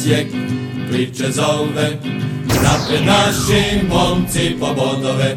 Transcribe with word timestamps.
Osijek 0.00 0.26
priče 0.90 1.30
zove. 1.30 1.98
Napred 2.46 3.06
naši 3.06 3.86
momci 3.88 4.56
po 4.60 4.66
bodove, 4.66 5.36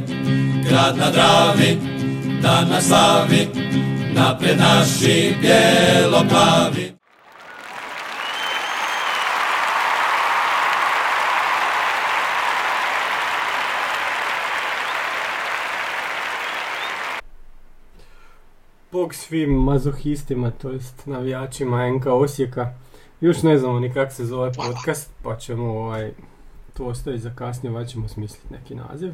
grad 0.70 0.98
na 0.98 1.12
Dravi, 1.12 1.78
dan 2.42 2.70
na 2.70 2.82
slavi. 2.82 3.48
Napred 4.14 4.58
naši 4.58 5.36
bijelo-plavi. 5.42 6.94
Bog 18.92 19.14
svim 19.14 19.50
mazohistima, 19.50 20.52
to 20.52 20.70
jest 20.70 21.06
navijačima 21.06 21.90
NK 21.90 22.06
Osijeka. 22.06 22.74
Još 23.24 23.44
ne 23.44 23.58
znamo 23.58 23.80
ni 23.80 23.94
kak 23.94 24.14
se 24.14 24.26
zove 24.26 24.52
podcast, 24.54 25.12
pa 25.22 25.36
ćemo 25.36 25.64
ovaj, 25.64 26.12
to 26.74 26.86
ostaviti 26.86 27.24
za 27.24 27.32
kasnije, 27.36 27.72
ovaj 27.72 27.86
ćemo 27.86 28.08
smisliti 28.08 28.54
neki 28.54 28.76
naziv. 28.76 29.12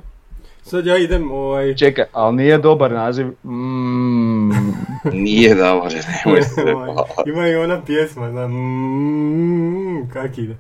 Sad 0.61 0.85
ja 0.85 0.97
idem 0.97 1.31
ovaj... 1.31 1.75
Čekaj, 1.75 2.05
ali 2.11 2.35
nije 2.35 2.57
dobar 2.57 2.91
naziv. 2.91 3.27
Mm, 3.43 4.49
Nije 5.23 5.55
dobar, 5.55 5.93
nemoj 6.25 6.41
se 6.55 6.73
ovaj, 6.75 6.95
ima 7.25 7.47
i 7.47 7.55
ona 7.55 7.81
pjesma, 7.85 8.31
znam, 8.31 8.51
mm, 8.51 10.09
kak 10.13 10.37
ide. 10.37 10.57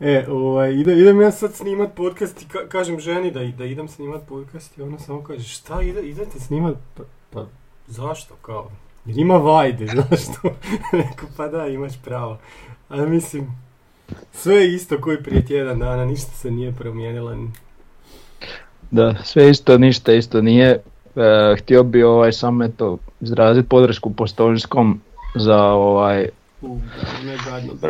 E, 0.00 0.26
ovaj, 0.28 0.72
ide, 0.72 0.98
idem 0.98 1.20
ja 1.20 1.30
sad 1.30 1.54
snimat 1.54 1.94
podcast 1.94 2.42
i 2.42 2.46
ka- 2.46 2.68
kažem 2.68 3.00
ženi 3.00 3.30
da, 3.30 3.40
da 3.44 3.64
idem 3.64 3.88
snimat 3.88 4.22
podcast 4.28 4.78
i 4.78 4.82
ona 4.82 4.98
samo 4.98 5.22
kaže 5.22 5.48
šta 5.48 5.82
ide, 5.82 6.02
idete 6.02 6.40
snimat? 6.40 6.76
Pa, 6.96 7.02
pa 7.30 7.46
zašto 7.86 8.34
kao? 8.34 8.70
Jer 9.06 9.18
ima 9.18 9.36
vajde, 9.36 9.86
zašto? 10.00 10.40
Rekao 10.92 11.28
pa 11.36 11.48
da 11.48 11.66
imaš 11.66 11.92
pravo. 11.98 12.38
Ali 12.88 13.10
mislim, 13.10 13.46
sve 14.32 14.54
je 14.54 14.74
isto 14.74 15.00
koji 15.00 15.22
prije 15.22 15.46
tjedan 15.46 15.78
dana, 15.78 16.04
ništa 16.04 16.30
se 16.30 16.50
nije 16.50 16.72
promijenilo. 16.72 17.34
ni- 17.34 17.50
Da, 18.90 19.14
sve 19.16 19.50
isto, 19.50 19.78
ništa 19.78 20.12
isto 20.12 20.40
nije. 20.40 20.82
E, 21.16 21.56
htio 21.58 21.82
bi 21.82 22.02
ovaj 22.02 22.32
samo 22.32 22.64
eto 22.64 22.98
izraziti 23.20 23.68
podršku 23.68 24.10
Postojnskom 24.10 25.00
za 25.34 25.62
ovaj 25.62 26.28
U, 26.62 26.78
ne 27.24 27.36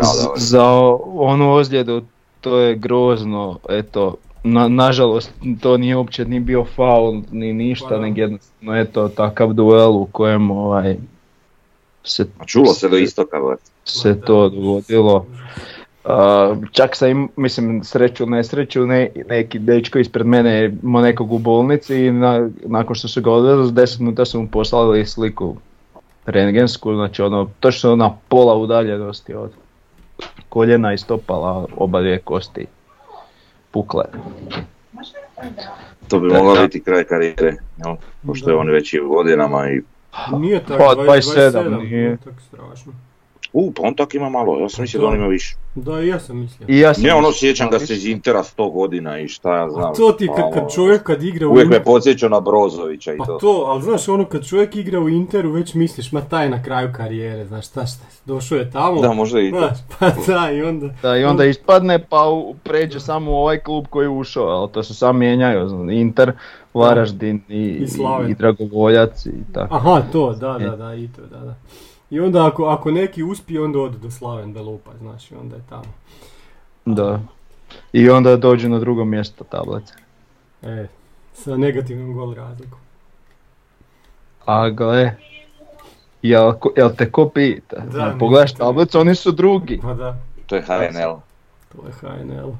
z- 0.03 0.29
za 0.39 0.65
onu 1.07 1.53
ozljedu, 1.53 2.03
to 2.41 2.59
je 2.59 2.75
grozno, 2.75 3.59
eto, 3.69 4.17
na, 4.45 4.69
nažalost 4.69 5.33
to 5.61 5.77
nije 5.77 5.97
uopće 5.97 6.25
ni 6.25 6.41
bio 6.41 6.65
faul 6.65 7.23
ni 7.31 7.53
ništa, 7.53 7.89
Pa 7.89 7.99
nego 7.99 8.21
jednostavno 8.21 8.77
eto 8.77 9.09
takav 9.09 9.53
duel 9.53 9.97
u 9.97 10.09
kojem 10.13 10.51
ovaj 10.51 10.97
se, 12.05 12.27
A 12.39 12.45
čulo 12.45 12.73
se 12.73 12.89
do 12.89 12.97
istoka, 12.97 13.37
se 13.85 14.21
to 14.21 14.49
dogodilo. 14.49 15.27
A, 16.05 16.55
čak 16.73 16.97
sam 16.97 17.09
im, 17.09 17.29
mislim, 17.37 17.85
sreću 17.85 18.27
nesreću, 18.27 18.87
ne, 18.87 19.09
neki 19.29 19.59
dečko 19.59 19.99
ispred 19.99 20.27
mene 20.27 20.51
je 20.51 20.77
imao 20.83 21.03
nekog 21.03 21.33
u 21.33 21.39
bolnici 21.39 21.97
i 21.97 22.11
na- 22.11 22.51
nakon 22.67 22.95
što 22.95 23.09
su 23.09 23.23
ga 23.23 23.31
odvezli, 23.31 23.67
s 23.67 23.73
10 23.73 24.01
minuta 24.01 24.25
su 24.25 24.41
mu 24.41 24.49
poslali 24.49 25.07
sliku 25.07 25.57
rentgensku, 26.27 26.95
znači 26.95 27.23
ono, 27.23 27.49
točno 27.61 27.97
na 27.97 28.17
pola 28.29 28.55
udaljenosti 28.55 29.35
od 29.35 29.51
koljena 30.49 30.93
i 30.93 30.99
stopala 30.99 31.67
oba 31.77 32.01
dvije 32.01 32.19
kosti 32.19 32.67
pukle. 33.73 34.05
To 36.09 36.21
bi 36.21 36.29
Da, 36.29 36.35
moglo 36.35 36.55
da. 36.55 36.63
biti 36.63 36.83
kraj 36.83 37.05
karijere, 37.05 37.55
jel? 37.79 37.97
pošto 38.27 38.51
je 38.51 38.57
on 38.57 38.71
već 38.71 38.95
i 38.95 39.01
u 39.01 39.09
godinama 39.09 39.71
i... 39.71 39.81
Nije 40.39 40.61
tako, 40.61 40.79
Pa, 40.79 41.03
27, 41.03 41.51
27, 41.53 41.83
nije. 41.83 42.17
tako 42.17 42.41
strašno. 42.41 42.93
U, 43.55 43.73
pa 43.73 43.83
on 43.83 43.95
tak 43.95 44.15
ima 44.15 44.29
malo, 44.29 44.59
ja 44.59 44.69
sam 44.69 44.83
mislio 44.83 45.01
da 45.01 45.07
on 45.07 45.17
ima 45.17 45.27
više. 45.27 45.57
Da, 45.75 46.01
i 46.01 46.09
ja 46.09 46.21
sam 46.21 46.39
mislio. 46.39 46.67
I 46.69 46.79
ja 46.79 46.95
sam 46.95 47.05
Ne, 47.05 47.15
ono 47.15 47.33
sjećam 47.33 47.71
ga 47.71 47.79
se 47.79 47.95
iz 47.95 48.07
Intera 48.07 48.43
100 48.43 48.73
godina 48.73 49.19
i 49.19 49.29
šta 49.29 49.57
ja 49.57 49.71
znam. 49.71 49.85
A 49.85 49.93
to 49.93 50.13
ti 50.13 50.27
pa 50.27 50.35
kad, 50.35 50.45
ono, 50.45 50.53
kad 50.55 50.75
čovjek 50.75 51.03
kad 51.03 51.23
igra 51.23 51.49
u 51.49 51.51
Uvijek 51.51 51.69
me 51.69 51.85
podsjeća 51.85 52.29
na 52.29 52.41
Brozovića 52.41 53.15
i 53.15 53.19
pa 53.19 53.25
to. 53.25 53.39
to, 53.39 53.65
ali 53.67 53.83
znaš 53.83 54.09
ono 54.09 54.25
kad 54.25 54.47
čovjek 54.47 54.77
igra 54.77 55.01
u 55.01 55.09
Interu 55.09 55.51
već 55.51 55.75
misliš 55.75 56.13
ma 56.13 56.21
taj 56.21 56.51
na 56.51 56.63
kraju 56.63 56.89
karijere, 56.97 57.45
znaš 57.45 57.69
šta 57.69 57.87
šta, 57.87 58.05
došao 58.25 58.59
je 58.59 58.71
tamo, 58.71 59.01
Da, 59.01 59.13
možda 59.13 59.41
i 59.41 59.51
to. 59.51 59.59
znaš, 59.59 59.79
pa 59.99 60.11
da 60.27 60.51
i 60.51 60.63
onda, 60.63 60.89
Da, 61.03 61.17
i 61.17 61.25
onda 61.25 61.45
ispadne 61.45 61.99
pa 62.01 62.29
u- 62.29 62.55
pređe 62.55 63.01
samo 63.01 63.31
u 63.31 63.35
ovaj 63.35 63.59
klub 63.59 63.85
koji 63.87 64.05
je 64.05 64.11
ušao, 64.11 64.45
ali 64.45 64.69
to 64.73 64.83
se 64.83 64.95
sam 64.95 65.19
mijenjaju, 65.19 65.69
znam, 65.69 65.91
Inter, 65.91 66.33
Varaždin 66.75 67.41
i, 67.49 67.63
I 67.63 67.89
Slaven. 67.89 68.31
i 68.31 68.35
Dragovoljac 68.35 69.27
i 69.27 69.53
tako. 69.55 69.75
aha 69.75 70.03
to, 70.13 70.33
da, 70.33 70.59
da, 70.61 70.77
da, 70.77 70.95
i 70.95 71.09
to, 71.09 71.23
da, 71.23 71.39
da. 71.39 71.55
I 72.13 72.21
onda 72.21 72.47
ako, 72.47 72.65
ako 72.65 72.91
neki 72.91 73.23
uspije 73.23 73.63
onda 73.63 73.79
ode 73.79 73.99
do 73.99 74.11
Slaven 74.11 74.53
da 74.53 74.63
lupa, 74.63 74.91
znaš, 74.99 75.31
i 75.31 75.35
onda 75.35 75.57
je 75.57 75.63
tamo. 75.69 75.93
Da. 76.85 77.21
I 77.93 78.11
onda 78.11 78.37
dođe 78.37 78.69
na 78.69 78.79
drugo 78.79 79.05
mjesto 79.05 79.45
tablice. 79.45 79.95
E, 80.63 80.87
sa 81.35 81.57
negativnom 81.57 82.13
gol 82.15 82.35
razlikom. 82.35 82.79
A 84.47 84.71
gle, 84.71 85.17
jel, 86.23 86.53
ko- 86.53 86.73
jel 86.77 86.91
te 86.91 87.13
ko 87.13 87.29
pita? 87.29 87.77
Da, 87.79 88.17
pogledaš 88.19 88.53
te- 88.53 88.59
tablicu, 88.59 89.01
oni 89.01 89.15
su 89.15 89.33
drugi. 89.33 89.79
Pa 89.83 89.95
da, 89.95 90.17
To 90.47 90.57
je 90.57 90.63
HNL. 90.63 91.17
to 91.69 91.87
je 91.87 91.93
HNL. 91.93 92.51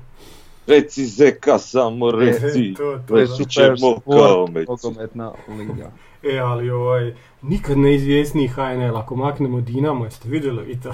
Reci 0.67 1.07
Zeka, 1.07 1.59
samo 1.59 2.11
reci. 2.11 2.71
E, 2.71 2.75
to, 2.75 2.99
to, 2.99 3.03
To 3.07 3.17
je 3.17 3.27
super 3.27 3.75
kao 4.05 4.47
liga. 5.49 5.91
E, 6.25 6.39
ali 6.39 6.71
ovaj, 6.71 7.13
nikad 7.43 7.79
neizvjesniji 7.79 8.49
HNL, 8.49 8.97
ako 8.97 9.17
maknemo 9.17 9.61
Dinamo, 9.61 10.05
jeste 10.05 10.29
vidjeli 10.29 10.65
vi 10.65 10.77
to? 10.77 10.93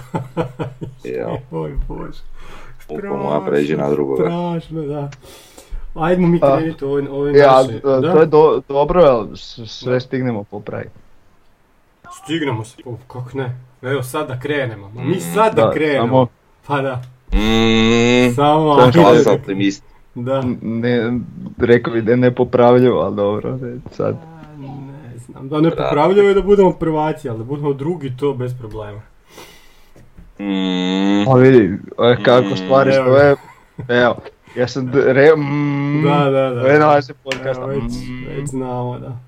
Ja. 1.17 1.37
Oj 1.53 1.73
bože. 1.89 2.21
Moja 3.09 3.41
pređe 3.41 3.77
na 3.77 3.91
drugoga. 3.91 4.23
Strašno, 4.23 4.83
da. 4.83 5.11
Ajdemo 5.97 6.29
mi 6.29 6.41
krenuti 6.41 6.85
ove, 6.85 7.11
ove 7.11 7.33
Ja, 7.33 7.53
naše. 7.53 7.81
to 7.81 8.01
Da? 8.01 8.09
je 8.11 8.27
do, 8.27 8.63
dobro, 8.69 9.03
ali 9.03 9.29
sve 9.67 10.01
stignemo 10.01 10.45
popraviti. 10.45 10.91
Stignemo 12.15 12.65
se, 12.65 12.77
o, 12.85 12.97
kako 13.09 13.31
ne. 13.35 13.57
Evo 13.83 14.03
sad 14.03 14.29
da 14.29 14.41
krenemo. 14.41 14.89
Ma 14.89 15.03
Mi 15.03 15.15
sad 15.17 15.55
da, 15.55 15.63
Da, 15.63 15.71
krenemo. 15.71 16.07
samo- 16.07 16.27
Pa 16.67 16.81
da, 16.81 17.03
Mm, 17.33 18.35
samo 18.35 18.73
ajde. 18.73 19.31
Optimist. 19.31 19.85
Da. 20.15 20.43
Ne, 20.63 21.19
rekao 21.59 21.93
bi 21.93 22.03
da 22.03 22.11
je 22.11 22.17
nepopravljivo, 22.17 23.01
ali 23.01 23.17
dobro, 23.17 23.59
sad. 23.91 24.17
Znam, 25.29 25.49
da 25.49 25.61
ne 25.61 25.71
popravljaju 25.71 26.35
da 26.35 26.43
budemo 26.43 26.73
prvaci, 26.73 27.29
ali 27.29 27.39
da 27.39 27.45
budemo 27.45 27.73
drugi, 27.73 28.17
to 28.17 28.35
bez 28.35 28.55
problema. 28.59 29.01
Mm, 30.39 31.29
A 31.29 31.35
vidi, 31.35 31.79
e, 31.99 32.23
kako 32.23 32.57
stvari 32.57 32.91
Evo 32.95 33.05
stoje, 33.05 33.37
evo, 33.89 34.17
ja 34.57 34.69
sam 34.69 34.87
d- 34.91 35.13
re, 35.13 35.37
mm, 35.37 36.03
Da, 36.05 36.31
da, 36.31 36.51
da. 36.51 36.61
to 36.63 36.67
je 36.67 36.79
naše 36.79 37.15
podcasta, 37.25 37.63
Evo, 37.63 37.67
već, 37.67 37.83
mm. 37.83 38.25
već 38.37 38.49
znamo, 38.49 38.99
da. 38.99 39.19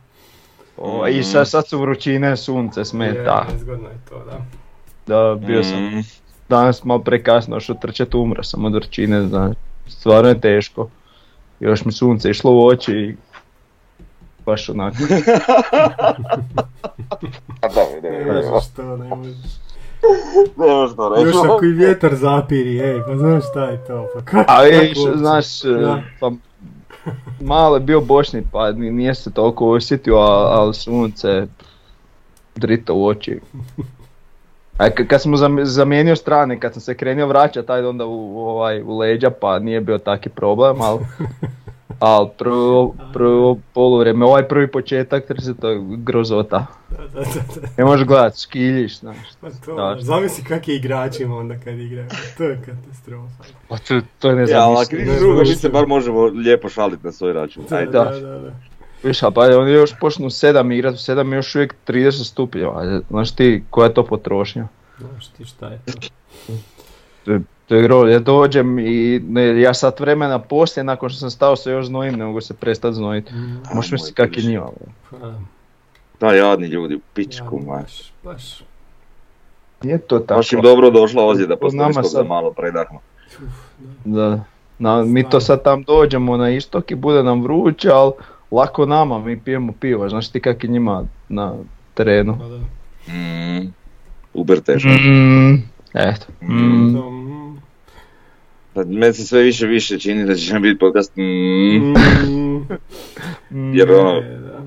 O, 0.77 1.07
I 1.09 1.23
sad, 1.23 1.49
sad 1.49 1.69
su 1.69 1.81
vrućine, 1.81 2.37
sunce 2.37 2.85
smeta, 2.85 3.47
Je, 3.49 3.55
nezgodno 3.55 3.89
je 3.89 3.99
to, 4.09 4.23
da. 4.25 4.39
da 5.07 5.35
bio 5.47 5.65
sam 5.65 5.85
mm, 5.85 6.03
danas 6.49 6.85
malo 6.85 7.01
prekasno 7.01 7.61
što 7.61 7.75
trčat 7.75 8.15
umro 8.15 8.43
sam 8.43 8.65
od 8.65 8.75
vrućine, 8.75 9.23
znaš, 9.29 9.57
stvarno 9.89 10.29
je 10.29 10.41
teško. 10.41 10.89
Još 11.61 11.85
mi 11.85 11.93
sunce 11.93 12.31
išlo 12.31 12.53
u 12.53 12.67
oči 12.67 12.93
i 12.93 13.15
baš 14.41 14.69
onako. 14.69 14.97
A 17.61 17.69
da, 17.69 17.81
ne, 18.03 18.11
Ne 18.11 18.19
ne, 18.19 18.25
ne, 18.25 18.43
možeš 18.43 18.69
to, 18.69 18.97
ne 18.97 19.09
možeš. 19.09 19.37
ne 20.59 20.67
možeš 20.69 20.97
to 20.97 21.09
reći. 21.11 21.27
Još 21.27 21.37
ako 21.47 21.65
i 21.65 21.69
vjetar 21.69 22.15
zapiri, 22.15 22.81
ej, 22.81 23.01
pa 23.03 23.17
znaš 23.17 23.45
šta 23.45 23.65
je 23.65 23.85
to, 23.85 24.07
pa 24.15 24.21
kako? 24.23 24.45
A 24.49 24.63
vidiš, 24.63 24.99
znaš, 25.17 25.61
Da. 25.63 26.03
pa 26.21 26.31
malo 27.41 27.77
je 27.77 27.81
bio 27.81 28.01
bošnji 28.03 28.43
pa 28.53 28.73
ni- 28.73 28.91
nije 28.91 29.15
se 29.15 29.33
toliko 29.33 29.69
osjetio, 29.69 30.17
a- 30.17 30.27
ali 30.51 30.75
sunce 30.75 31.47
drito 32.57 32.95
u 32.95 33.07
oči. 33.07 33.41
A 34.79 34.91
k- 34.91 35.07
kad 35.07 35.23
smo 35.23 35.37
zam- 35.37 35.65
zamijenio 35.65 36.17
strane, 36.17 36.61
kad 36.61 36.73
sam 36.73 36.81
se 36.81 36.95
krenio 36.95 37.27
vraćati, 37.27 37.67
taj 37.67 37.85
onda 37.85 38.05
u, 38.07 38.35
u 38.35 38.41
ovaj, 38.41 38.83
u 38.83 38.99
leđa, 38.99 39.31
pa 39.31 39.59
nije 39.59 39.81
bio 39.81 39.99
taki 39.99 40.29
problem, 40.29 40.81
ali 40.81 40.99
ali 42.01 42.29
prvo, 42.39 42.95
prvo 43.13 43.59
poluvrijeme, 43.75 44.25
ovaj 44.27 44.49
prvi 44.49 44.71
početak, 44.71 45.27
trse 45.27 45.55
to 45.55 45.69
je 45.69 45.81
grozota. 45.97 46.67
Da, 46.89 46.97
da, 46.97 47.21
da, 47.21 47.61
da. 47.61 47.69
Ne 47.79 47.85
možeš 47.85 48.07
gledat, 48.07 48.41
škiljiš, 48.43 48.99
znaš. 48.99 49.17
Pa 49.41 49.51
to, 49.51 49.75
Da. 49.75 49.97
zamisli 50.01 50.45
kak 50.45 50.69
je 50.69 50.77
igračima 50.77 51.37
onda 51.37 51.55
kad 51.65 51.79
igraju, 51.79 52.09
to 52.37 52.45
je 52.45 52.63
katastrofa. 52.67 53.45
Pa 53.69 53.79
to, 53.79 54.01
to 54.19 54.31
je 54.31 54.47
Ja, 54.51 54.63
ali 54.63 54.87
drugo, 55.19 55.41
mi 55.41 55.55
se 55.55 55.69
bar 55.69 55.87
možemo 55.87 56.25
lijepo 56.25 56.69
šaliti 56.69 57.07
na 57.07 57.13
svoj 57.13 57.33
račun. 57.33 57.65
Da, 57.71 57.77
Ajde. 57.77 57.91
da, 57.93 58.05
da. 58.05 58.21
da, 58.21 58.39
da. 58.39 58.51
Viš, 59.03 59.21
pa 59.35 59.41
oni 59.41 59.73
još 59.73 59.91
počnu 60.01 60.27
u 60.27 60.31
7 60.31 60.75
igrat, 60.75 60.95
u 60.95 60.99
7 60.99 61.33
je 61.33 61.37
još 61.37 61.55
uvijek 61.55 61.75
30 61.87 62.25
stupnjeva, 62.25 63.01
znaš 63.11 63.35
ti 63.35 63.65
koja 63.71 63.87
je 63.87 63.95
to 63.95 64.05
potrošnja? 64.07 64.69
Znaš 64.99 65.29
ti 65.29 65.45
šta 65.45 65.67
je 65.69 65.81
to? 65.87 67.33
To 67.71 67.77
je, 68.07 68.13
ja 68.13 68.19
dođem 68.19 68.79
i 68.79 69.21
ne, 69.21 69.61
ja 69.61 69.75
sat 69.75 70.01
vremena 70.01 70.39
poslije, 70.39 70.85
nakon 70.85 71.09
što 71.09 71.19
sam 71.19 71.31
stao 71.31 71.57
se 71.57 71.71
još 71.71 71.87
znojim, 71.87 72.15
ne 72.15 72.25
mogu 72.25 72.41
se 72.41 72.55
prestat 72.55 72.95
znojiti. 72.95 73.35
Mm, 73.35 73.61
Možeš 73.75 73.93
misliti 73.93 74.15
kak 74.15 74.37
je 74.37 74.43
njima. 74.43 74.67
pa, 75.11 75.17
Da, 76.21 76.33
jadni 76.33 76.67
ljudi, 76.67 76.95
u 76.95 77.01
pičku, 77.15 77.61
ja, 77.61 77.73
baš, 77.73 78.13
baš. 78.25 78.63
Nije 79.83 79.99
to 79.99 80.19
tako. 80.19 80.39
Baš 80.39 80.53
im 80.53 80.61
dobro 80.63 80.91
došla 80.91 81.27
ozljeda 81.27 81.57
Po 81.57 81.61
posle 81.61 81.77
nama 81.77 81.89
niskog 81.89 82.03
da 82.03 82.09
sad- 82.09 82.27
malo 82.27 82.53
predahnu. 82.53 82.99
Da. 84.05 84.45
Na, 84.79 85.05
mi 85.05 85.25
to 85.25 85.41
sad 85.41 85.63
tam 85.65 85.83
dođemo 85.83 86.37
na 86.37 86.51
istok 86.51 86.91
i 86.91 86.95
bude 86.95 87.23
nam 87.23 87.43
vruće, 87.43 87.91
ali 87.91 88.13
lako 88.51 88.87
nama, 88.87 89.19
mi 89.19 89.41
pijemo 89.41 89.73
pivo. 89.73 90.09
Znaš 90.09 90.29
ti 90.29 90.41
kak 90.41 90.65
je 90.65 90.71
njima 90.71 91.05
na 91.29 91.55
terenu? 91.95 92.39
Pa 92.39 92.45
da. 92.47 92.59
Mm, 93.09 93.73
Uber 94.35 94.61
teško. 94.61 94.89
Mm, 94.89 95.55
eto. 95.95 96.27
Mm. 96.43 97.20
Pa 98.75 98.85
Meni 98.85 99.13
se 99.13 99.27
sve 99.27 99.43
više 99.43 99.67
više 99.67 99.99
čini 99.99 100.25
da 100.25 100.35
će 100.35 100.53
nam 100.53 100.63
biti 100.63 100.79
podcast. 100.79 101.17
Mm, 101.17 101.23
mm, 101.23 102.69
jer 103.77 103.93
ono, 103.93 104.21
da. 104.21 104.61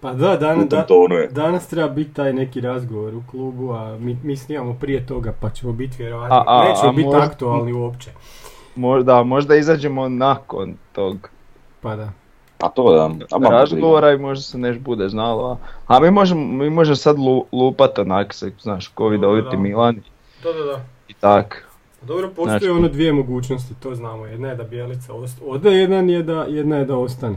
Pa 0.00 0.12
da, 0.12 0.36
dan, 0.36 0.68
da, 0.68 0.86
danas 1.30 1.68
treba 1.68 1.88
biti 1.88 2.14
taj 2.14 2.32
neki 2.32 2.60
razgovor 2.60 3.14
u 3.14 3.22
klubu, 3.30 3.72
a 3.72 3.96
mi, 3.98 4.18
mi 4.22 4.36
snimamo 4.36 4.74
prije 4.74 5.06
toga 5.06 5.32
pa 5.40 5.50
ćemo 5.50 5.72
biti 5.72 5.96
vjerojatno, 5.98 6.36
A- 6.36 6.44
a- 6.46 6.68
nećemo 6.68 6.88
a 6.88 6.92
biti 6.92 7.06
možda- 7.06 7.22
aktualni 7.22 7.72
uopće. 7.72 8.10
Možda, 8.76 9.22
možda 9.22 9.56
izađemo 9.56 10.08
nakon 10.08 10.74
tog 10.92 11.30
Pa 11.80 11.96
da. 11.96 12.12
A 12.60 12.68
to 12.68 12.92
da. 12.92 13.10
A 13.32 13.38
ma, 13.38 13.48
razgovora 13.48 14.12
i 14.12 14.18
možda 14.18 14.42
se 14.42 14.58
neš 14.58 14.78
bude 14.78 15.08
znalo. 15.08 15.58
A, 15.86 15.96
a 15.96 16.00
mi 16.00 16.10
možemo, 16.10 16.46
mi 16.46 16.70
možemo 16.70 16.96
sad 16.96 17.18
lu, 17.18 17.44
lupat 17.52 17.98
onak 17.98 18.34
se, 18.34 18.52
znaš, 18.60 18.88
ko 18.88 19.08
vidoviti 19.08 19.56
da. 19.56 19.62
Milan 19.62 20.02
Da, 20.42 20.52
da, 20.52 20.64
da. 20.64 20.80
i 21.08 21.14
tak. 21.14 21.68
Dobro, 22.02 22.28
postoje 22.28 22.50
Znači- 22.50 22.68
ono 22.68 22.88
dvije 22.88 23.12
mogućnosti, 23.12 23.74
to 23.74 23.94
znamo. 23.94 24.26
Jedna 24.26 24.48
je 24.48 24.54
da 24.54 24.64
Bjelica 24.64 25.12
ost- 25.12 25.40
ode, 25.44 25.70
jedan 25.70 26.10
je 26.10 26.22
da, 26.22 26.42
jedna 26.42 26.76
je 26.76 26.84
da 26.84 26.96
ostane. 26.96 27.36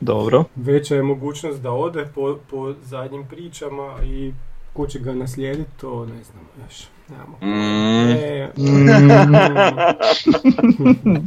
Dobro. 0.00 0.44
Veća 0.56 0.94
je 0.94 1.02
mogućnost 1.02 1.62
da 1.62 1.72
ode 1.72 2.06
po, 2.14 2.38
po 2.50 2.74
zadnjim 2.82 3.26
pričama 3.26 3.94
i 4.04 4.32
ko 4.72 4.86
će 4.86 4.98
ga 4.98 5.14
naslijediti, 5.14 5.70
to 5.80 6.06
ne 6.06 6.22
znamo 6.24 6.46
još. 6.64 6.84
Nemamo. 7.08 7.36
Mm. 7.42 8.10
E, 8.10 8.50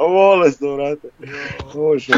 Vole 0.00 0.52
se, 0.52 0.66
vrate. 0.68 1.08
Bože. 1.74 2.12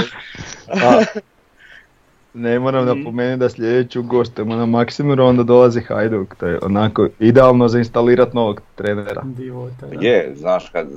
Ne 2.34 2.58
moram 2.58 2.86
napomenuti 2.86 3.40
da 3.40 3.48
sljedeću 3.48 4.02
gostujemo 4.02 4.56
na 4.56 4.66
Maksimiru, 4.66 5.25
onda 5.25 5.42
dolazi 5.42 5.80
Hajduk. 5.80 6.34
To 6.34 6.46
je 6.46 6.58
onako 6.62 7.08
idealno 7.19 7.69
za 7.69 7.78
instalirati 7.78 8.36
novog 8.36 8.62
trenera. 8.75 9.22
divota. 9.25 9.86
Je, 10.00 10.32
znaš 10.36 10.69
kad, 10.69 10.88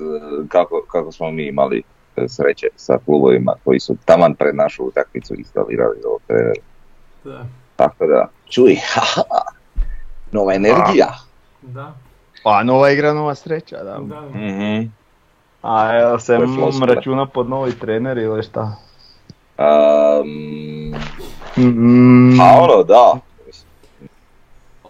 kako, 0.48 0.84
kako 0.92 1.12
smo 1.12 1.32
mi 1.32 1.48
imali 1.48 1.84
e, 2.16 2.28
sreće 2.28 2.68
sa 2.76 2.98
klubovima 3.06 3.54
koji 3.64 3.80
su 3.80 3.96
taman 4.06 4.36
pred 4.36 4.56
našu 4.56 4.84
utakmicu 4.84 5.36
instalirali 5.38 5.98
ovog 6.06 6.22
trenera. 6.28 6.62
Da, 7.24 7.46
Tako 7.76 8.06
da, 8.08 8.28
čuj, 8.50 8.76
nova 10.32 10.54
energija. 10.54 11.08
da, 11.62 11.94
Pa 12.44 12.64
nova 12.64 12.92
igra, 12.92 13.14
nova 13.14 13.36
sreća, 13.36 13.84
da. 13.84 13.98
da. 14.02 14.22
Mhm. 14.22 14.88
A 15.62 15.94
jel 15.94 16.20
se 16.20 16.38
računa 16.88 17.26
pod 17.26 17.50
novi 17.50 17.72
trener 17.72 18.18
ili 18.18 18.44
šta? 18.44 18.76
Um, 19.58 20.26
Mm, 21.64 22.40
a 22.42 22.62
ono, 22.62 22.84
da. 22.84 23.20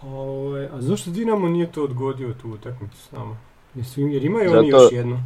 Ovaj, 0.02 0.64
a 0.64 0.80
zašto 0.80 1.10
Dinamo 1.10 1.48
nije 1.48 1.66
to 1.66 1.84
odgodio 1.84 2.32
tu 2.32 2.50
utakmicu 2.50 2.96
s 2.98 3.12
nama? 3.12 3.36
Jer 3.96 4.24
imaju 4.24 4.48
Zato- 4.48 4.58
oni 4.58 4.68
još 4.68 4.92
jednu. 4.92 5.22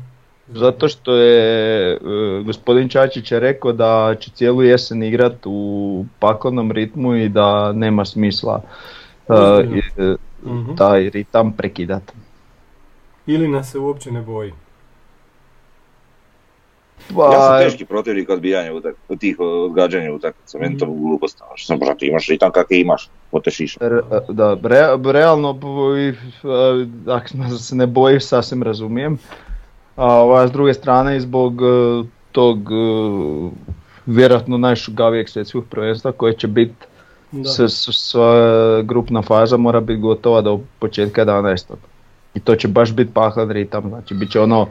Zato 0.48 0.88
što 0.88 1.14
je 1.14 1.92
e, 1.92 1.98
gospodin 2.44 2.88
Čačić 2.88 3.32
je 3.32 3.40
rekao 3.40 3.72
da 3.72 4.14
će 4.20 4.30
cijelu 4.30 4.62
jesen 4.62 5.02
igrat 5.02 5.36
u 5.44 6.04
paklenom 6.18 6.72
ritmu 6.72 7.16
i 7.16 7.28
da 7.28 7.72
nema 7.72 8.04
smisla 8.04 8.62
e, 9.28 9.34
e, 9.98 10.16
Mhm. 10.44 10.74
taj 10.74 11.10
ritam 11.10 11.52
prekidat. 11.52 12.02
Ili 13.26 13.48
nas 13.48 13.70
se 13.72 13.78
uopće 13.78 14.12
ne 14.12 14.22
boji. 14.22 14.52
Pa, 17.14 17.24
Ja 17.24 17.40
sam 17.40 17.58
teški 17.60 17.84
protivnik 17.84 18.30
odbijanja 18.30 18.72
utak, 18.72 18.96
tih 19.18 19.36
odgađanja 19.40 20.12
utakmica, 20.12 20.58
meni 20.58 20.78
to 20.78 20.86
glupost. 20.86 21.42
Što 21.54 21.66
sam, 21.66 21.78
brate, 21.78 22.06
imaš 22.06 22.26
ritam 22.28 22.50
kakve 22.50 22.80
imaš, 22.80 23.08
potešiš. 23.30 23.76
re- 23.80 24.00
da, 24.28 24.56
re- 24.62 25.12
realno 25.12 25.58
ako 27.06 27.28
se 27.58 27.76
ne 27.76 27.86
bojiš 27.86 28.24
sasvim 28.24 28.62
razumijem. 28.62 29.18
A 29.96 30.14
ova, 30.14 30.48
s 30.48 30.52
druge 30.52 30.74
strane 30.74 31.20
zbog 31.20 31.62
e, 31.62 31.64
tog 32.32 32.58
e, 32.58 33.50
vjerojatno 34.06 34.58
najšugavijeg 34.58 35.28
svjetskog 35.28 35.64
prvenstva 35.70 36.12
koje 36.12 36.34
će 36.34 36.46
biti 36.48 36.74
Da. 37.32 37.48
S, 37.48 37.58
s- 37.58 37.88
sva 37.92 38.32
grupna 38.82 39.22
faza 39.22 39.56
mora 39.56 39.80
biti 39.80 40.00
gotova 40.00 40.40
do 40.40 40.60
početka 40.78 41.24
11. 41.24 41.74
I 42.34 42.40
to 42.40 42.56
će 42.56 42.68
baš 42.68 42.92
biti 42.92 43.12
pahlan 43.14 43.50
ritam, 43.50 43.88
znači 43.88 44.14
bit 44.14 44.30
će 44.30 44.40
ono 44.40 44.66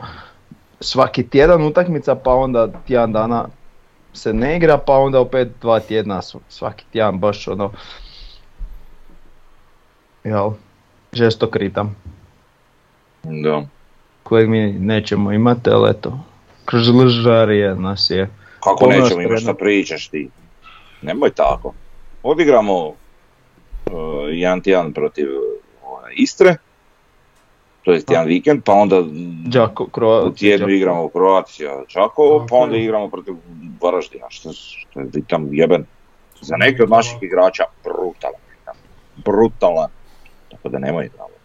svaki 0.80 1.30
tjedan 1.30 1.63
utakmica 1.63 2.16
pa 2.16 2.33
onda 2.33 2.68
tjedan 2.88 3.12
dana 3.12 3.48
se 4.13 4.33
ne 4.33 4.57
igra 4.57 4.77
pa 4.77 4.94
onda 4.94 5.19
opet 5.19 5.48
dva 5.62 5.80
tjedna 5.80 6.22
sv- 6.22 6.38
svaki 6.50 6.86
tjedan 6.92 7.19
baš 7.19 7.48
ono 7.48 7.72
jel, 10.24 10.51
žestok 11.13 11.56
ritam 11.56 11.95
Da. 13.24 13.63
kojeg 14.24 14.50
mi 14.50 14.72
nećemo 14.74 15.31
imati, 15.31 15.69
ali 15.69 15.89
eto, 15.89 16.19
kroz 16.66 16.88
lžarije 16.89 17.75
nas 17.75 18.10
je. 18.10 18.30
Kako 18.63 18.88
nećemo 18.88 19.22
imati 19.22 19.42
šta 19.42 19.54
spremno. 19.54 19.57
pričaš 19.57 20.07
ti? 20.07 20.30
Nemoj 21.01 21.30
tako. 21.30 21.74
Odigramo 22.24 22.88
uh, 22.88 22.94
jedan 24.31 24.62
tjedan 24.62 24.94
protiv 24.94 25.25
uh, 25.30 25.50
Istre, 26.16 26.56
to 27.86 27.92
jest 27.94 28.10
jedan 28.10 28.28
vikend, 28.28 28.64
pa 28.64 28.74
onda 28.74 29.04
Đako, 29.46 29.86
Kro- 29.86 30.28
u 30.28 30.32
tjednu 30.32 30.68
Đako- 30.68 30.76
igramo 30.76 31.10
Croatia 31.10 31.72
Čakovo, 31.88 32.46
pa 32.50 32.56
onda 32.56 32.77
igramo 32.77 33.10
protiv 33.10 33.36
Varaždina, 33.82 34.25
što, 34.30 34.54
što 34.54 35.00
je 35.00 35.08
ritam 35.13 35.48
jeben. 35.51 35.86
Za 36.42 36.56
neke 36.58 36.84
od 36.84 36.89
naših 36.89 37.18
igrača 37.22 37.63
brutalan. 37.84 38.39
Brutalan. 39.25 39.89
Tako 40.51 40.70
da 40.70 40.80
nemoj 40.80 41.10
tamo. 41.10 41.36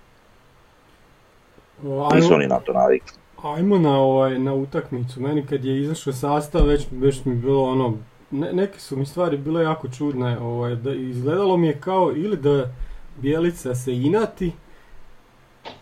Nisu 2.15 2.35
oni 2.35 2.47
na 2.47 2.61
to 2.61 2.73
navikli. 2.73 3.13
Ajmo 3.43 3.79
na, 3.79 3.99
ovaj, 3.99 4.39
na 4.39 4.55
utakmicu. 4.55 5.21
Meni 5.21 5.47
kad 5.47 5.65
je 5.65 5.81
izašao 5.81 6.13
sastav, 6.13 6.67
već, 6.67 6.87
već 6.91 7.25
mi 7.25 7.33
je 7.33 7.37
bilo 7.37 7.63
ono, 7.65 7.95
ne, 8.31 8.53
neke 8.53 8.81
su 8.81 8.97
mi 8.97 9.07
stvari 9.07 9.37
bile 9.37 9.63
jako 9.63 9.89
čudne. 9.89 10.39
Ovaj, 10.39 10.75
da, 10.75 10.95
izgledalo 10.95 11.57
mi 11.57 11.67
je 11.67 11.81
kao 11.81 12.13
ili 12.17 12.37
da 12.37 12.69
Bjelica 13.17 13.75
se 13.75 13.93
inati, 13.95 14.53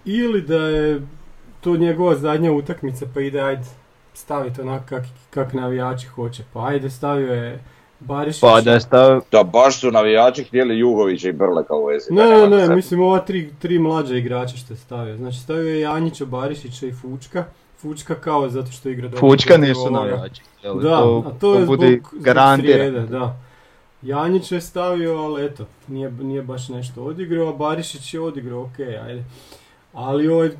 ili 0.04 0.42
da 0.42 0.56
je 0.56 1.00
to 1.61 1.76
njegova 1.76 2.14
zadnja 2.14 2.52
utakmica 2.52 3.06
pa 3.14 3.20
ide 3.20 3.40
ajde 3.40 3.64
staviti 4.14 4.61
onak 4.61 4.85
kak, 4.85 5.04
kak 5.30 5.52
navijači 5.52 6.06
hoće. 6.06 6.42
Pa 6.52 6.66
ajde 6.66 6.90
stavio 6.90 7.35
je 7.35 7.61
Barišić. 8.00 8.40
Pa 8.40 8.61
da 8.61 8.73
je 8.73 8.80
stav, 8.80 9.20
Da 9.32 9.42
baš 9.42 9.80
su 9.80 9.90
navijači 9.90 10.44
htjeli 10.44 10.78
Jugovića 10.78 11.28
i 11.28 11.32
Brleka 11.32 11.75
u 11.75 11.87
vezi. 11.87 12.12
Ne, 12.14 12.25
ne, 12.25 12.47
ne, 12.49 12.75
mislim 12.76 13.00
ova 13.00 13.18
tri, 13.18 13.50
tri 13.58 13.78
mlađa 13.78 14.16
igrača 14.16 14.56
što 14.56 14.73
je 14.73 14.76
stavio. 14.76 15.16
Znači 15.16 15.38
stavio 15.38 15.75
je 15.75 15.80
Janjića, 15.80 16.25
Barišića 16.25 16.87
i 16.87 16.92
Fučka. 16.92 17.44
Fučka 17.78 18.14
kao 18.14 18.49
zato 18.49 18.73
što 18.73 18.88
igra 18.88 19.08
dobro 19.08 19.20
Fučka 19.20 19.56
nisu 19.56 19.80
ovoga. 19.80 19.99
navijači. 19.99 20.42
jel? 20.62 20.80
Da, 20.80 20.99
a 21.26 21.30
to 21.40 21.54
je 21.54 21.64
zbog, 21.64 21.78
zbog 21.78 22.58
srijede, 22.61 23.00
da. 23.00 23.37
Janjić 24.02 24.52
je 24.52 24.61
stavio, 24.61 25.16
ali 25.16 25.47
eto, 25.47 25.66
nije, 25.88 26.11
nije 26.11 26.42
baš 26.42 26.68
nešto 26.68 27.02
odigrao, 27.02 27.49
a 27.49 27.52
Barišić 27.52 28.14
je 28.14 28.20
odigrao, 28.20 28.62
ok, 28.62 28.78
ajde. 28.78 29.25
Ali 29.92 30.28
ovaj, 30.28 30.50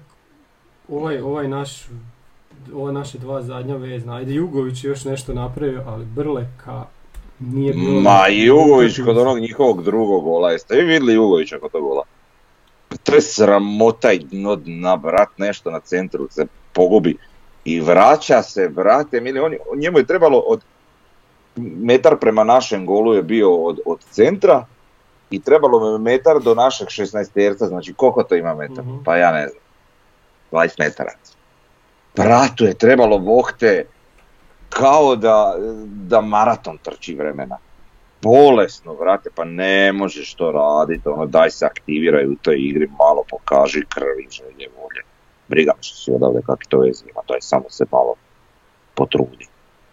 ovaj, 0.89 1.21
ovaj 1.21 1.49
naš, 1.49 1.87
ova 2.75 2.93
naše 2.93 3.19
dva 3.19 3.43
zadnja 3.43 3.77
vezna, 3.77 4.17
ajde 4.17 4.35
Jugović 4.35 4.85
još 4.85 5.05
nešto 5.05 5.35
napravio, 5.35 5.83
ali 5.87 6.05
Brleka 6.05 6.85
nije 7.39 7.73
bilo... 7.73 8.01
Ma 8.01 8.27
Jugović 8.29 9.01
kod 9.05 9.19
onog 9.19 9.39
njihovog 9.39 9.83
drugog 9.83 10.25
gola, 10.25 10.51
jeste 10.51 10.75
vi 10.75 10.83
vidjeli 10.83 11.15
Jugovića 11.15 11.59
kod 11.59 11.73
tog 11.73 11.83
gola? 11.83 12.03
To 13.03 13.15
je 13.15 13.21
sramota 13.21 14.13
i 14.13 14.19
dno 14.19 14.57
dna, 14.57 14.97
brat, 14.97 15.29
nešto 15.37 15.71
na 15.71 15.81
centru 15.81 16.29
se 16.31 16.47
pogubi 16.73 17.17
i 17.65 17.81
vraća 17.81 18.43
se, 18.43 18.69
brate, 18.69 19.21
mili, 19.21 19.41
on, 19.41 19.53
njemu 19.77 19.99
je 19.99 20.07
trebalo 20.07 20.39
od 20.39 20.61
metar 21.57 22.17
prema 22.17 22.45
našem 22.45 22.87
golu 22.87 23.15
je 23.15 23.23
bio 23.23 23.55
od, 23.57 23.81
od 23.87 23.99
centra 24.11 24.67
i 25.31 25.41
trebalo 25.41 25.93
je 25.93 25.99
metar 25.99 26.41
do 26.43 26.55
našeg 26.55 26.89
16 26.89 27.33
terca, 27.33 27.67
znači 27.67 27.95
koliko 27.95 28.23
to 28.23 28.35
ima 28.35 28.55
metar? 28.55 28.85
Mhm. 28.85 28.97
Pa 29.05 29.17
ja 29.17 29.33
ne 29.33 29.49
znam, 29.49 29.63
20 30.53 30.79
metara. 30.79 31.13
Bratu 32.17 32.65
je 32.65 32.75
trebalo 32.75 33.19
vohte 33.19 33.87
kao 34.69 35.17
da, 35.17 35.57
da 35.87 36.21
maraton 36.21 36.79
trči 36.79 37.15
vremena. 37.15 37.59
Bolesno, 38.23 38.95
vrate, 38.95 39.31
pa 39.35 39.45
ne 39.45 39.93
možeš 39.93 40.35
to 40.35 40.53
raditi, 40.53 41.09
ono 41.09 41.27
daj 41.27 41.51
se 41.51 41.67
aktiviraj 41.67 42.27
u 42.27 42.37
toj 42.43 42.57
igri, 42.59 42.89
malo 42.99 43.25
pokaži 43.31 43.85
krvi, 43.89 44.29
želje, 44.31 44.69
volje. 44.81 45.03
Briga 45.49 45.73
što 45.81 45.97
si 45.97 46.13
odavde 46.13 46.41
kakvi 46.47 46.67
to 46.69 46.79
veze 46.79 47.05
ima, 47.11 47.21
daj 47.29 47.39
samo 47.41 47.65
se 47.69 47.85
malo 47.93 48.15
potrudi. 48.95 49.47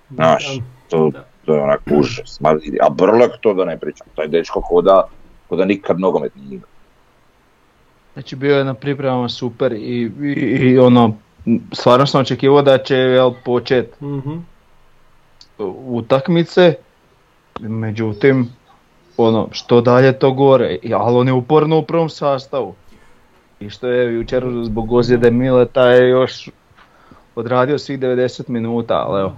Znaš, 0.10 0.60
to 0.89 1.12
to 1.46 1.56
je 1.56 1.62
onak 1.62 1.82
užas. 1.92 2.39
A 2.82 2.89
Brlek 2.89 3.32
to 3.42 3.54
da 3.54 3.65
ne 3.65 3.80
pričam, 3.80 4.08
taj 4.15 4.27
dečko 4.27 4.62
hoda, 5.50 5.64
hoda 5.64 5.66
nikad 5.66 6.00
nogomet 6.00 6.36
nije 6.36 6.56
igrao. 6.56 6.70
Znači 8.14 8.36
bio 8.36 8.58
je 8.58 8.64
na 8.64 8.74
pripremama 8.74 9.30
super 9.30 9.74
i, 9.74 10.12
i, 10.22 10.32
i 10.62 10.80
ono, 10.80 11.16
stvarno 11.72 12.06
sam 12.06 12.22
očekivao 12.22 12.62
da 12.62 12.78
će 12.78 12.96
jel, 12.96 13.32
počet 13.46 14.02
Mhm. 14.02 14.38
utakmice, 15.88 16.74
međutim, 17.60 18.50
ono, 19.18 19.48
što 19.52 19.82
dalje 19.82 20.20
to 20.20 20.32
gore, 20.32 20.78
ali 20.94 21.18
on 21.18 21.28
je 21.28 21.34
uporno 21.34 21.78
u 21.78 21.84
prvom 21.84 22.10
sastavu. 22.10 22.75
I 23.60 23.70
što 23.70 23.88
je 23.88 24.14
jučer 24.14 24.44
zbog 24.64 24.92
ozljede 24.92 25.32
Mileta 25.32 25.90
je 25.90 26.10
još 26.10 26.50
odradio 27.36 27.80
svih 27.80 28.00
90 28.00 28.50
minuta, 28.50 28.94
ali 29.08 29.22
evo. 29.22 29.36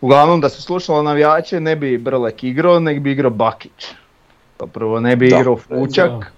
Uglavnom 0.00 0.40
da 0.40 0.48
se 0.48 0.62
slušalo 0.62 1.02
navijače 1.02 1.60
ne 1.60 1.76
bi 1.76 1.98
Brlek 1.98 2.44
igrao, 2.44 2.80
nego 2.80 3.00
bi 3.00 3.12
igrao 3.12 3.30
Bakić. 3.30 3.86
Pa 4.56 4.66
prvo 4.66 5.00
ne 5.00 5.16
bi 5.16 5.28
Da, 5.28 5.36
igrao 5.36 5.56
Fučak, 5.56 6.32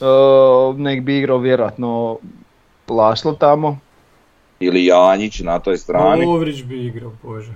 e, 0.00 0.04
nek 0.76 1.02
bi 1.02 1.18
igrao 1.18 1.38
vjerojatno 1.38 2.18
Laslo 2.88 3.32
tamo. 3.32 3.78
Ili 4.60 4.86
Janjić 4.86 5.40
na 5.40 5.58
toj 5.58 5.78
strani. 5.78 6.26
Lovrić 6.26 6.62
bi 6.62 6.86
igrao, 6.86 7.12
bože. 7.22 7.52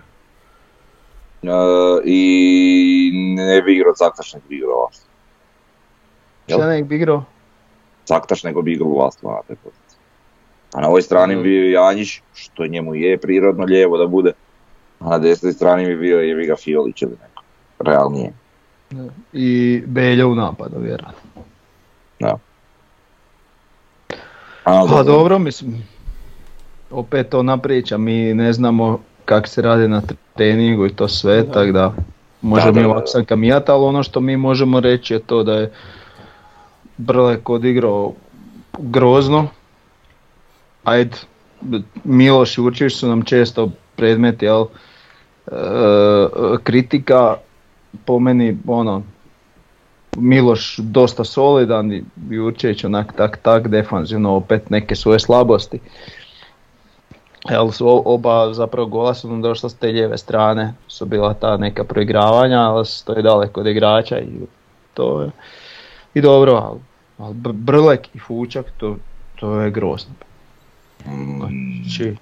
E, 1.42 1.48
I 2.04 3.10
ne 3.36 3.62
bi 3.62 3.74
igrao 3.74 3.94
Caktaš, 3.94 4.32
nego 4.34 4.46
bi 4.48 4.56
igrao 4.56 4.82
Laslo. 4.82 5.08
Šta 6.46 6.68
nek 6.68 6.84
bi 6.84 6.96
igrao? 6.96 7.24
Caktaš 8.04 8.42
nego 8.44 8.62
bi 8.62 8.72
igrao 8.72 8.98
Laslo 8.98 9.30
na 9.30 9.42
toj 9.46 9.56
poziciji. 9.56 9.98
A 10.72 10.80
na 10.80 10.88
ovoj 10.88 11.02
strani 11.02 11.36
bi 11.36 11.42
bio 11.42 11.70
Janjić, 11.70 12.20
što 12.34 12.66
njemu 12.66 12.94
je 12.94 13.18
prirodno 13.18 13.64
lijevo 13.64 13.98
da 13.98 14.06
bude. 14.06 14.32
A 15.00 15.08
na 15.08 15.18
desnoj 15.18 15.52
strani 15.52 15.86
bi 15.86 15.96
bio 15.96 16.20
jebi 16.20 16.46
ga 16.46 16.56
Fiolić 16.56 17.02
ili 17.02 17.12
neko. 17.12 17.42
Realnije. 17.78 18.32
I 19.32 19.82
Belja 19.86 20.26
u 20.26 20.34
napadu, 20.34 20.78
vjerojatno. 20.80 21.42
A, 24.64 24.86
Pa 24.88 25.02
dobro, 25.02 25.38
mislim, 25.38 25.82
opet 26.90 27.34
ona 27.34 27.58
priča, 27.58 27.98
mi 27.98 28.34
ne 28.34 28.52
znamo 28.52 29.00
kako 29.24 29.48
se 29.48 29.62
radi 29.62 29.88
na 29.88 30.02
treningu 30.34 30.86
i 30.86 30.92
to 30.94 31.08
sve, 31.08 31.42
Da. 31.42 31.52
tako 31.52 31.72
da 31.72 31.92
možemo 32.42 32.72
Da, 32.72 32.76
mi 32.80 32.82
da, 32.82 32.88
da. 32.88 32.92
ovako 32.94 33.06
sam 33.06 33.24
kamijat, 33.24 33.68
ali 33.68 33.84
ono 33.84 34.02
što 34.02 34.20
mi 34.20 34.36
možemo 34.36 34.80
reći 34.80 35.14
je 35.14 35.20
to 35.20 35.42
da 35.42 35.52
je 35.54 35.72
Brlek 36.96 37.48
odigrao 37.50 38.12
grozno. 38.78 39.48
Ajde, 40.84 41.16
Miloš 42.04 42.58
i 42.58 42.60
Určić 42.60 42.92
su 42.92 43.08
nam 43.08 43.22
često 43.22 43.70
predmet, 43.96 44.42
jel, 44.42 44.66
e, 45.46 45.52
kritika, 46.62 47.36
po 48.04 48.18
meni, 48.18 48.58
ono, 48.66 49.02
Miloš 50.16 50.76
dosta 50.78 51.24
solidan 51.24 51.92
i 51.92 52.04
Jurčević 52.30 52.84
onak 52.84 53.12
tak 53.16 53.36
tak 53.36 53.68
defanzivno 53.68 54.36
opet 54.36 54.70
neke 54.70 54.96
svoje 54.96 55.18
slabosti. 55.18 55.80
Jel 57.50 57.70
su 57.70 58.02
oba 58.04 58.54
zapravo 58.54 58.88
gola 58.88 59.14
su 59.14 59.28
nam 59.28 59.42
došla 59.42 59.68
s 59.68 59.74
te 59.74 59.86
lijeve 59.86 60.18
strane, 60.18 60.74
su 60.88 61.06
bila 61.06 61.34
ta 61.34 61.56
neka 61.56 61.84
proigravanja, 61.84 62.60
ali 62.60 62.86
stoji 62.86 63.22
daleko 63.22 63.60
od 63.60 63.66
igrača 63.66 64.18
i 64.18 64.28
to 64.94 65.22
je 65.22 65.30
i 66.14 66.20
dobro, 66.20 66.52
ali, 66.52 66.80
ali 67.18 67.34
Br- 67.34 67.52
Brlek 67.52 68.14
i 68.14 68.18
Fučak 68.18 68.66
to, 68.76 68.96
to 69.36 69.60
je 69.60 69.70
grozno. 69.70 70.14
Znači, 71.04 72.16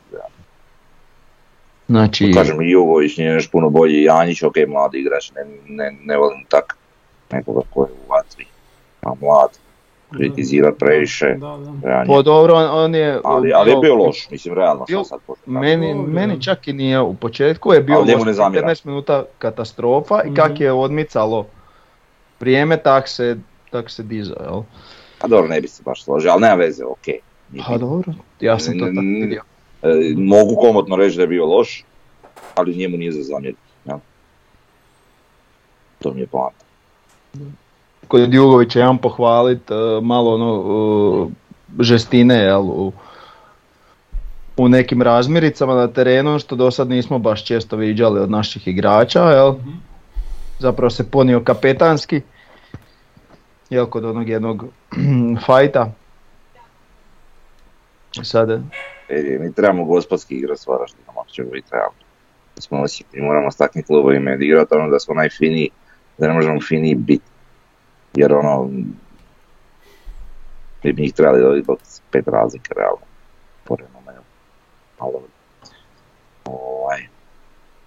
znači 1.89 2.33
Kažem, 2.33 2.61
i 2.61 2.71
Jugović 2.71 3.17
nije 3.17 3.33
još 3.33 3.51
puno 3.51 3.71
bolji, 3.71 4.03
Janjić, 4.03 4.43
ok, 4.43 4.55
mladi 4.69 4.99
igrač, 4.99 5.33
ne, 5.33 5.45
ne, 5.69 5.97
ne 6.01 6.17
volim 6.17 6.45
tak 6.45 6.77
nekoga 7.33 7.61
ko 7.71 7.81
je 7.81 7.93
u 7.99 8.11
vatri, 8.11 8.47
a 9.03 9.11
mlad, 9.17 9.51
kritizirat 10.11 10.75
previše, 10.79 11.27
Da, 11.29 11.59
da. 11.83 11.91
ja, 11.91 12.05
pa 12.07 12.23
dobro, 12.23 12.55
on, 12.55 12.65
on 12.75 12.95
je... 12.95 13.21
ali, 13.25 13.53
ali 13.53 13.71
je 13.71 13.77
bio 13.77 13.95
loš, 13.97 14.31
mislim, 14.31 14.55
realno 14.55 14.85
bio- 14.85 15.05
sad 15.05 15.21
počeo. 15.21 15.43
Meni, 15.47 15.95
Dobro. 15.95 16.13
meni 16.13 16.43
čak 16.43 16.69
i 16.69 16.73
nije 16.73 17.01
u 17.01 17.15
početku 17.15 17.73
je 17.73 17.81
bio 17.83 18.01
loš, 18.01 18.25
ne 18.25 18.33
zamjeram. 18.33 18.69
15 18.69 18.87
minuta 18.87 19.25
katastrofa 19.39 20.23
i 20.23 20.27
Mhm. 20.27 20.35
kak 20.35 20.61
je 20.61 20.73
odmicalo 20.73 21.47
vrijeme 22.41 22.77
tak 22.77 23.09
se, 23.09 23.37
tak 23.71 23.91
se 23.91 24.03
dizao, 24.03 24.37
jel? 24.43 24.63
A 25.21 25.27
dobro, 25.27 25.49
ne 25.49 25.61
bi 25.61 25.69
se 25.69 25.83
baš 25.83 26.05
složio, 26.05 26.31
ali 26.31 26.41
nema 26.41 26.55
veze, 26.55 26.85
ok. 26.85 27.07
Pa 27.67 27.79
dobro, 27.79 28.13
ja 28.41 28.59
sam 28.59 28.75
to 28.75 28.85
tako 28.87 29.01
vidio. 29.01 29.43
E, 29.87 30.15
mogu 30.17 30.57
komotno 30.61 30.97
reći 30.97 31.17
da 31.17 31.23
je 31.23 31.29
bio 31.29 31.47
loš, 31.47 31.85
ali 32.55 32.77
njemu 32.77 32.97
nije 32.97 33.13
za 33.13 33.23
zamjeriti. 33.23 33.61
Ja? 33.85 33.99
To 36.03 36.13
mi 36.15 36.21
je 36.21 36.27
plan. 36.27 36.51
Kod 38.09 38.35
Jugovića 38.35 38.81
imam 38.81 38.99
pohvalit 38.99 39.71
e, 39.71 39.75
malo 40.03 40.35
ono 40.35 41.31
e, 41.79 41.83
žestine, 41.83 42.35
jel, 42.35 42.63
u, 42.63 42.93
u 44.57 44.69
nekim 44.69 45.03
razmiricama 45.03 45.75
na 45.75 45.89
terenu, 45.89 46.39
što 46.39 46.57
do 46.57 46.71
sad 46.71 46.89
nismo 46.89 47.19
baš 47.19 47.45
često 47.45 47.77
viđali 47.77 48.21
od 48.21 48.31
naših 48.31 48.69
igrača, 48.69 49.23
jel? 49.23 49.53
Mhm. 49.53 49.71
Zapravo 50.59 50.91
se 50.91 51.11
ponio 51.11 51.41
kapetanski, 51.41 52.21
jel, 53.71 53.87
kod 53.87 54.05
onog 54.05 54.29
jednog 54.29 54.65
fajta. 55.47 55.93
Sad, 58.23 58.63
E, 59.09 59.39
mi 59.41 59.53
trebamo 59.53 59.85
gospodski 59.85 60.35
igrat 60.35 60.59
s 60.59 60.67
Varaždinom, 60.67 61.19
ako 61.19 61.29
ćemo 61.29 61.51
biti 61.51 61.69
realni. 61.73 61.99
Smo 62.59 62.83
osjetni, 62.83 63.23
moramo 63.23 63.51
s 63.51 63.57
takvim 63.57 63.85
klubovima 63.85 64.35
igrati 64.35 64.75
ono 64.75 64.91
da 64.91 64.99
smo 64.99 65.15
najfiniji, 65.15 65.71
da 66.19 66.29
ne 66.29 66.35
možemo 66.35 66.61
finiji 66.61 66.95
biti. 66.95 67.31
Jer 68.15 68.33
ono, 68.33 68.71
mi 70.83 70.93
bi 70.93 71.03
njih 71.03 71.15
trebali 71.15 71.43
dobiti 71.43 71.65
zbog 71.65 71.79
pet 72.11 72.29
razlike, 72.29 72.75
realno. 72.77 73.07
Po 73.65 73.77
renomenu. 73.77 74.23
Ali 74.99 75.13
dobro. 75.13 75.29
Ovaj, 76.45 77.07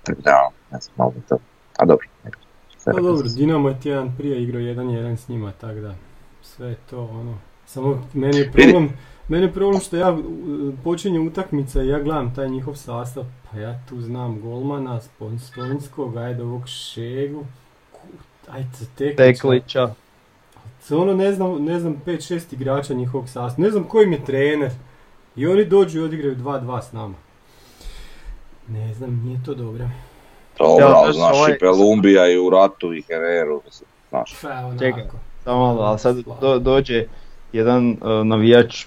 tako 0.03 0.21
da, 0.21 0.49
ne 0.71 0.79
znam, 0.79 0.93
malo 0.97 1.13
mi 1.15 1.21
to. 1.21 1.37
A 1.77 1.85
dobro, 1.85 2.07
neka. 2.23 2.39
Sve 2.77 2.93
Pa 2.93 3.01
dobro. 3.01 3.27
Dinamo 3.35 3.69
je 3.69 3.79
tjedan 3.81 4.13
prije 4.17 4.43
igrao 4.43 4.61
1-1 4.61 5.15
s 5.15 5.27
njima, 5.27 5.51
tako 5.51 5.79
da 5.79 5.95
sve 6.41 6.75
to 6.89 7.03
ono. 7.03 7.37
Samo 7.65 8.07
meni 8.13 8.37
je 8.37 8.51
problem, 8.51 8.89
meni 9.29 9.45
je 9.45 9.53
problem 9.53 9.81
što 9.81 9.97
ja 9.97 10.11
uh, 10.11 10.19
počinje 10.83 11.19
utakmica 11.19 11.83
i 11.83 11.87
ja 11.87 11.99
gledam 11.99 12.35
taj 12.35 12.49
njihov 12.49 12.75
sastav, 12.75 13.23
pa 13.51 13.57
ja 13.57 13.79
tu 13.89 14.01
znam 14.01 14.41
golmana, 14.41 14.99
Stonskog, 15.39 16.17
ajde 16.17 16.43
ovog 16.43 16.67
Šegu, 16.67 17.45
ajde 18.49 18.69
Teklića. 18.97 19.15
Teklića. 19.17 19.93
Ono 20.91 21.13
ne 21.13 21.33
znam, 21.33 21.65
ne 21.65 21.79
znam 21.79 22.01
5-6 22.05 22.53
igrača 22.53 22.93
njihovog 22.93 23.29
sastava, 23.29 23.63
ne 23.67 23.71
znam 23.71 23.83
koji 23.83 24.05
im 24.05 24.11
je 24.11 24.25
trener. 24.25 24.71
I 25.35 25.47
oni 25.47 25.65
dođu 25.65 25.99
i 25.99 26.03
odigraju 26.03 26.35
2-2 26.35 26.81
s 26.81 26.91
nama. 26.91 27.15
Ne 28.67 28.93
znam, 28.93 29.21
nije 29.25 29.39
to 29.45 29.53
dobro. 29.53 29.89
Dobro, 30.57 30.85
Ja, 30.85 30.93
ali 30.95 31.13
znaš, 31.13 31.35
ovaj- 31.37 31.51
i 31.51 31.59
Pelumbija 31.59 32.29
i 32.31 32.37
u 32.37 32.49
ratu 32.49 32.93
i 32.93 33.01
Hereru, 33.01 33.61
znaš. 34.09 34.35
Pa 34.41 34.49
onako. 34.49 34.79
Čekaj. 34.79 35.03
Samo 35.43 35.59
malo, 35.59 35.81
ali 35.81 35.99
sad 35.99 36.17
do, 36.41 36.59
dođe 36.59 37.05
jedan 37.53 37.89
uh, 37.89 38.25
navijač 38.25 38.85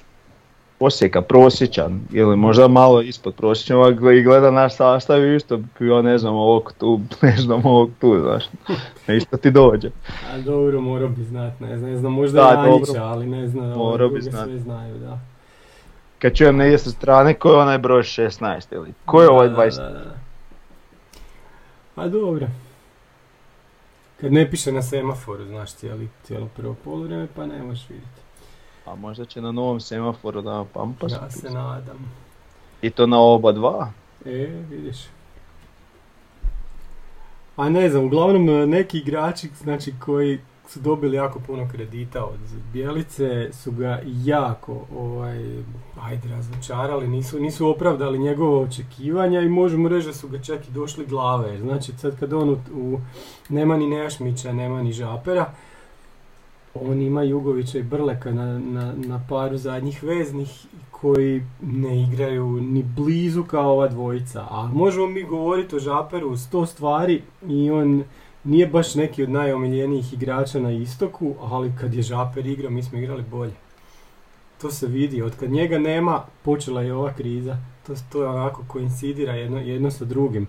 Osijeka, 0.83 1.23
prosječan, 1.23 2.01
ili 2.13 2.37
možda 2.37 2.69
malo 2.69 3.01
ispod 3.01 3.35
prosječnog 3.35 4.15
i 4.15 4.23
gleda 4.23 4.51
naš 4.51 4.77
sastav 4.77 5.25
i 5.25 5.37
isto 5.37 5.61
ja 5.81 6.03
ne 6.03 6.19
znam 6.19 6.35
ovog 6.35 6.73
tu, 6.79 7.01
ne 7.23 7.37
znam 7.37 7.67
ovog 7.67 7.91
tu, 8.01 8.21
znaš, 8.21 8.45
isto 9.09 9.37
ti 9.37 9.51
dođe. 9.51 9.91
A 10.33 10.39
dobro, 10.39 10.81
morao 10.81 11.09
bi 11.09 11.25
znat, 11.25 11.61
ne 11.61 11.79
znam, 11.79 11.91
ne 11.91 11.97
znam, 11.99 12.13
možda 12.13 12.43
Da, 12.43 12.49
Janjića, 12.63 12.87
dobro. 12.87 13.03
ali 13.03 13.27
ne 13.27 13.49
znam, 13.49 13.69
Morao 13.69 14.09
bi 14.09 14.21
znat. 14.21 14.45
sve 14.45 14.59
znaju, 14.59 14.99
da. 14.99 15.19
Kad 16.19 16.35
čujem 16.35 16.57
negdje 16.57 16.79
sa 16.79 16.91
strane, 16.91 17.35
ko 17.35 17.51
je 17.51 17.57
onaj 17.57 17.79
broj 17.79 18.03
16 18.03 18.75
ili 18.75 18.93
ko 19.05 19.23
je 19.23 19.29
ovaj 19.29 19.49
Da, 19.49 19.55
20? 19.57 19.77
da, 19.77 19.83
da, 19.83 19.99
da. 19.99 20.15
A 21.97 22.09
dobro. 22.09 22.47
Kad 24.21 24.33
ne 24.33 24.51
piše 24.51 24.73
na 24.73 24.83
semaforu, 24.83 25.45
znaš, 25.45 25.73
cijeli, 25.73 26.09
cijelo 26.25 26.49
prvo 26.57 26.77
poluvreme, 26.85 27.27
pa 27.37 27.47
ne 27.47 27.63
možeš 27.63 27.89
vidjeti. 27.89 28.22
A 28.87 28.95
možda 28.95 29.25
će 29.25 29.41
na 29.41 29.53
novom 29.53 29.81
semaforu 29.81 30.43
da 30.43 30.65
pampas. 30.73 31.13
Ja 31.13 31.31
se 31.31 31.51
nadam. 31.51 32.13
I 32.83 32.91
to 32.91 33.07
na 33.07 33.21
oba 33.21 33.53
dva. 33.53 33.91
E, 34.25 34.31
vidiš. 34.71 34.97
A 37.57 37.69
ne 37.69 37.89
znam, 37.91 38.05
uglavnom 38.05 38.49
e, 38.49 38.67
neki 38.67 38.99
igrači 38.99 39.49
znači, 39.63 39.95
koji 39.99 40.39
su 40.69 40.81
dobili 40.81 41.17
jako 41.17 41.41
puno 41.41 41.69
kredita 41.73 42.25
od 42.25 42.39
Bjelice 42.73 43.53
su 43.53 43.73
ga 43.73 44.01
jako 44.05 44.87
ovaj, 44.97 45.39
ajde, 46.03 46.29
razočarali, 46.29 47.09
nisu, 47.09 47.41
nisu 47.41 47.69
opravdali 47.69 48.19
njegova 48.19 48.59
očekivanja 48.61 49.41
i 49.41 49.49
možemo 49.49 49.89
reći 49.89 50.07
da 50.07 50.13
su 50.13 50.29
ga 50.29 50.39
čak 50.39 50.69
i 50.69 50.73
došli 50.73 51.07
glave. 51.07 51.59
Znači 51.59 51.93
sad 51.93 52.19
kad 52.21 52.33
on 52.33 52.49
u, 52.51 52.57
u- 52.75 53.01
nema 53.49 53.77
ni 53.77 53.87
Nejašmića, 53.87 54.53
nema 54.53 54.83
ni 54.83 54.93
Žapera, 54.93 55.51
on 56.75 57.03
ima 57.03 57.23
Jugovića 57.23 57.79
i 57.79 57.83
Brleka 57.83 58.33
na, 58.33 58.59
na, 58.59 58.95
na 58.97 59.25
paru 59.29 59.57
zadnjih 59.57 60.03
veznih 60.03 60.67
koji 60.91 61.43
ne 61.63 62.03
igraju 62.03 62.47
ni 62.47 62.83
blizu 62.83 63.45
kao 63.45 63.73
ova 63.73 63.89
dvojica. 63.89 64.47
A 64.51 64.71
možemo 64.73 65.07
mi 65.07 65.23
govoriti 65.23 65.77
o 65.77 65.79
Žaperu 65.79 66.37
sto 66.37 66.67
stvari 66.67 67.23
i 67.49 67.71
on 67.71 68.05
nije 68.45 68.67
baš 68.67 68.95
neki 68.95 69.23
od 69.23 69.31
najomiljenijih 69.31 70.13
igrača 70.13 70.61
na 70.61 70.73
istoku, 70.73 71.35
ali 71.41 71.73
kad 71.81 71.95
je 71.95 72.03
Žaper 72.03 72.47
igrao, 72.47 72.71
mi 72.71 72.83
smo 72.83 72.99
igrali 72.99 73.23
bolje. 73.31 73.53
To 74.61 74.71
se 74.71 74.87
vidi, 74.87 75.23
od 75.23 75.37
kad 75.37 75.51
njega 75.51 75.79
nema, 75.79 76.25
počela 76.43 76.83
je 76.83 76.95
ova 76.95 77.13
kriza. 77.13 77.57
To, 77.87 77.95
to 78.13 78.23
je 78.23 78.29
onako 78.29 78.65
koincidira 78.69 79.33
jedno, 79.33 79.59
jedno 79.59 79.91
sa 79.91 80.05
drugim. 80.05 80.49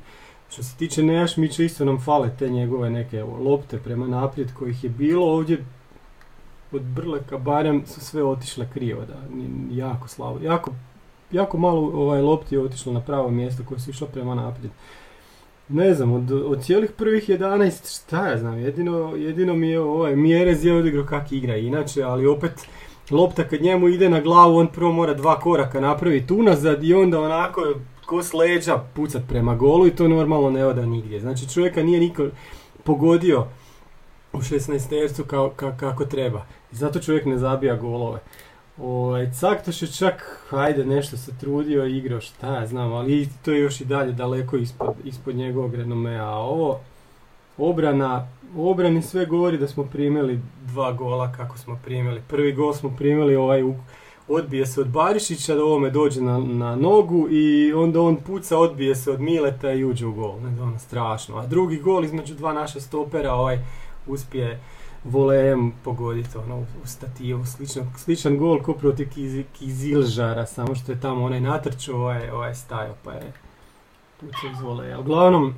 Što 0.50 0.64
se 0.64 0.78
tiče 0.78 1.04
Nejašmića, 1.04 1.64
isto 1.64 1.86
nam 1.86 2.00
fale 2.00 2.30
te 2.40 2.50
njegove 2.50 2.90
neke 2.90 3.24
lopte 3.24 3.78
prema 3.78 4.08
naprijed 4.08 4.54
kojih 4.54 4.84
je 4.84 4.90
bilo 4.90 5.26
ovdje 5.26 5.66
od 6.74 6.82
Brleka 6.82 7.38
barem 7.38 7.84
su 7.86 8.02
sve 8.02 8.24
otišle 8.24 8.68
krivo, 8.74 9.02
da, 9.06 9.14
jako 9.72 10.08
slabo, 10.08 10.40
jako, 10.42 10.72
jako 11.32 11.58
malo 11.58 11.92
ovaj, 11.94 12.22
lopti 12.22 12.56
je 12.56 12.62
otišlo 12.62 12.94
na 12.94 13.02
pravo 13.02 13.30
mjesto 13.32 13.64
koje 13.68 13.80
su 13.80 13.90
išle 13.90 14.08
prema 14.08 14.36
naprijed. 14.36 14.72
Ne 15.70 15.94
znam, 15.94 16.12
od, 16.12 16.32
od 16.32 16.64
cijelih 16.64 16.92
prvih 16.92 17.30
11, 17.30 18.00
šta 18.02 18.28
ja 18.28 18.38
znam, 18.38 18.58
jedino, 18.60 19.14
jedino 19.16 19.54
mi 19.54 19.68
je 19.70 19.80
ovaj, 19.82 20.16
Mjerez 20.16 20.66
je 20.66 20.74
odigrao 20.74 21.06
kak 21.06 21.32
igra 21.32 21.58
inače, 21.58 22.04
ali 22.04 22.28
opet 22.28 22.52
lopta 23.12 23.44
kad 23.44 23.62
njemu 23.62 23.88
ide 23.88 24.10
na 24.10 24.22
glavu, 24.22 24.56
on 24.58 24.68
prvo 24.68 24.92
mora 24.92 25.14
dva 25.14 25.40
koraka 25.40 25.80
napraviti 25.80 26.34
unazad 26.34 26.84
i 26.84 26.94
onda 26.94 27.20
onako 27.22 27.62
ko 28.06 28.24
s 28.24 28.34
leđa 28.34 28.78
pucat 28.94 29.22
prema 29.30 29.56
golu 29.56 29.88
i 29.88 29.96
to 29.96 30.08
normalno 30.08 30.50
ne 30.50 30.66
oda 30.66 30.86
nigdje. 30.86 31.20
Znači 31.20 31.50
čovjeka 31.50 31.84
nije 31.84 32.00
niko 32.00 32.28
pogodio 32.84 33.46
u 34.34 34.38
16 34.38 34.90
tercu 34.90 35.24
kao, 35.24 35.54
ka- 35.58 35.78
kako 35.78 36.06
treba. 36.06 36.46
I 36.74 36.76
zato 36.76 37.00
čovjek 37.00 37.26
ne 37.26 37.38
zabija 37.38 37.76
golove. 37.76 38.20
Ovaj, 38.78 39.32
Caktoš 39.32 39.82
je 39.82 39.88
čak, 39.88 40.40
hajde, 40.50 40.86
nešto 40.86 41.18
se 41.18 41.38
trudio 41.40 41.86
igrao, 41.86 42.22
šta 42.22 42.56
ja 42.56 42.68
znam, 42.68 42.94
ali 42.94 43.30
to 43.46 43.52
je 43.52 43.60
još 43.60 43.82
i 43.82 43.86
dalje 43.86 44.12
daleko 44.12 44.58
ispod, 44.58 44.94
ispod 45.04 45.36
njegovog 45.36 45.76
renomea. 45.76 46.26
A 46.26 46.36
ovo, 46.36 46.80
obrana, 47.58 48.28
obrani 48.58 49.02
sve 49.02 49.26
govori 49.26 49.58
da 49.58 49.68
smo 49.68 49.84
primili 49.84 50.40
dva 50.62 50.92
gola 50.92 51.32
kako 51.32 51.58
smo 51.58 51.80
primili. 51.86 52.22
Prvi 52.28 52.54
gol 52.54 52.74
smo 52.74 52.96
primili 52.98 53.36
ovaj 53.36 53.64
odbije 54.28 54.66
se 54.66 54.82
od 54.82 54.88
Barišića, 54.88 55.56
da 55.56 55.64
ovome 55.64 55.90
dođe 55.90 56.22
na, 56.22 56.40
na 56.40 56.76
nogu 56.76 57.28
i 57.30 57.74
onda 57.74 58.02
on 58.02 58.16
puca, 58.16 58.58
odbije 58.58 58.96
se 58.96 59.12
od 59.12 59.22
Mileta 59.22 59.72
i 59.72 59.84
uđe 59.84 60.06
u 60.06 60.14
gol. 60.14 60.40
Ne, 60.42 60.62
ono, 60.62 60.80
strašno. 60.80 61.38
A 61.38 61.48
drugi 61.48 61.78
gol 61.78 62.06
između 62.06 62.36
dva 62.36 62.54
naša 62.54 62.80
stopera, 62.80 63.34
ovaj 63.34 63.60
uspije 64.08 64.60
volejem 65.04 65.74
pogoditi 65.84 66.38
ono, 66.38 66.58
u 66.60 66.88
stativu. 66.88 67.46
Sličan, 67.46 67.94
sličan 67.98 68.38
gol 68.38 68.62
ko 68.64 68.74
protiv 68.74 69.10
Kiz, 69.14 69.44
Kizilžara, 69.60 70.46
samo 70.46 70.76
što 70.76 70.92
je 70.92 71.00
tamo 71.00 71.26
onaj 71.26 71.42
natrčao, 71.42 71.96
ovaj, 71.96 72.30
ovaj 72.30 72.56
stajao 72.56 72.96
pa 73.04 73.12
je 73.12 73.34
pucao 74.20 74.50
iz 74.54 74.62
voleja. 74.62 75.00
Uglavnom, 75.00 75.54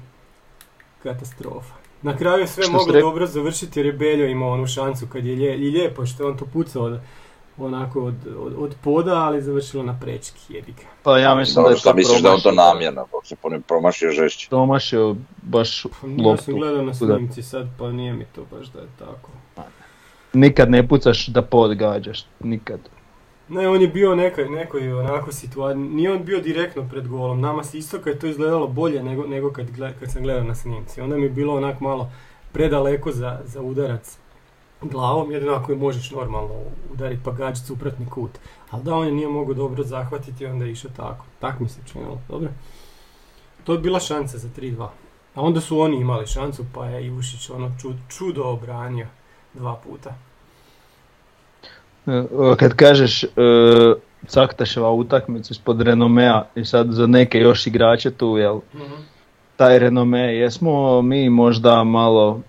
katastrofa. 1.04 1.74
Na 2.02 2.18
kraju 2.18 2.40
je 2.40 2.48
sve 2.48 2.64
rek- 2.64 3.02
dobro 3.02 3.26
završiti 3.28 3.80
jer 3.80 3.86
je 3.86 3.94
Beljo 3.94 4.28
imao 4.28 4.52
onu 4.52 4.68
šansu 4.68 5.08
kad 5.08 5.26
je 5.26 5.58
i 5.58 5.72
lijepo 5.72 6.06
što 6.06 6.24
je 6.24 6.30
on 6.30 6.38
to 6.38 6.46
pucao 6.46 6.84
od, 6.84 7.00
onako 7.58 8.04
od, 8.04 8.16
od, 8.40 8.54
od 8.58 8.76
poda, 8.84 9.14
ali 9.14 9.42
završilo 9.42 9.84
na 9.84 10.00
prečki, 10.02 10.54
jebi 10.54 10.72
ga. 10.72 10.88
Pa 11.04 11.18
ja 11.20 11.36
mislim 11.36 11.56
da 11.56 11.62
Dobro, 11.62 11.74
je 11.74 11.78
šta 11.80 11.90
to 11.90 11.96
misliš 11.96 12.22
da 12.22 12.34
on 12.34 12.42
to 12.42 12.52
namjerno, 12.52 13.08
dok 13.12 13.26
se 13.26 13.36
promašio 13.68 14.12
žešće. 14.12 14.50
Promašio 14.50 15.16
baš 15.42 15.84
Pa 16.02 16.08
Ja 16.08 16.14
loptu. 16.28 16.44
sam 16.44 16.54
gledao 16.54 16.82
na 16.82 16.94
snimci 16.94 17.44
sad, 17.44 17.68
pa 17.80 17.92
nije 17.92 18.14
mi 18.14 18.26
to 18.36 18.46
baš 18.52 18.68
da 18.68 18.80
je 18.80 18.88
tako. 19.00 19.30
Nikad 20.34 20.72
ne 20.72 20.88
pucaš 20.88 21.28
da 21.28 21.42
pod 21.42 21.76
gađaš, 21.76 22.26
nikad. 22.40 22.80
Ne, 23.50 23.70
on 23.70 23.82
je 23.82 23.88
bio 23.88 24.16
nekoj, 24.16 24.50
nekoj 24.50 24.94
onako 24.94 25.32
situaciji, 25.32 25.80
nije 25.80 26.12
on 26.12 26.24
bio 26.24 26.42
direktno 26.42 26.88
pred 26.90 27.08
golom, 27.08 27.42
nama 27.42 27.64
s 27.64 27.74
istoka 27.74 28.10
je 28.10 28.20
to 28.20 28.28
izgledalo 28.28 28.68
bolje 28.68 29.04
nego, 29.04 29.28
nego 29.28 29.52
kad, 29.52 29.68
kad 30.00 30.12
sam 30.12 30.24
gledao 30.24 30.44
na 30.44 30.56
snimci. 30.56 31.02
Onda 31.02 31.18
mi 31.18 31.24
je 31.24 31.30
bilo 31.30 31.56
onak 31.56 31.80
malo 31.80 32.12
predaleko 32.52 33.12
za, 33.12 33.40
za 33.46 33.62
udarac 33.62 34.18
glavom, 34.90 35.32
jedino 35.32 35.54
ako 35.54 35.72
je 35.72 35.78
možeš 35.78 36.12
normalno 36.12 36.50
udariti 36.94 37.22
pa 37.24 37.32
gađati 37.32 37.68
suprotni 37.68 38.10
kut. 38.10 38.32
Ali 38.72 38.84
da 38.84 38.96
on 38.96 39.08
je 39.08 39.14
nije 39.14 39.28
mogao 39.28 39.54
dobro 39.54 39.84
zahvatiti, 39.84 40.46
onda 40.46 40.66
je 40.66 40.72
išao 40.72 40.92
tako. 40.98 41.26
Tak 41.40 41.60
mi 41.60 41.70
se 41.70 41.80
činilo, 41.86 42.20
dobro. 42.30 42.50
To 43.64 43.74
je 43.74 43.80
bila 43.80 44.00
šansa 44.00 44.38
za 44.38 44.48
3-2. 44.58 44.88
A 45.36 45.42
onda 45.42 45.62
su 45.62 45.80
oni 45.80 45.98
imali 45.98 46.28
šansu, 46.28 46.66
pa 46.74 46.86
je 46.86 47.06
Ivušić 47.06 47.50
ono 47.50 47.72
čud, 47.82 47.96
čudo 48.10 48.44
obranio 48.44 49.08
dva 49.54 49.76
puta. 49.76 50.16
E, 52.08 52.24
Kad 52.58 52.74
kažeš 52.76 53.24
e, 53.24 53.28
Caktaševa 54.28 54.92
utakmicu 54.92 55.54
ispod 55.54 55.82
renomea 55.82 56.44
i 56.56 56.66
sad 56.66 56.92
za 56.92 57.08
neke 57.08 57.40
još 57.40 57.68
igrače 57.68 58.12
tu, 58.12 58.38
jel, 58.38 58.60
taj 59.56 59.80
renome, 59.80 60.36
jesmo 60.36 61.02
mi 61.02 61.30
možda 61.30 61.84
malo 61.84 62.42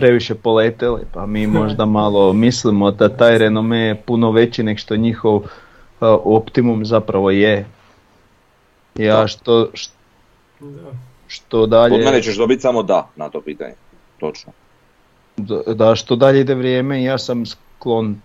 previše 0.00 0.34
poleteli, 0.34 1.02
pa 1.12 1.26
mi 1.26 1.46
možda 1.60 1.84
malo 1.84 2.32
mislimo 2.32 2.90
da 2.90 3.08
taj 3.08 3.38
renome 3.38 3.78
je 3.78 3.94
puno 3.94 4.30
veći 4.30 4.62
nek 4.62 4.78
što 4.78 4.96
njihov 4.96 5.42
e, 5.42 5.46
optimum 6.24 6.84
zapravo 6.84 7.30
je. 7.30 7.66
Ja 8.94 9.26
što, 9.26 9.68
što 11.26 11.66
dalje... 11.66 11.94
Od 11.94 12.04
mene 12.04 12.22
ćeš 12.22 12.36
dobiti 12.36 12.62
samo 12.62 12.82
da 12.82 13.08
na 13.16 13.28
to 13.28 13.40
pitanje. 13.40 13.74
Točno. 14.18 14.52
Da, 15.36 15.74
da, 15.74 15.94
što 15.94 16.16
dalje 16.16 16.40
ide 16.40 16.54
vrijeme, 16.54 17.02
ja 17.02 17.18
sam 17.18 17.46
sklon 17.46 18.16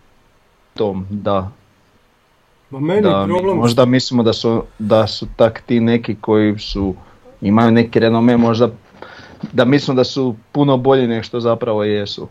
tom, 0.74 1.08
da. 1.10 1.52
Ma 2.70 2.80
meni 2.80 3.02
da 3.02 3.26
problem 3.28 3.58
možda 3.58 3.86
mislimo 3.86 4.24
da 4.24 4.34
su, 4.34 4.64
da 4.80 5.08
su 5.08 5.28
tak 5.36 5.62
ti 5.62 5.80
neki 5.80 6.16
koji 6.22 6.60
su, 6.60 6.96
imaju 7.42 7.72
neki 7.72 8.00
renome, 8.00 8.38
možda 8.38 8.70
da 9.54 9.66
mislimo 9.66 9.96
da 9.96 10.04
su 10.04 10.36
puno 10.52 10.78
bolji 10.78 11.08
nego 11.08 11.24
što 11.24 11.40
zapravo 11.40 11.84
jesu. 11.84 12.28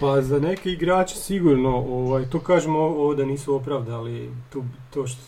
Pa 0.00 0.22
za 0.22 0.38
neke 0.38 0.70
igrače 0.70 1.16
sigurno, 1.16 1.76
ovaj, 1.76 2.30
to 2.30 2.40
kažemo 2.40 2.78
ovo 2.78 3.14
da 3.14 3.24
nisu 3.24 3.54
opravdali 3.54 4.30
tu, 4.52 4.64
to 4.94 5.06
što 5.06 5.20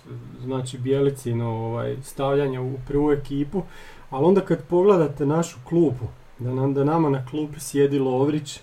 znači 0.45 0.79
Bjelicino 0.79 1.51
ovaj, 1.51 1.97
stavljanje 2.03 2.61
u 2.61 2.75
prvu 2.89 3.13
ekipu, 3.13 3.63
ali 4.11 4.25
onda 4.25 4.41
kad 4.41 4.65
pogledate 4.65 5.27
našu 5.27 5.57
klupu, 5.69 6.05
da, 6.39 6.55
nam, 6.55 6.75
da 6.75 6.85
nama 6.85 7.11
na 7.11 7.27
klupi 7.27 7.61
sjedi 7.61 7.99
Lovrić, 7.99 8.61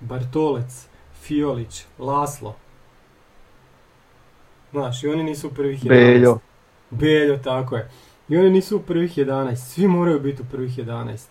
Bartolec, 0.00 0.86
Fiolić, 1.22 1.84
Laslo, 1.98 2.54
Znaš, 4.72 5.02
i 5.04 5.08
oni 5.08 5.22
nisu 5.22 5.46
u 5.46 5.50
prvih 5.50 5.84
11. 5.84 5.88
Beljo. 5.88 6.38
Beljo, 6.90 7.36
tako 7.36 7.76
je. 7.76 7.90
I 8.28 8.36
oni 8.36 8.50
nisu 8.50 8.76
u 8.76 8.80
prvih 8.80 9.18
11, 9.18 9.56
svi 9.56 9.88
moraju 9.88 10.20
biti 10.20 10.42
u 10.42 10.44
prvih 10.50 10.78
11. 10.78 11.26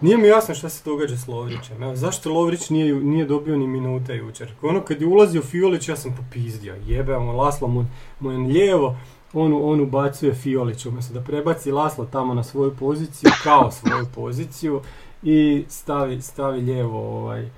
Nije 0.00 0.16
mi 0.16 0.26
jasno 0.26 0.54
šta 0.54 0.68
se 0.68 0.82
događa 0.84 1.16
s 1.16 1.28
Lovrićem. 1.28 1.82
Evo, 1.82 1.96
zašto 1.96 2.32
Lovrić 2.32 2.70
nije, 2.70 2.94
nije 2.94 3.24
dobio 3.24 3.56
ni 3.56 3.66
minute 3.66 4.16
jučer? 4.16 4.52
Ono 4.62 4.80
kad 4.80 5.00
je 5.00 5.06
ulazio 5.06 5.42
Fiolić, 5.42 5.88
ja 5.88 5.96
sam 5.96 6.16
popizdio. 6.16 6.76
Jebe, 6.86 7.18
mu 7.18 7.32
Laslo 7.32 7.68
mu, 7.68 7.86
mu 8.20 8.30
je 8.30 8.38
lijevo, 8.38 8.96
on, 9.32 9.52
on 9.62 9.80
ubacuje 9.80 10.34
Fiolić, 10.34 10.86
umjesto 10.86 11.14
da 11.14 11.20
prebaci 11.20 11.70
Laslo 11.70 12.04
tamo 12.04 12.34
na 12.34 12.42
svoju 12.42 12.76
poziciju, 12.76 13.30
kao 13.44 13.70
svoju 13.70 14.06
poziciju, 14.14 14.80
i 15.22 15.64
stavi, 15.68 16.22
stavi 16.22 16.60
lijevo 16.60 17.18
ovaj, 17.18 17.48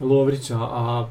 Lovrića, 0.00 0.58
a 0.60 1.08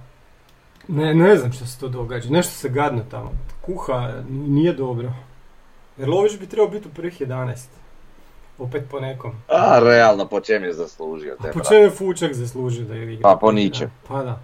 ne, 0.87 1.13
ne 1.13 1.37
znam 1.37 1.51
što 1.51 1.65
se 1.65 1.79
to 1.79 1.89
događa, 1.89 2.29
nešto 2.29 2.53
se 2.53 2.69
gadno 2.69 3.03
tamo, 3.11 3.31
kuha, 3.61 4.23
nije 4.29 4.73
dobro. 4.73 5.13
Jer 5.97 6.09
Lović 6.09 6.39
bi 6.39 6.47
trebao 6.47 6.67
biti 6.67 6.87
u 6.87 6.91
prvih 6.91 7.21
11. 7.21 7.55
Opet 8.59 8.83
po 8.91 8.99
nekom. 8.99 9.31
A, 9.47 9.79
realno, 9.79 10.27
po 10.27 10.39
čem 10.39 10.63
je 10.63 10.73
zaslužio 10.73 11.33
A 11.39 11.43
te, 11.43 11.51
po 11.51 11.59
brate. 11.59 11.69
čemu 11.69 11.83
je 11.83 11.89
Fučak 11.89 12.33
zaslužio 12.33 12.85
da 12.85 12.93
je 12.93 13.13
igra? 13.13 13.29
Pa 13.29 13.37
po 13.41 13.51
ničem. 13.51 13.91
Pa 14.07 14.23
da. 14.23 14.39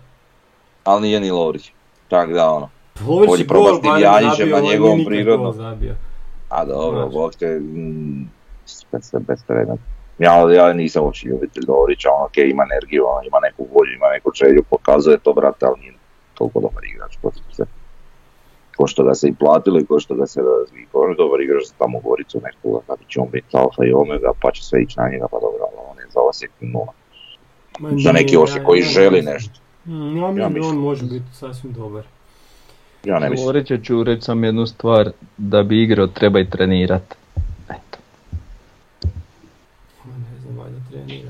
Ali 0.83 1.01
nije 1.01 1.19
ni 1.19 1.31
Lovrić. 1.31 1.71
Tak 2.07 2.33
da, 2.33 2.49
ono. 2.49 2.69
Lović 3.07 3.39
je 3.39 3.45
gol 3.45 3.77
s 3.77 3.81
tim 3.81 3.97
Janićem 3.99 4.49
zabio, 4.49 4.55
na 4.55 4.61
njegovom 4.61 5.05
prirodnom. 5.05 5.53
A 6.49 6.65
dobro, 6.65 6.99
Znači. 6.99 7.13
bog 7.13 7.35
te, 7.35 7.59
mm, 7.59 8.29
bez. 9.27 9.43
Ja, 10.19 10.51
ja 10.51 10.73
nisam 10.73 11.03
uopće 11.03 11.27
ljubitelj 11.27 11.63
Lovrića, 11.67 12.09
on 12.11 12.25
ok, 12.25 12.37
ima 12.37 12.63
energiju, 12.71 13.03
on 13.07 13.25
ima 13.25 13.39
neku 13.39 13.67
volju, 13.73 13.93
ima 13.95 14.09
neku 14.09 14.31
želju, 14.35 14.63
pokazuje 14.69 15.17
to, 15.17 15.33
brate, 15.33 15.65
ali 15.65 15.79
nije 15.79 15.93
toliko 16.33 16.59
dobar 16.59 16.83
igrač, 16.85 17.17
što 17.17 17.31
se 17.55 17.65
ko 18.79 18.87
što 18.87 19.03
ga 19.03 19.13
se 19.15 19.27
i 19.27 19.33
platilo 19.35 19.79
i 19.79 19.85
ko 19.85 19.99
što 19.99 20.15
ga 20.15 20.27
se 20.27 20.41
razvije, 20.41 20.85
ko 20.91 21.05
je 21.05 21.15
dobar 21.15 21.41
igrač 21.41 21.63
za 21.63 21.73
tamo 21.77 21.99
Goricu 21.99 22.41
nekoga, 22.43 22.79
kada 22.87 23.03
će 23.07 23.19
on 23.19 23.29
biti 23.31 23.57
alfa 23.57 23.85
i 23.85 23.93
omega, 23.93 24.31
pa 24.41 24.51
će 24.51 24.63
sve 24.63 24.83
ići 24.83 24.99
na 24.99 25.09
njega, 25.09 25.27
pa 25.31 25.37
dobro, 25.37 25.59
ali 25.61 25.77
on 25.91 25.97
je 25.97 26.05
za 26.09 26.19
Osijek 26.21 26.51
nula. 26.61 26.93
Ma 27.79 27.89
Za 27.97 28.11
neki 28.11 28.37
Osijek 28.37 28.57
ja- 28.57 28.65
koji 28.65 28.79
ja 28.79 28.85
želi 28.87 29.15
mislim- 29.15 29.33
nešto. 29.33 29.59
Mm, 29.85 30.17
Ja 30.17 30.31
mislim 30.49 30.53
da 30.53 30.67
on 30.69 30.77
može 30.77 31.03
biti 31.03 31.25
sasvim 31.33 31.73
dobar. 31.73 32.03
Ja 33.03 33.19
ne 33.19 33.29
mislim. 33.29 33.45
Govorit 33.45 33.85
ću 33.85 34.03
reći 34.03 34.21
sam 34.21 34.43
jednu 34.43 34.65
stvar, 34.67 35.11
da 35.37 35.63
bi 35.63 35.83
igrao 35.83 36.07
treba 36.07 36.39
i 36.39 36.49
trenirat. 36.49 37.15
Eto. 37.69 37.97
Ma 40.05 40.13
ne 40.13 40.39
znam, 40.41 40.57
valjda 40.57 40.79
trenira. 40.91 41.29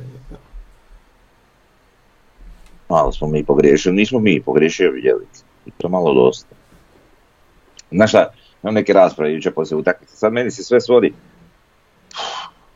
Malo 2.90 3.12
smo 3.12 3.28
mi 3.28 3.44
pogriješili, 3.44 3.96
nismo 3.96 4.20
mi 4.20 4.42
pogriješili 4.42 4.90
vidjeli. 4.92 5.26
I 5.66 5.72
to 5.72 5.90
malo 5.90 6.14
dosta. 6.16 6.56
Znaš 7.92 8.10
šta, 8.10 8.32
imam 8.64 8.74
neke 8.74 8.94
rasprave 8.94 9.34
jučer 9.34 9.54
poslije 9.54 9.78
utakmice, 9.78 10.16
sad 10.16 10.34
meni 10.34 10.52
se 10.52 10.64
sve 10.64 10.82
svodi. 10.82 11.14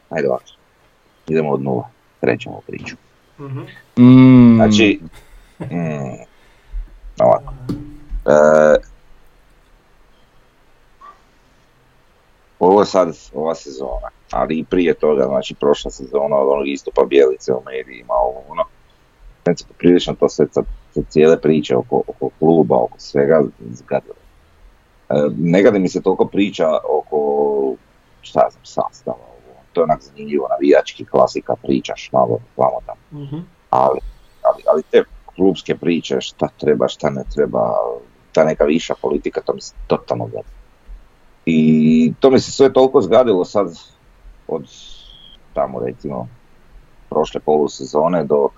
Ajde 0.09 0.27
ovako, 0.27 0.45
idemo 1.27 1.49
od 1.51 1.61
nula, 1.61 1.89
krećemo 2.21 2.61
priču. 2.67 2.95
Mm, 3.97 4.55
Znači, 4.55 4.99
mm, 5.59 6.23
ovako. 7.19 7.53
E, 8.25 8.93
ovo 12.59 12.81
je 12.81 12.85
sad 12.85 13.17
ova 13.33 13.55
sezona, 13.55 14.09
ali 14.31 14.59
i 14.59 14.63
prije 14.63 14.93
toga, 14.93 15.25
znači 15.25 15.55
prošla 15.55 15.91
sezona 15.91 16.35
od 16.35 16.49
onog 16.49 16.67
istupa 16.67 17.05
Bijelice 17.05 17.53
u 17.53 17.61
medijima, 17.65 18.13
ovo 18.13 18.43
ono. 18.49 18.63
Meni 19.45 19.57
se 19.57 19.65
poprilično 19.67 20.15
to 20.19 20.29
sve 20.29 20.45
cijele 21.09 21.41
priče 21.41 21.75
oko, 21.75 22.03
oko 22.07 22.29
kluba, 22.39 22.75
oko 22.75 22.99
svega 22.99 23.43
zgadilo. 23.71 24.22
E, 25.15 25.29
ne 25.37 25.63
gadi 25.63 25.79
mi 25.79 25.89
se 25.89 26.01
toliko 26.01 26.25
priča 26.25 26.67
oko, 26.89 27.19
šta 28.21 28.47
znam, 28.51 28.65
sastava, 28.65 29.17
ovo. 29.17 29.55
to 29.73 29.81
je 29.81 29.83
onak 29.83 30.01
zanimljivo, 30.01 30.47
navijački 30.49 31.05
klasika, 31.05 31.55
pričaš 31.63 32.09
malo, 32.13 32.39
vamo 32.57 32.77
tamo 32.85 33.23
Mhm. 33.23 33.37
ali, 33.69 33.99
ali, 34.43 34.63
ali 34.71 34.83
te 34.91 35.03
klubske 35.35 35.77
priče, 35.77 36.21
šta 36.21 36.47
treba, 36.59 36.87
šta 36.87 37.09
ne 37.09 37.23
treba, 37.35 37.73
ta 38.31 38.43
neka 38.43 38.65
viša 38.65 38.93
politika, 39.01 39.41
to 39.41 39.53
mi 39.53 39.61
se 39.61 39.73
totalno 39.87 40.25
gadi. 40.25 40.47
I 41.45 42.13
to 42.19 42.29
mi 42.31 42.39
se 42.39 42.51
sve 42.51 42.73
toliko 42.73 43.01
zgadilo 43.01 43.45
sad 43.45 43.67
od 44.47 44.63
tamo 45.53 45.79
recimo 45.79 46.27
prošle 47.09 47.41
polusezone 47.41 48.23
do, 48.23 48.49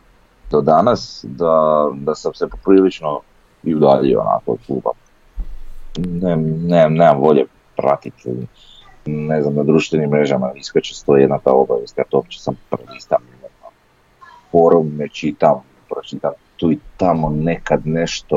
do 0.51 0.61
danas 0.61 1.25
da, 1.27 1.87
da 1.93 2.15
sam 2.15 2.33
se 2.33 2.47
poprilično 2.47 3.19
i 3.63 3.75
udaljio 3.75 4.21
onako 4.21 4.51
od 4.51 4.59
kluba. 4.67 4.89
Ne, 5.97 6.35
ne, 6.35 6.89
nemam 6.89 7.19
volje 7.19 7.45
pratiti, 7.77 8.47
ne 9.05 9.41
znam, 9.41 9.55
na 9.55 9.63
društvenim 9.63 10.09
mrežama 10.09 10.51
iskače 10.55 10.95
sto 10.95 11.17
jedna 11.17 11.39
ta 11.39 11.51
obavijest, 11.51 11.97
ja 11.97 12.03
to 12.09 12.17
uopće 12.17 12.39
sam 12.39 12.55
prelistam 12.69 13.19
forume 14.55 15.09
čitam, 15.09 15.61
pročitam 15.89 16.31
tu 16.57 16.71
i 16.71 16.79
tamo 16.97 17.29
nekad 17.29 17.81
nešto, 17.87 18.35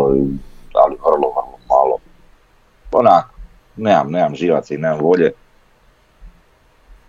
ali 0.75 0.97
vrlo, 1.05 1.29
vrlo 1.37 1.59
malo. 1.69 1.99
Onako, 2.93 3.35
nemam, 3.77 4.11
nemam 4.11 4.35
živaca 4.35 4.75
i 4.75 4.79
nemam 4.79 4.99
volje. 5.01 5.33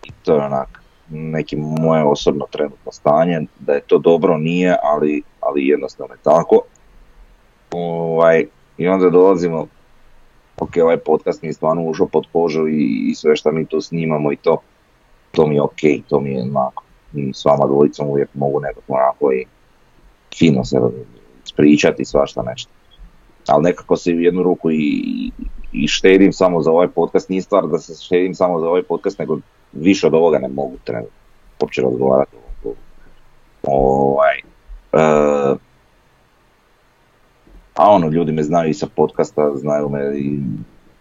I 0.03 0.11
to 0.23 0.33
je 0.33 0.45
onak, 0.45 0.81
neki 1.09 1.55
moje 1.55 2.03
osobno 2.03 2.45
trenutno 2.51 2.91
stanje, 2.91 3.41
da 3.59 3.73
je 3.73 3.81
to 3.81 3.97
dobro 3.97 4.37
nije, 4.37 4.77
ali, 4.83 5.21
ali 5.39 5.67
jednostavno 5.67 6.13
je 6.13 6.19
tako. 6.23 6.61
Ovaj, 7.71 8.45
I 8.77 8.87
onda 8.87 9.09
dolazimo, 9.09 9.67
ok, 10.59 10.69
ovaj 10.83 10.97
podcast 10.97 11.41
mi 11.41 11.49
je 11.49 11.53
stvarno 11.53 11.83
ušao 11.83 12.07
pod 12.07 12.25
kožu 12.33 12.67
i, 12.67 13.09
i 13.09 13.15
sve 13.15 13.35
što 13.35 13.51
mi 13.51 13.65
tu 13.65 13.81
snimamo 13.81 14.31
i 14.31 14.35
to, 14.35 14.61
to 15.31 15.47
mi 15.47 15.55
je 15.55 15.61
ok, 15.61 15.81
to 16.07 16.19
mi 16.19 16.31
je 16.31 16.41
onako, 16.41 16.83
i 17.13 17.31
s 17.33 17.45
vama 17.45 17.65
dvojicom 17.65 18.07
uvijek 18.07 18.29
mogu 18.33 18.59
nekako 18.59 18.93
onako 18.93 19.33
i 19.33 19.45
fino 20.37 20.65
se 20.65 20.77
spričati 21.43 22.05
svašta 22.05 22.41
nešto. 22.41 22.71
Ali 23.47 23.63
nekako 23.63 23.97
se 23.97 24.13
u 24.13 24.19
jednu 24.19 24.43
ruku 24.43 24.71
i, 24.71 25.31
i 25.71 25.87
štedim 25.87 26.33
samo 26.33 26.61
za 26.61 26.71
ovaj 26.71 26.87
podcast, 26.87 27.29
nije 27.29 27.41
stvar 27.41 27.67
da 27.67 27.79
se 27.79 28.05
štedim 28.05 28.35
samo 28.35 28.59
za 28.59 28.67
ovaj 28.67 28.83
podcast, 28.83 29.19
nego 29.19 29.37
više 29.73 30.07
od 30.07 30.13
ovoga 30.13 30.39
ne 30.39 30.47
mogu 30.47 30.77
trenutno 30.83 31.19
uopće 31.61 31.81
razgovarati 31.81 32.35
o. 32.63 32.73
Ovaj, 33.63 34.37
e, 34.93 35.55
a 37.79 37.89
ono, 37.91 38.07
ljudi 38.07 38.31
me 38.31 38.43
znaju 38.43 38.69
i 38.69 38.73
sa 38.73 38.87
podcasta, 38.95 39.51
znaju 39.55 39.89
me 39.89 40.17
i 40.17 40.39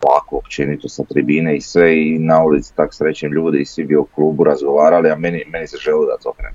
ovako 0.03 0.37
općenito 0.37 0.89
sa 0.89 1.05
tribine 1.05 1.57
i 1.57 1.61
sve 1.61 2.03
i 2.03 2.19
na 2.19 2.45
ulici 2.45 2.77
tak 2.77 2.95
srećem 2.95 3.33
ljudi 3.33 3.59
i 3.61 3.65
svi 3.65 3.85
bi 3.85 3.97
o 3.97 4.05
klubu 4.05 4.45
razgovarali, 4.45 5.11
a 5.11 5.17
meni, 5.17 5.45
meni 5.47 5.67
se 5.67 5.77
želi 5.81 6.07
da 6.07 6.23
to 6.23 6.31
okrene. 6.31 6.55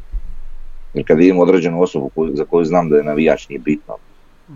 Jer 0.93 1.07
kad 1.07 1.17
vidim 1.17 1.39
određenu 1.39 1.81
osobu 1.81 2.09
koju- 2.15 2.36
za 2.36 2.45
koju 2.45 2.65
znam 2.65 2.89
da 2.89 2.97
je 2.97 3.03
navijač 3.03 3.49
nije 3.49 3.59
bitno, 3.59 3.93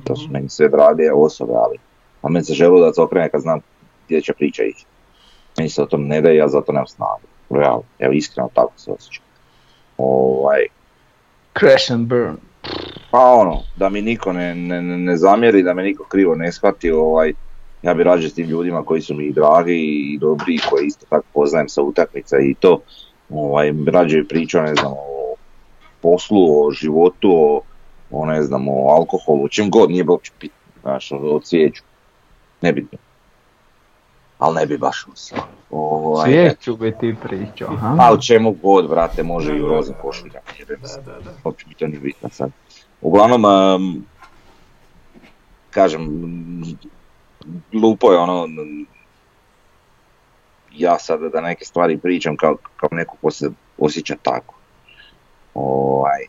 to 0.03 0.15
su 0.15 0.32
meni 0.32 0.49
sve 0.49 0.69
drage 0.69 1.12
osobe, 1.13 1.53
ali 1.56 1.77
a 2.21 2.30
meni 2.30 2.45
se 2.45 2.53
želi 2.53 2.82
da 2.82 2.91
to 2.91 3.03
okrene 3.03 3.30
kad 3.30 3.41
znam 3.41 3.60
gdje 4.06 4.21
će 4.21 4.34
priča 4.34 4.63
ići. 4.63 4.86
Meni 5.58 5.69
se 5.69 5.82
o 5.82 5.86
tom 5.86 6.08
ne 6.08 6.21
da 6.21 6.32
i 6.32 6.38
ja 6.38 6.47
zato 6.47 6.71
nemam 6.71 6.88
snagu. 6.88 7.27
Realno, 7.49 7.84
evo 7.99 8.13
iskreno 8.13 8.49
tako 8.53 8.73
se 8.75 8.91
osjećam. 8.91 9.23
Ovaj, 9.97 10.60
Crash 11.60 11.91
and 11.91 12.08
burn. 12.08 12.38
Pa 13.12 13.20
ono, 13.20 13.63
da 13.76 13.89
mi 13.89 14.02
niko 14.02 14.34
ne, 14.34 14.56
ne, 14.56 14.82
ne- 14.82 15.17
zamjeri, 15.17 15.63
da 15.63 15.74
me 15.74 15.84
niko 15.84 16.06
krivo 16.10 16.36
ne 16.36 16.52
shvati, 16.52 16.91
ovaj, 16.91 17.34
ja 17.82 17.93
bi 17.93 18.04
rađe 18.04 18.30
s 18.30 18.34
tim 18.34 18.48
ljudima 18.48 18.86
koji 18.86 19.02
su 19.02 19.13
mi 19.13 19.34
dragi 19.34 19.74
i 20.13 20.17
dobri 20.20 20.56
i 20.56 20.60
koji 20.70 20.86
isto 20.86 21.06
tako 21.10 21.26
poznajem 21.34 21.70
sa 21.70 21.82
utakmica 21.82 22.38
i 22.39 22.56
to, 22.56 22.82
ovaj, 23.30 23.74
rađe 23.91 24.17
bi 24.17 24.28
pričao, 24.28 24.62
ne 24.62 24.76
znam, 24.76 24.91
o 24.91 25.36
poslu, 26.02 26.67
o 26.67 26.72
životu, 26.72 27.32
o, 27.32 27.62
o 28.10 28.26
ne 28.26 28.43
znam, 28.43 28.67
o 28.67 28.88
alkoholu, 28.89 29.48
čim 29.48 29.70
god, 29.70 29.89
nije 29.89 30.04
bi 30.04 30.10
uopće 30.12 30.32
pitno, 30.39 30.58
znaš, 30.82 31.12
o, 31.12 31.39
cvijeću, 31.43 31.84
nebitno. 32.62 32.98
Ali 34.38 34.56
ne 34.56 34.65
bi 34.65 34.78
baš 34.78 35.06
usao. 35.13 35.39
Ovaj, 35.70 36.32
Svijeću 36.32 36.78
bi 36.78 36.93
ti 37.00 37.15
pričao, 37.24 37.70
aha. 37.74 37.96
a 38.00 38.13
o 38.13 38.17
čemu 38.17 38.52
god, 38.52 38.89
brate, 38.89 39.24
može 39.24 39.58
i 39.58 39.62
u 39.62 39.67
rozim 39.67 39.96
košuljama, 40.02 40.46
jebem 40.60 40.80
se 40.84 41.02
Da, 41.02 41.12
da, 41.12 41.20
da. 41.20 41.32
uopće 41.43 41.65
mi 41.67 41.76
to 41.76 41.88
nije 41.88 42.00
bitno 42.00 42.30
sad. 42.30 42.52
Uglavnom, 43.01 43.45
em, 43.45 44.05
kažem, 45.69 46.07
glupo 47.71 48.12
je 48.12 48.17
ono, 48.17 48.47
ja 50.73 50.99
sada 50.99 51.29
da 51.29 51.41
neke 51.41 51.65
stvari 51.65 51.97
pričam 51.97 52.38
kao, 52.38 52.57
kao 52.75 52.89
neko 52.91 53.15
ko 53.21 53.31
se 53.31 53.49
osjeća 53.77 54.15
tako. 54.21 54.55
Ovaj, 55.53 56.25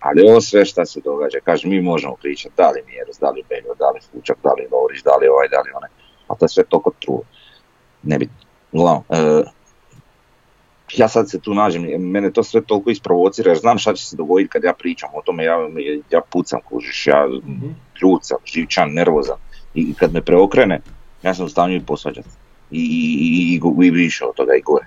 ali 0.00 0.28
ovo 0.30 0.40
sve 0.40 0.64
šta 0.64 0.86
se 0.86 1.00
događa, 1.04 1.38
kažem, 1.44 1.70
mi 1.70 1.80
možemo 1.80 2.16
pričati 2.16 2.54
da 2.56 2.70
li 2.70 2.82
Mjeros, 2.86 3.18
da 3.18 3.30
li 3.30 3.44
Beljo, 3.48 3.74
da 3.78 3.90
li 3.90 4.00
Fučak, 4.00 4.36
da 4.42 4.52
li 4.52 4.68
Lovrić, 4.72 5.02
da 5.02 5.16
li 5.16 5.28
ovaj, 5.28 5.48
da 5.48 5.60
li 5.60 5.70
onaj, 5.76 5.90
a 6.28 6.34
to 6.34 6.44
je 6.44 6.48
sve 6.48 6.64
toliko 6.64 6.92
truo. 6.98 7.22
Nebitno. 8.02 8.36
Uglavnom, 8.72 9.04
e, 9.08 9.42
ja 10.96 11.08
sad 11.08 11.30
se 11.30 11.40
tu 11.40 11.54
nađem, 11.54 11.82
mene 11.98 12.30
to 12.30 12.42
sve 12.42 12.60
toliko 12.64 12.90
isprovocira 12.90 13.50
jer 13.50 13.58
znam 13.58 13.78
šta 13.78 13.94
će 13.94 14.06
se 14.06 14.16
dogoditi 14.16 14.50
kad 14.50 14.64
ja 14.64 14.72
pričam 14.72 15.10
o 15.14 15.22
tome, 15.22 15.44
ja, 15.44 15.56
ja 16.10 16.20
pucam 16.32 16.60
kužiš, 16.68 17.06
ja 17.06 17.26
Mhm. 17.26 17.66
sam, 17.94 18.38
živčan, 18.44 18.92
nervozan 18.92 19.36
i 19.74 19.94
kad 19.94 20.12
me 20.12 20.22
preokrene, 20.22 20.80
ja 21.22 21.34
sam 21.34 21.46
u 21.46 21.48
stanju 21.48 21.76
i 21.76 21.80
posvađati 21.80 22.28
i, 22.70 22.80
i, 22.80 23.54
i, 23.54 23.86
i, 23.86 23.90
više 23.90 24.24
od 24.24 24.34
toga 24.34 24.54
i 24.54 24.62
gore. 24.62 24.86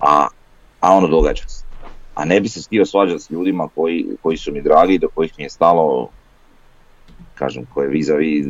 A, 0.00 0.28
a 0.80 0.92
ono 0.92 1.08
događa 1.08 1.48
se. 1.48 1.64
A 2.14 2.24
ne 2.24 2.40
bi 2.40 2.48
se 2.48 2.62
htio 2.66 2.86
svađati 2.86 3.22
s 3.22 3.30
ljudima 3.30 3.68
koji, 3.74 4.06
koji 4.22 4.36
su 4.36 4.52
mi 4.52 4.62
dragi 4.62 4.98
do 4.98 5.08
kojih 5.14 5.32
mi 5.38 5.44
je 5.44 5.50
stalo, 5.50 6.08
kažem, 7.34 7.66
koje 7.74 7.88
vis-a-vis 7.88 8.46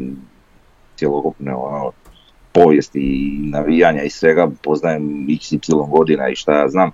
cjelokupne 0.96 1.54
ono, 1.54 1.92
povijesti 2.56 3.00
i 3.00 3.38
navijanja 3.50 4.02
i 4.02 4.10
svega, 4.10 4.50
poznajem 4.62 5.26
XY 5.28 5.90
godina 5.90 6.28
i 6.28 6.36
šta 6.36 6.58
ja 6.58 6.68
znam. 6.68 6.90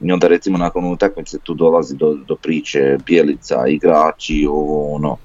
I 0.00 0.12
onda 0.12 0.28
recimo 0.28 0.58
nakon 0.58 0.84
utakmice 0.84 1.38
tu 1.38 1.54
dolazi 1.54 1.96
do, 1.96 2.14
do 2.14 2.36
priče 2.36 2.98
Bjelica, 3.06 3.66
igrači, 3.66 4.46
ovo 4.50 4.94
ono. 4.94 5.16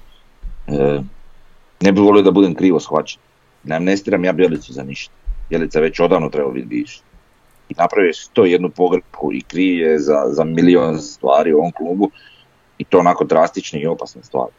E, 0.66 1.00
ne 1.80 1.92
bi 1.92 2.00
volio 2.00 2.22
da 2.22 2.30
budem 2.30 2.54
krivo 2.54 2.80
shvaćen. 2.80 3.20
Ne 3.64 3.76
amnestiram 3.76 4.24
ja 4.24 4.32
Bjelicu 4.32 4.72
za 4.72 4.82
ništa. 4.82 5.12
Bjelica 5.48 5.80
već 5.80 6.00
odavno 6.00 6.28
treba 6.28 6.50
biti. 6.50 7.00
I 7.68 7.74
napravio 7.78 8.12
to 8.32 8.44
jednu 8.44 8.70
pogrešku 8.70 9.32
i 9.32 9.40
krije 9.40 9.98
za, 9.98 10.24
za 10.28 10.44
milion 10.44 10.98
stvari 10.98 11.52
u 11.52 11.58
ovom 11.58 11.72
klubu 11.72 12.10
i 12.78 12.84
to 12.84 12.98
onako 12.98 13.24
drastične 13.24 13.80
i 13.80 13.86
opasne 13.86 14.22
stvari. 14.22 14.52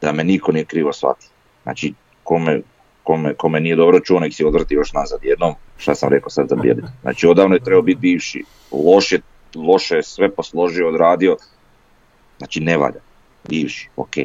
Da 0.00 0.12
me 0.12 0.24
niko 0.24 0.52
nije 0.52 0.64
krivo 0.64 0.92
shvatio. 0.92 1.28
Znači, 1.62 1.94
kome, 2.24 2.60
kome, 3.08 3.34
kome 3.34 3.60
nije 3.60 3.76
dobro 3.76 4.00
čuo, 4.00 4.20
nek 4.20 4.34
si 4.34 4.44
odvrti 4.44 4.74
još 4.74 4.92
nazad 4.92 5.20
jednom, 5.22 5.54
šta 5.78 5.94
sam 5.94 6.08
rekao 6.08 6.30
sad 6.30 6.48
za 6.48 6.56
Bjelicu. 6.56 6.88
Znači, 7.02 7.26
odavno 7.26 7.54
je 7.56 7.64
trebao 7.64 7.82
biti 7.82 8.00
bivši, 8.00 8.44
loše, 8.72 9.18
loše 9.54 9.96
je 9.96 10.02
sve 10.02 10.30
posložio, 10.30 10.88
odradio, 10.88 11.36
znači 12.38 12.60
ne 12.60 12.76
valja, 12.76 13.00
bivši, 13.48 13.88
ok, 13.96 14.16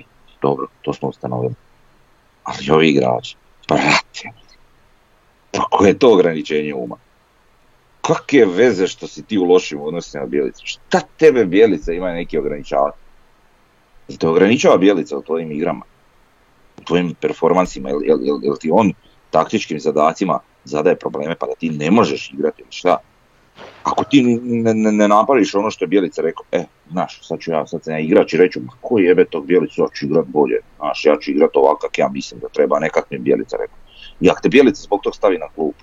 dobro, 0.42 0.68
to 0.82 0.94
smo 0.94 1.10
ustanovili. 1.10 1.54
Ali 2.44 2.72
ovi 2.72 2.90
igrači, 2.90 3.36
brate, 3.68 4.30
pa 5.52 5.64
koje 5.72 5.90
je 5.90 6.00
to 6.00 6.12
ograničenje 6.14 6.74
uma? 6.74 6.98
Kakve 8.02 8.46
veze 8.46 8.88
što 8.88 9.08
si 9.08 9.24
ti 9.24 9.38
u 9.38 9.44
lošim 9.44 9.82
odnosima 9.82 10.24
na 10.24 10.30
Bjelicu? 10.30 10.64
Šta 10.66 11.00
tebe 11.18 11.46
Bjelica 11.46 11.94
ima 11.94 12.12
neki 12.12 12.38
ograničavati? 12.38 12.98
Jel 14.08 14.18
te 14.18 14.28
ograničava 14.28 14.78
Bjelica 14.78 15.18
u 15.18 15.24
tvojim 15.24 15.52
igrama? 15.52 15.93
Tvojim 16.84 17.14
performansima? 17.22 17.90
Jel, 17.90 18.00
jel, 18.04 18.20
jel, 18.22 18.40
jel 18.44 18.56
ti 18.60 18.70
on 18.74 18.94
taktičkim 19.30 19.80
zadacima 19.80 20.40
zadaje 20.64 20.96
probleme 20.96 21.36
pa 21.36 21.46
da 21.46 21.56
ti 21.60 21.70
ne 21.70 21.92
možeš 21.92 22.32
igrati 22.34 22.62
ili 22.62 22.72
šta? 22.72 22.98
Ako 23.84 24.04
ti 24.04 24.24
ne, 24.24 24.74
ne, 24.74 24.92
ne 24.92 25.08
napraviš 25.08 25.56
ono 25.56 25.72
što 25.72 25.84
je 25.84 25.88
Bjelica 25.88 26.22
rekao, 26.22 26.46
e, 26.52 26.64
znaš, 26.92 27.28
sad 27.28 27.40
ću 27.40 27.52
ja, 27.52 27.68
sad 27.68 27.84
sam 27.84 27.94
ja 27.94 28.00
igrač 28.00 28.34
i 28.34 28.38
reću, 28.38 28.60
ma 28.60 28.74
ko 28.82 29.00
jebe 29.00 29.26
tog 29.26 29.46
Bjelicu, 29.46 29.82
ja 29.82 29.88
ću 29.96 30.06
igrat 30.06 30.26
bolje, 30.26 30.60
znaš, 30.78 31.06
ja 31.06 31.16
ću 31.22 31.32
igrat 31.32 31.56
ovako 31.56 31.88
kak 31.88 31.98
ja 31.98 32.10
mislim 32.10 32.40
da 32.40 32.50
treba, 32.50 32.80
nekak 32.80 33.10
mi 33.10 33.18
je 33.18 33.22
Bjelica 33.22 33.58
rekao. 33.58 33.78
I 34.22 34.30
ako 34.30 34.42
te 34.42 34.50
Bjelica 34.50 34.82
zbog 34.82 35.00
tog 35.04 35.16
stavi 35.16 35.38
na 35.38 35.48
klub, 35.56 35.74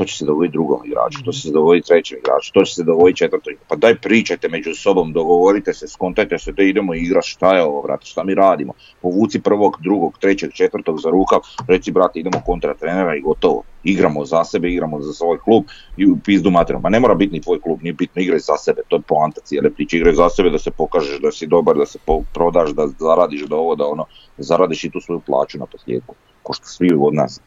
to 0.00 0.04
će 0.04 0.16
se 0.16 0.24
dogoditi 0.24 0.52
drugom 0.52 0.80
igraču, 0.86 1.24
to 1.24 1.32
će 1.32 1.40
se 1.40 1.50
dogoditi 1.52 1.88
trećem 1.88 2.18
igraču, 2.18 2.52
to 2.52 2.64
će 2.64 2.74
se 2.74 2.84
dogoditi 2.84 3.18
četvrtom. 3.18 3.54
Pa 3.68 3.76
daj 3.76 3.94
pričajte 3.94 4.48
među 4.48 4.74
sobom, 4.74 5.12
dogovorite 5.12 5.74
se, 5.74 5.88
skontajte 5.88 6.38
se 6.38 6.52
da 6.52 6.62
idemo 6.62 6.94
igrati, 6.94 7.28
šta 7.28 7.56
je 7.56 7.64
ovo, 7.64 7.82
brate, 7.82 8.06
šta 8.06 8.24
mi 8.24 8.34
radimo. 8.34 8.72
Povuci 9.02 9.40
prvog, 9.40 9.76
drugog, 9.80 10.18
trećeg, 10.20 10.52
četvrtog 10.52 11.00
za 11.00 11.10
rukav, 11.10 11.40
reci, 11.68 11.92
brate, 11.92 12.20
idemo 12.20 12.40
kontra 12.46 12.74
trenera 12.74 13.16
i 13.16 13.20
gotovo. 13.20 13.62
Igramo 13.84 14.24
za 14.24 14.44
sebe, 14.44 14.68
igramo 14.68 15.00
za 15.00 15.12
svoj 15.12 15.38
klub 15.38 15.64
i 15.96 16.06
u 16.06 16.16
pizdu 16.24 16.50
materiju. 16.50 16.80
Ma 16.80 16.88
ne 16.88 17.00
mora 17.00 17.14
biti 17.14 17.32
ni 17.32 17.40
tvoj 17.40 17.60
klub, 17.60 17.82
nije 17.82 17.92
bitno, 17.92 18.22
igraj 18.22 18.38
za 18.38 18.56
sebe, 18.56 18.82
to 18.88 18.96
je 18.96 19.02
poanta 19.08 19.40
cijele 19.40 19.70
priče. 19.70 19.96
Igraj 19.96 20.14
za 20.14 20.30
sebe 20.30 20.50
da 20.50 20.58
se 20.58 20.70
pokažeš 20.70 21.20
da 21.20 21.32
si 21.32 21.46
dobar, 21.46 21.76
da 21.76 21.86
se 21.86 21.98
prodaš, 22.34 22.70
da 22.70 22.88
zaradiš 22.98 23.42
da 23.42 23.56
ovo, 23.56 23.76
da 23.76 23.86
ono, 23.86 24.04
zaradiš 24.38 24.84
i 24.84 24.90
tu 24.90 25.00
svoju 25.00 25.20
plaću 25.20 25.58
na 25.58 25.66
posljedku. 25.66 26.14
Ko 26.42 26.52
što 26.52 26.66
svi 26.66 26.90
od 27.00 27.14
nas 27.14 27.40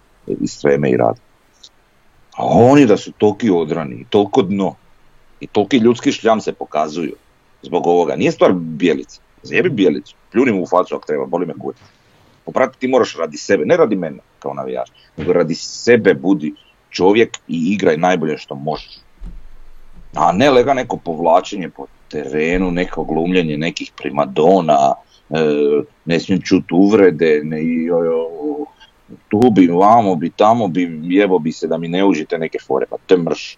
streme 0.46 0.92
i 0.92 0.98
rade. 0.98 1.33
A 2.38 2.46
oni 2.46 2.86
da 2.86 2.98
su 2.98 3.12
toliki 3.12 3.50
odrani, 3.50 4.06
toliko 4.10 4.41
dno 4.41 4.76
i 5.39 5.48
toliki 5.48 5.78
ljudski 5.78 6.12
šljam 6.12 6.41
se 6.41 6.54
pokazuju 6.54 7.15
zbog 7.62 7.88
ovoga. 7.88 8.15
Nije 8.15 8.32
stvar 8.32 8.54
bijelice. 8.54 9.19
Zajebi 9.43 9.69
bijelicu, 9.69 10.15
pljuni 10.32 10.52
mu 10.52 10.63
u 10.63 10.67
facu 10.67 10.96
ako 10.96 11.08
treba, 11.08 11.26
boli 11.26 11.46
me 11.46 11.54
kurac. 11.60 11.80
Poprati 12.46 12.80
ti 12.80 12.88
moraš 12.88 13.15
radi 13.17 13.38
sebe, 13.38 13.65
ne 13.65 13.78
radi 13.78 13.96
mene 13.96 14.17
kao 14.39 14.54
navijač, 14.54 14.89
nego 15.17 15.34
radi 15.34 15.56
sebe 15.56 16.13
budi 16.13 16.54
čovjek 16.89 17.38
i 17.48 17.74
igraj 17.74 17.98
najbolje 17.98 18.38
što 18.38 18.56
možeš. 18.56 19.00
A 20.15 20.32
ne 20.32 20.50
lega 20.52 20.74
neko 20.74 20.98
povlačenje 20.98 21.69
po 21.69 21.86
terenu, 22.08 22.72
neko 22.72 23.04
glumljenje 23.04 23.58
nekih 23.58 23.91
primadona, 23.98 24.93
e, 25.30 25.36
ne 26.06 26.19
smijem 26.19 26.41
čuti 26.41 26.74
uvrede, 26.74 27.41
ne, 27.43 27.62
tu 29.30 29.52
bi, 29.52 29.68
vamo 29.68 30.16
bi, 30.16 30.30
tamo 30.30 30.68
bi, 30.68 31.00
jebo 31.04 31.39
bi 31.39 31.52
se 31.52 31.68
da 31.68 31.78
mi 31.78 31.88
ne 31.88 32.06
užite 32.06 32.38
neke 32.38 32.60
fore, 32.68 32.86
pa 32.89 32.98
to 33.06 33.16
je 33.16 33.22
mrš. 33.22 33.58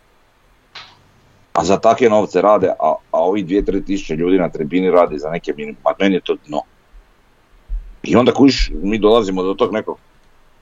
A 1.54 1.64
za 1.64 1.78
takve 1.80 2.10
novce 2.10 2.42
rade, 2.42 2.68
a, 2.68 2.96
a 3.12 3.20
ovi 3.20 3.44
dvije, 3.44 3.66
tri 3.66 3.86
tisuće 3.86 4.16
ljudi 4.16 4.38
na 4.38 4.50
tribini 4.50 4.92
radi 4.92 5.20
za 5.20 5.30
neke 5.30 5.54
minimum, 5.58 5.78
pa 5.84 5.96
meni 6.00 6.16
je 6.16 6.22
to 6.22 6.36
dno. 6.48 6.62
I 8.04 8.16
onda 8.16 8.34
kuš, 8.34 8.72
mi 8.84 9.00
dolazimo 9.00 9.44
do 9.44 9.54
tog 9.54 9.74
nekog 9.74 9.98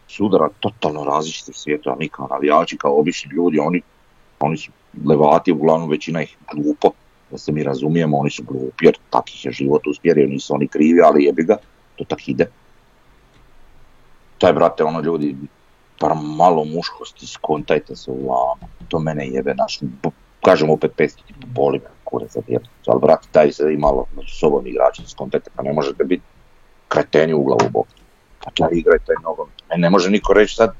sudara 0.07 0.49
totalno 0.59 1.03
različitih 1.03 1.55
svijeta, 1.55 1.95
mi 1.99 2.09
kao 2.09 2.27
navijači, 2.31 2.77
kao 2.77 2.99
obični 2.99 3.31
ljudi, 3.31 3.59
oni, 3.59 3.81
oni 4.39 4.57
su 4.57 4.71
levati, 5.05 5.51
uglavnom 5.51 5.89
većina 5.89 6.21
ih 6.21 6.37
glupo, 6.53 6.91
da 7.31 7.37
se 7.37 7.51
mi 7.51 7.63
razumijemo, 7.63 8.17
oni 8.17 8.29
su 8.29 8.43
glupi 8.43 8.85
jer 8.85 8.97
takih 9.09 9.45
je 9.45 9.51
život 9.51 9.87
uspjerio, 9.87 10.27
nisu 10.27 10.53
oni 10.53 10.67
krivi, 10.67 11.01
ali 11.01 11.23
jebi 11.23 11.43
ga, 11.43 11.57
to 11.95 12.03
tak 12.03 12.29
ide 12.29 12.47
taj 14.37 14.53
brate, 14.53 14.83
ono 14.83 14.99
ljudi, 14.99 15.35
par 15.99 16.11
malo 16.15 16.65
muškosti, 16.65 17.27
skontajte 17.27 17.95
se 17.95 18.11
u 18.11 18.29
to 18.87 18.99
mene 18.99 19.27
jebe, 19.27 19.53
naš, 19.53 19.79
kažem 20.45 20.69
opet 20.69 20.91
500 20.97 21.21
boli 21.45 21.79
me 21.79 21.89
kure 22.03 22.25
za 22.29 22.41
djecu, 22.47 22.69
ali 22.85 23.01
brate, 23.01 23.27
daj 23.33 23.51
se 23.51 23.73
i 23.73 23.77
malo 23.77 24.05
među 24.15 24.35
sobom 24.35 24.67
igrači, 24.67 25.03
skontajte, 25.07 25.51
pa 25.55 25.63
ne 25.63 25.73
možete 25.73 26.03
biti 26.03 26.23
kreteni 26.87 27.33
u 27.33 27.43
glavu 27.43 27.69
bok. 27.69 27.87
Pa 28.43 28.51
taj 28.51 28.69
igraj 28.71 28.99
taj 29.05 29.15
nogom, 29.23 29.47
e, 29.69 29.77
ne 29.77 29.89
može 29.89 30.09
niko 30.09 30.33
reći 30.33 30.55
sad, 30.55 30.73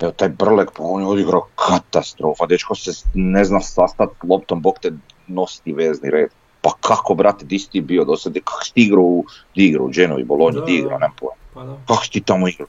evo 0.00 0.12
taj 0.12 0.28
Brlek, 0.28 0.70
pa 0.76 0.82
on 0.82 1.02
je 1.02 1.08
odigrao 1.08 1.46
katastrofa, 1.54 2.46
dečko 2.46 2.74
se 2.74 2.90
ne 3.14 3.44
zna 3.44 3.60
sastat 3.60 4.08
loptom, 4.28 4.62
bok 4.62 4.78
te 4.78 4.92
nositi 5.26 5.72
vezni 5.72 6.10
red. 6.10 6.28
Pa 6.60 6.70
kako, 6.80 7.14
brate, 7.14 7.44
di 7.44 7.58
si 7.58 7.70
ti 7.70 7.80
bio 7.80 8.04
do 8.04 8.16
sada, 8.16 8.40
kako 8.40 8.64
si 8.64 8.74
ti 8.74 8.82
igrao 8.82 9.04
u, 9.04 9.24
di 9.54 9.66
igrao? 9.66 9.86
U 9.86 9.90
Genovi, 9.92 10.24
Bolonji, 10.24 10.62
di 10.66 10.74
igrao, 10.74 10.98
nemam 10.98 11.16
pojma. 11.20 11.43
Pa 11.54 11.64
da. 11.64 11.76
Ti 12.10 12.20
tamo 12.20 12.48
igra? 12.48 12.66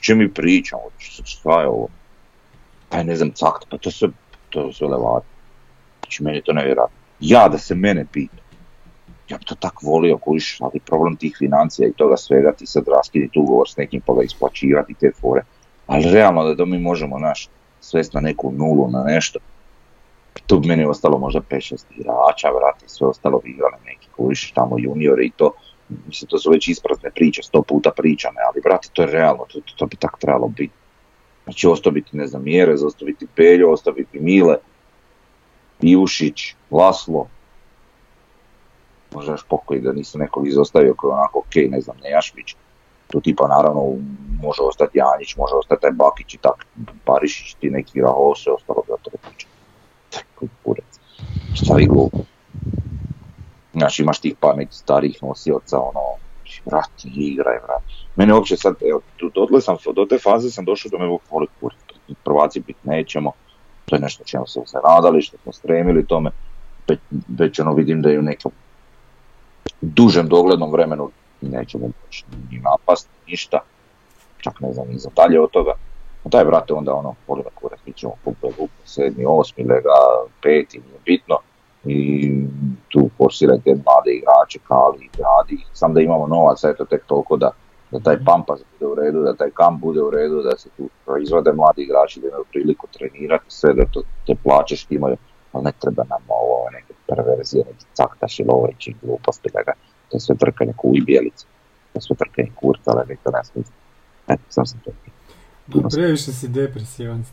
Če 0.00 0.14
mi 0.14 0.28
pričamo? 0.28 0.82
Šta 0.98 1.60
je 1.60 1.68
ovo? 1.68 1.88
Pa 2.88 3.02
ne 3.02 3.16
znam, 3.16 3.30
cakt, 3.32 3.64
pa 3.70 3.78
to 3.78 3.90
sve, 3.90 4.08
to 4.50 4.72
sve 4.72 4.88
levati. 4.88 5.26
Znači, 6.02 6.22
meni 6.22 6.36
je 6.36 6.42
to 6.42 6.52
nevjerojatno. 6.52 6.96
Ja 7.20 7.48
da 7.48 7.58
se 7.58 7.74
mene 7.74 8.06
pita, 8.12 8.42
ja 9.28 9.38
bi 9.38 9.44
to 9.44 9.54
tak 9.54 9.82
volio 9.82 10.18
kojiš, 10.18 10.56
ali 10.60 10.80
problem 10.80 11.16
tih 11.16 11.36
financija 11.38 11.88
i 11.88 11.92
toga 11.92 12.16
svega, 12.16 12.52
ti 12.52 12.66
sad 12.66 12.84
raskiditi 12.96 13.38
ugovor 13.38 13.68
s 13.68 13.76
nekim 13.76 14.00
pa 14.06 14.14
ga 14.14 14.22
isplaćivati 14.22 14.94
te 15.00 15.12
fore. 15.20 15.42
Ali 15.86 16.12
realno 16.12 16.44
da 16.44 16.56
to 16.56 16.66
mi 16.66 16.78
možemo 16.78 17.18
naš 17.18 17.48
svest 17.80 18.14
na 18.14 18.20
neku 18.20 18.52
nulu, 18.52 18.90
na 18.90 19.02
nešto. 19.04 19.38
Tu 20.46 20.58
bi 20.58 20.68
meni 20.68 20.84
ostalo 20.84 21.18
možda 21.18 21.40
5-6 21.40 21.84
igrača, 21.90 22.48
vrati, 22.48 22.88
sve 22.88 23.06
ostalo 23.06 23.38
bi 23.38 23.50
igrali 23.50 23.76
neki 23.84 24.08
kojiš 24.16 24.52
tamo 24.52 24.78
juniori 24.78 25.26
i 25.26 25.32
to 25.36 25.52
mislim, 26.06 26.28
to 26.28 26.38
su 26.38 26.50
već 26.50 26.68
isprazne 26.68 27.10
priče, 27.10 27.42
sto 27.42 27.62
puta 27.62 27.90
pričane, 27.96 28.40
ali 28.48 28.60
brate, 28.62 28.88
to 28.92 29.02
je 29.02 29.10
realno, 29.10 29.44
to, 29.52 29.60
to 29.76 29.86
bi 29.86 29.96
tako 29.96 30.18
trebalo 30.20 30.48
biti. 30.48 30.74
Znači, 31.44 31.66
ostaviti, 31.66 32.16
ne 32.16 32.26
znam, 32.26 32.44
Mjerez, 32.44 32.84
ostaviti 32.84 33.26
Peljo, 33.36 33.72
ostaviti 33.72 34.20
Mile, 34.20 34.56
Ivušić, 35.80 36.54
Laslo, 36.70 37.28
možda 39.14 39.32
još 39.32 39.44
pokoj 39.48 39.80
da 39.80 39.92
nisam 39.92 40.20
nekog 40.20 40.48
izostavio 40.48 40.94
koji 40.94 41.10
je 41.10 41.14
onako 41.14 41.38
ok, 41.38 41.54
ne 41.70 41.80
znam, 41.80 41.96
Nejašmić, 42.02 42.56
tu 43.10 43.20
tipa 43.20 43.48
naravno 43.48 43.96
može 44.42 44.62
ostati 44.62 44.98
Janjić, 44.98 45.36
može 45.36 45.54
ostati 45.54 45.82
taj 45.82 45.90
Bakić 45.90 46.34
i 46.34 46.38
tak, 46.38 46.66
Parišić, 47.04 47.54
ti 47.54 47.70
neki 47.70 48.00
Raho, 48.00 48.34
sve 48.34 48.52
ostalo 48.52 48.82
da 48.88 48.96
to. 49.02 49.10
Tako 50.10 50.46
kurec. 50.62 51.00
Šta 51.54 51.74
vi 51.74 51.86
Znači 53.72 54.02
imaš 54.02 54.20
tih 54.20 54.34
par 54.40 54.56
nekih 54.56 54.74
starijih 54.74 55.22
nosioca, 55.22 55.78
ono, 55.78 56.00
vrati, 56.66 57.08
igraj, 57.14 57.58
vrati. 57.66 57.94
Mene 58.16 58.34
uopće 58.34 58.56
sad, 58.56 58.74
evo, 58.90 59.00
dotle 59.34 59.60
sam, 59.60 59.76
do 59.94 60.04
te 60.04 60.18
faze 60.18 60.50
sam 60.50 60.64
došao 60.64 60.90
da 60.90 60.98
me 60.98 61.18
voli 61.30 61.46
kurac. 61.60 61.78
Prvaci 62.24 62.60
bit 62.60 62.76
nećemo, 62.84 63.32
to 63.84 63.96
je 63.96 64.00
nešto 64.00 64.24
čemu 64.24 64.46
se 64.46 64.78
radali, 64.84 65.22
što 65.22 65.36
smo 65.42 65.52
stremili 65.52 66.06
tome. 66.06 66.30
Već, 66.88 66.98
već 67.38 67.60
ono 67.60 67.72
vidim 67.72 68.02
da 68.02 68.10
je 68.10 68.18
u 68.18 68.22
nekom 68.22 68.52
dužem 69.80 70.28
doglednom 70.28 70.72
vremenu 70.72 71.10
nećemo 71.40 71.86
ni 72.50 72.58
napast, 72.58 73.08
ništa, 73.26 73.58
čak 74.38 74.60
ne 74.60 74.72
znam 74.72 74.88
ni 74.88 74.98
za 74.98 75.10
dalje 75.16 75.40
od 75.40 75.50
toga. 75.50 75.72
A 76.24 76.28
taj 76.28 76.44
brate 76.44 76.74
onda 76.74 76.94
ono, 76.94 77.14
voli 77.28 77.42
da 77.42 77.50
kurac, 77.54 77.78
mi 77.86 77.92
ćemo 77.92 78.12
sedmi, 78.84 79.24
osmi, 79.26 79.64
lega, 79.64 79.90
peti, 80.42 80.78
nije 80.78 81.00
bitno 81.04 81.38
i 81.84 82.30
tu 82.92 83.10
forsirajte 83.18 83.70
mlade 83.70 84.12
igrače, 84.18 84.58
Kali, 84.68 85.08
gradi, 85.16 85.64
sam 85.72 85.94
da 85.94 86.00
imamo 86.00 86.26
novaca, 86.26 86.70
eto 86.70 86.84
tek 86.84 87.04
toliko 87.06 87.36
da, 87.36 87.50
da 87.90 88.00
taj 88.00 88.16
mhm. 88.16 88.24
pampas 88.24 88.60
bude 88.72 88.86
u 88.92 88.94
redu, 88.94 89.22
da 89.22 89.34
taj 89.34 89.50
kamp 89.50 89.80
bude 89.80 90.02
u 90.02 90.10
redu, 90.10 90.42
da 90.42 90.56
se 90.58 90.68
tu 90.76 90.88
proizvode 91.04 91.52
mladi 91.52 91.82
igrači, 91.82 92.20
da 92.20 92.28
imaju 92.28 92.44
priliku 92.52 92.86
trenirati 92.92 93.44
sve, 93.48 93.74
da 93.74 93.84
to, 93.92 94.02
te 94.26 94.34
plaće 94.42 94.76
štimaju, 94.76 95.16
ali 95.52 95.64
ne 95.64 95.72
treba 95.80 96.04
nam 96.04 96.22
ovo 96.28 96.70
neke 96.72 96.94
perverzije, 97.08 97.64
neki 97.70 97.86
caktaš 97.92 98.40
i 98.40 98.44
lovrić 98.44 98.88
i 98.88 98.94
gluposti, 99.02 99.48
da 99.54 99.62
ga, 99.62 99.72
to 100.08 100.16
je 100.16 100.20
sve 100.20 100.36
trkanje 100.36 100.72
kuj 100.76 101.00
bijelice, 101.06 101.46
to 101.92 101.98
je 101.98 102.02
sve 102.02 102.16
trkanje 102.16 102.52
kurca, 102.60 102.90
ali 102.94 103.16
to 103.24 103.30
ne 103.30 103.44
smisli. 103.44 103.74
Eto, 104.28 104.42
sam 104.48 104.66
sam 104.66 104.80
to. 104.84 104.90
Previše 105.96 106.32
si 106.32 106.48
depresivan. 106.48 107.24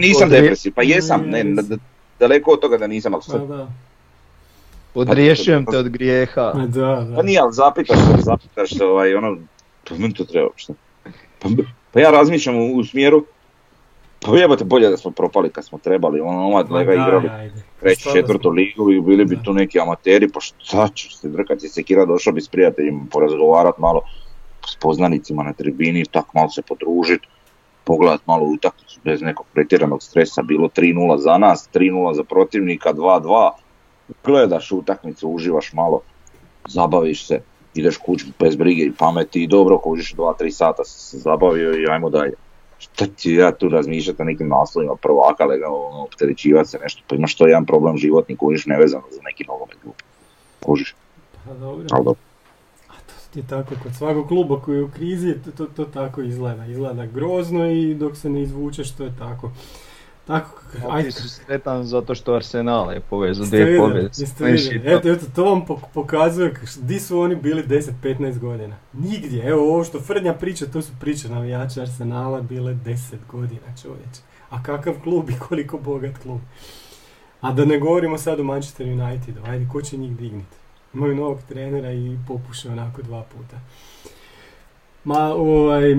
nisam 0.00 0.30
depresivan, 0.30 0.74
pa 0.74 0.82
jesam, 0.82 1.22
ne, 1.26 1.44
daleko 2.20 2.50
od 2.50 2.60
toga 2.60 2.78
da 2.78 2.86
nisam, 2.86 3.14
ali 3.14 3.22
sad... 3.22 3.40
Da. 5.04 5.12
Odriješujem 5.12 5.66
te 5.66 5.78
od 5.78 5.88
grijeha. 5.88 6.52
Da, 6.52 6.66
da. 6.66 7.16
Pa 7.16 7.22
nije, 7.22 7.40
ali 7.40 7.52
zapitaš 7.52 7.98
se, 7.98 8.22
zapitaš 8.22 8.70
se, 8.70 8.84
ovaj, 8.84 9.14
ono, 9.14 9.36
pa 9.88 9.94
meni 9.94 10.14
to 10.14 10.24
treba, 10.24 10.48
šta? 10.56 10.72
Pa, 11.38 11.48
pa 11.92 12.00
ja 12.00 12.10
razmišljam 12.10 12.56
u, 12.56 12.76
u 12.76 12.84
smjeru, 12.84 13.24
pa 14.20 14.36
jebate 14.36 14.64
bolje 14.64 14.90
da 14.90 14.96
smo 14.96 15.10
propali 15.10 15.50
kad 15.50 15.64
smo 15.64 15.78
trebali, 15.78 16.20
ono, 16.20 16.46
omad 16.46 16.70
lega 16.70 16.94
igrali 16.94 17.30
treću, 17.80 18.08
četvrtu 18.12 18.50
ligu 18.50 18.92
i 18.92 19.00
bili 19.00 19.24
bi 19.24 19.38
tu 19.42 19.52
neki 19.52 19.80
amateri, 19.80 20.28
pa 20.28 20.40
šta 20.40 20.88
ću 20.94 21.12
se 21.12 21.28
drkati, 21.28 21.68
se 21.68 21.82
kira 21.82 22.04
došao 22.04 22.32
bi 22.32 22.40
s 22.40 22.48
prijateljima 22.48 23.00
porazgovarat 23.10 23.78
malo 23.78 24.00
s 24.68 24.76
poznanicima 24.76 25.42
na 25.42 25.52
tribini, 25.52 26.04
tak 26.10 26.24
malo 26.34 26.48
se 26.48 26.62
podružit, 26.62 27.20
pogledat 27.84 28.26
malo 28.26 28.46
utakmicu 28.46 29.00
bez 29.04 29.22
nekog 29.22 29.46
pretjeranog 29.52 30.02
stresa, 30.02 30.42
bilo 30.42 30.68
3-0 30.68 31.18
za 31.18 31.38
nas, 31.38 31.68
3-0 31.74 32.14
za 32.14 32.24
protivnika, 32.24 32.92
2-2, 32.92 33.50
gledaš 34.24 34.72
utakmicu, 34.72 35.28
uživaš 35.28 35.72
malo, 35.72 36.00
zabaviš 36.68 37.26
se, 37.26 37.40
ideš 37.74 37.96
kuć 37.96 38.24
bez 38.38 38.56
brige 38.56 38.82
i 38.82 38.92
pameti 38.92 39.42
i 39.42 39.46
dobro, 39.46 39.78
kužiš 39.78 40.14
2-3 40.14 40.50
sata 40.50 40.84
se 40.84 41.18
zabavio 41.18 41.82
i 41.82 41.86
ajmo 41.90 42.10
dalje. 42.10 42.34
Šta 42.78 43.06
ti 43.06 43.32
ja 43.32 43.52
tu 43.52 43.68
razmišljati 43.68 44.22
o 44.22 44.24
nekim 44.24 44.48
naslovima 44.48 44.96
prvaka, 44.96 45.44
lega, 45.44 45.66
ono, 45.68 46.02
opterećivati 46.02 46.68
se 46.68 46.78
nešto, 46.78 47.02
pa 47.06 47.16
imaš 47.16 47.34
to 47.34 47.46
jedan 47.46 47.66
problem 47.66 47.98
životni, 47.98 48.36
kužiš 48.36 48.66
nevezano 48.66 49.04
za 49.10 49.20
neki 49.22 49.44
nogomet 49.44 49.76
glup. 49.82 50.02
Kužiš. 50.60 50.94
Pa 51.46 51.54
dobro. 51.54 51.84
Dobro 51.88 52.14
je 53.36 53.46
tako 53.48 53.74
kod 53.82 53.94
svakog 53.94 54.28
kluba 54.28 54.60
koji 54.60 54.76
je 54.76 54.82
u 54.82 54.90
krizi, 54.90 55.34
to, 55.44 55.50
to, 55.50 55.66
to 55.66 55.84
tako 55.84 56.22
izgleda. 56.22 56.66
Izgleda 56.66 57.06
grozno 57.06 57.70
i 57.70 57.94
dok 57.94 58.16
se 58.16 58.30
ne 58.30 58.42
izvučeš 58.42 58.92
to 58.92 59.04
je 59.04 59.12
tako. 59.18 59.50
Tako, 60.26 60.60
ajde. 60.90 61.10
su 61.10 61.28
sretan 61.28 61.84
zato 61.84 62.14
što 62.14 62.34
Arsenal 62.34 62.92
je 62.92 63.00
povezao 63.00 63.46
dvije 63.46 63.78
pobjede. 63.78 64.10
Eto, 64.98 65.08
eto, 65.08 65.26
to 65.34 65.44
vam 65.44 65.66
pok- 65.66 65.86
pokazuje 65.94 66.54
di 66.80 67.00
su 67.00 67.18
oni 67.20 67.36
bili 67.36 67.62
10-15 67.62 68.38
godina. 68.38 68.76
Nigdje. 68.92 69.48
Evo 69.48 69.74
ovo 69.74 69.84
što 69.84 70.00
Frnja 70.00 70.34
priča, 70.34 70.66
to 70.66 70.82
su 70.82 70.92
priče 71.00 71.28
navijača 71.28 71.80
Arsenala 71.82 72.40
bile 72.40 72.74
10 72.74 73.14
godina 73.30 73.76
čovječe. 73.82 74.20
A 74.50 74.62
kakav 74.62 74.94
klub 75.02 75.30
i 75.30 75.38
koliko 75.48 75.78
bogat 75.78 76.18
klub. 76.22 76.40
A 77.40 77.52
da 77.52 77.64
ne 77.64 77.78
govorimo 77.78 78.18
sad 78.18 78.40
o 78.40 78.44
Manchester 78.44 78.86
Unitedu. 78.86 79.40
Ajde, 79.46 79.68
ko 79.72 79.82
će 79.82 79.96
njih 79.96 80.16
digniti? 80.16 80.56
Imaju 80.94 81.14
novog 81.16 81.38
trenera 81.48 81.92
i 81.92 82.18
popuše 82.28 82.68
onako 82.70 83.02
dva 83.02 83.22
puta. 83.22 83.56
Ma, 85.06 85.34
ovaj, 85.34 85.96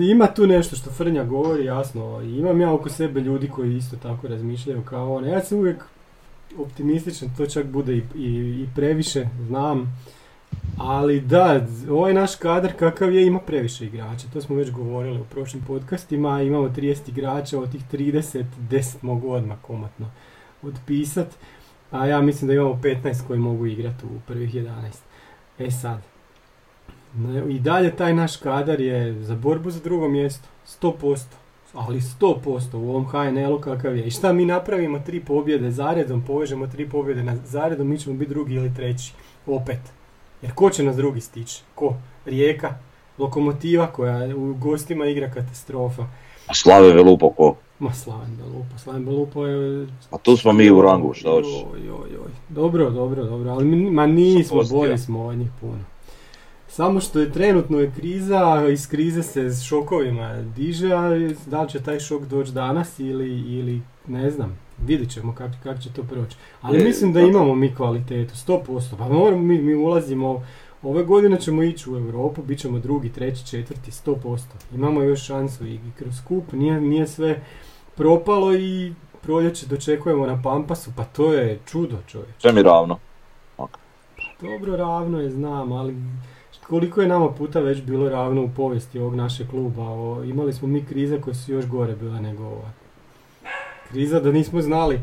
ima 0.00 0.26
tu 0.26 0.46
nešto 0.46 0.76
što 0.76 0.90
Frnja 0.90 1.24
govori, 1.24 1.64
jasno. 1.64 2.04
ovaj, 2.04 2.26
Imam 2.26 2.60
ja 2.60 2.72
oko 2.72 2.88
sebe 2.88 3.20
ljudi 3.20 3.48
koji 3.48 3.76
isto 3.76 3.96
tako 3.96 4.28
razmišljaju 4.28 4.82
kao 4.82 5.14
on. 5.14 5.24
Ja 5.24 5.40
sam 5.40 5.58
uvijek 5.58 5.84
optimističan, 6.58 7.28
to 7.36 7.46
čak 7.46 7.66
bude 7.66 7.96
i, 7.96 8.02
i, 8.14 8.28
i 8.62 8.68
previše, 8.76 9.26
znam. 9.46 9.98
Ali 10.78 11.20
da, 11.20 11.66
ovaj 11.90 12.14
naš 12.14 12.36
kadar 12.36 12.72
kakav 12.72 13.14
je 13.14 13.26
ima 13.26 13.38
previše 13.38 13.86
igrača, 13.86 14.26
to 14.32 14.40
smo 14.40 14.56
već 14.56 14.70
govorili 14.70 15.20
u 15.20 15.24
prošlim 15.24 15.62
podcastima, 15.66 16.42
imamo 16.42 16.68
30 16.68 17.08
igrača, 17.08 17.58
od 17.58 17.72
tih 17.72 17.82
30, 17.92 18.44
10 18.70 18.96
mogu 19.02 19.30
odmah 19.30 19.58
komatno 19.62 20.10
otpisat, 20.62 21.28
a 21.90 22.06
ja 22.06 22.20
mislim 22.20 22.48
da 22.48 22.54
imamo 22.54 22.80
15 22.82 23.26
koji 23.26 23.38
mogu 23.38 23.66
igrati 23.66 24.06
u 24.06 24.20
prvih 24.26 24.54
11. 24.54 24.70
E 25.58 25.70
sad, 25.70 26.09
i 27.48 27.58
dalje 27.58 27.96
taj 27.96 28.14
naš 28.14 28.36
kadar 28.36 28.80
je 28.80 29.22
za 29.22 29.34
borbu 29.34 29.70
za 29.70 29.80
drugo 29.80 30.08
mjesto, 30.08 30.48
100%. 30.82 31.18
Ali 31.74 32.00
100% 32.00 32.74
u 32.74 32.90
ovom 32.90 33.06
HNL-u 33.06 33.60
kakav 33.60 33.96
je. 33.96 34.06
I 34.06 34.10
šta 34.10 34.32
mi 34.32 34.44
napravimo 34.44 34.98
tri 34.98 35.20
pobjede 35.20 35.70
zaredom, 35.70 36.22
povežemo 36.26 36.66
tri 36.66 36.88
pobjede 36.88 37.22
na 37.22 37.36
zaredom, 37.44 37.88
mi 37.88 37.98
ćemo 37.98 38.16
biti 38.16 38.28
drugi 38.28 38.54
ili 38.54 38.74
treći. 38.74 39.12
Opet. 39.46 39.80
Jer 40.42 40.54
ko 40.54 40.70
će 40.70 40.82
nas 40.82 40.96
drugi 40.96 41.20
stići? 41.20 41.62
Ko? 41.74 41.94
Rijeka? 42.24 42.74
Lokomotiva 43.18 43.86
koja 43.86 44.36
u 44.36 44.54
gostima 44.54 45.06
igra 45.06 45.30
katastrofa. 45.30 46.02
A 46.46 46.54
Slave 46.54 46.92
Velupo 46.92 47.30
ko? 47.30 47.56
Ma 47.80 47.92
Slaven 47.92 48.36
Belupo, 48.36 48.78
Slaven 48.78 49.04
Belupo 49.04 49.46
je... 49.46 49.86
A 50.10 50.18
tu 50.18 50.36
smo 50.36 50.52
mi 50.52 50.70
u 50.70 50.82
rangu, 50.82 51.14
šta 51.14 51.30
hoćeš? 51.30 51.52
Joj, 51.52 51.86
joj, 51.86 52.12
joj. 52.12 52.30
Dobro, 52.48 52.90
dobro, 52.90 53.24
dobro, 53.24 53.50
ali 53.50 53.64
mi, 53.64 53.90
ma 53.90 54.06
nismo, 54.06 54.62
bolji 54.70 54.98
smo 54.98 55.26
od 55.26 55.38
njih 55.38 55.50
puno. 55.60 55.78
Samo 56.72 57.00
što 57.00 57.20
je 57.20 57.32
trenutno 57.32 57.78
je 57.78 57.92
kriza, 57.96 58.66
iz 58.72 58.88
krize 58.88 59.22
se 59.22 59.50
s 59.50 59.62
šokovima 59.62 60.42
diže, 60.56 60.92
a 60.92 61.08
da 61.46 61.62
li 61.62 61.68
će 61.68 61.82
taj 61.82 62.00
šok 62.00 62.22
doći 62.22 62.52
danas 62.52 62.98
ili, 62.98 63.40
ili 63.40 63.82
ne 64.06 64.30
znam, 64.30 64.58
vidjet 64.86 65.10
ćemo 65.10 65.34
kako 65.34 65.54
kak 65.62 65.82
će 65.82 65.92
to 65.92 66.02
proći. 66.02 66.36
Ali 66.60 66.78
Je, 66.78 66.84
mislim 66.84 67.12
da 67.12 67.20
imamo 67.20 67.54
mi 67.54 67.74
kvalitetu, 67.74 68.34
100%, 68.34 68.96
pa 68.98 69.08
moramo, 69.08 69.42
mi, 69.42 69.58
mi 69.58 69.74
ulazimo, 69.74 70.46
ove 70.82 71.04
godine 71.04 71.40
ćemo 71.40 71.62
ići 71.62 71.90
u 71.90 71.96
Europu, 71.96 72.42
bit 72.42 72.58
ćemo 72.58 72.78
drugi, 72.78 73.12
treći, 73.12 73.46
četvrti, 73.46 73.90
100%. 73.90 74.38
Imamo 74.74 75.02
još 75.02 75.26
šansu 75.26 75.66
i 75.66 75.80
kroz 75.98 76.14
kup, 76.28 76.52
nije, 76.52 76.80
nije 76.80 77.06
sve 77.06 77.42
propalo 77.94 78.54
i 78.54 78.92
proljeće 79.22 79.66
dočekujemo 79.66 80.26
na 80.26 80.42
Pampasu, 80.42 80.90
pa 80.96 81.04
to 81.04 81.32
je 81.32 81.58
čudo 81.66 81.96
čovječ. 82.06 82.34
Sve 82.38 82.52
mi 82.52 82.62
ravno. 82.62 82.98
Dobro 84.40 84.76
ravno 84.76 85.20
je, 85.20 85.30
znam, 85.30 85.72
ali 85.72 85.94
koliko 86.68 87.02
je 87.02 87.08
nama 87.08 87.28
puta 87.30 87.60
već 87.60 87.82
bilo 87.82 88.08
ravno 88.08 88.44
u 88.44 88.50
povijesti 88.56 88.98
ovog 88.98 89.14
našeg 89.14 89.48
kluba. 89.50 89.82
O, 89.82 90.24
imali 90.24 90.52
smo 90.52 90.68
mi 90.68 90.84
krize 90.84 91.20
koje 91.20 91.34
su 91.34 91.52
još 91.52 91.66
gore 91.66 91.96
bile 91.96 92.20
nego 92.20 92.44
ova. 92.44 92.70
Kriza 93.88 94.20
da 94.20 94.32
nismo 94.32 94.62
znali 94.62 95.00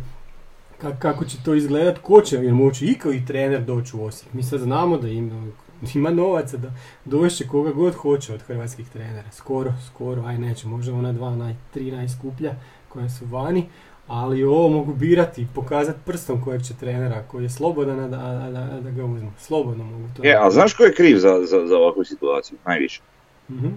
ka- 0.81 0.99
kako 0.99 1.25
će 1.25 1.37
to 1.45 1.53
izgledat, 1.53 1.97
ko 1.99 2.21
će, 2.21 2.35
jer 2.35 2.53
moći 2.53 2.85
i 2.85 2.93
kao 2.93 3.13
i 3.13 3.25
trener 3.25 3.63
doći 3.63 3.97
u 3.97 4.03
Osijek. 4.03 4.33
Mi 4.33 4.43
sad 4.43 4.59
znamo 4.59 4.97
da 4.97 5.07
ima, 5.07 5.47
ima 5.95 6.09
novaca 6.11 6.57
da 6.57 6.71
dovešće 7.05 7.47
koga 7.47 7.71
god 7.71 7.93
hoće 7.95 8.33
od 8.33 8.41
hrvatskih 8.41 8.89
trenera. 8.89 9.31
Skoro, 9.31 9.73
skoro, 9.87 10.23
aj 10.25 10.37
neće, 10.37 10.67
možda 10.67 10.93
ona 10.93 11.13
dva, 11.13 11.35
naj, 11.35 11.55
tri 11.73 11.91
najskuplja 11.91 12.53
koja 12.89 13.09
su 13.09 13.25
vani, 13.25 13.65
ali 14.07 14.43
ovo 14.43 14.69
mogu 14.69 14.93
birati 14.93 15.41
i 15.41 15.47
pokazati 15.55 15.99
prstom 16.05 16.43
kojeg 16.43 16.63
će 16.63 16.73
trenera, 16.73 17.23
koji 17.27 17.43
je 17.43 17.49
slobodan 17.49 17.99
a 17.99 18.07
da, 18.07 18.17
a 18.17 18.49
da, 18.51 18.79
da 18.81 18.89
ga 18.91 19.05
uzmu. 19.05 19.31
Slobodno 19.39 19.83
mogu 19.83 20.03
to. 20.17 20.21
E, 20.25 20.35
a 20.39 20.49
znaš 20.51 20.73
ko 20.73 20.83
je 20.83 20.93
kriv 20.93 21.17
za, 21.17 21.29
za, 21.45 21.67
za 21.67 21.77
ovakvu 21.77 22.03
situaciju? 22.03 22.57
Najviše. 22.65 23.01
Mhm. 23.49 23.67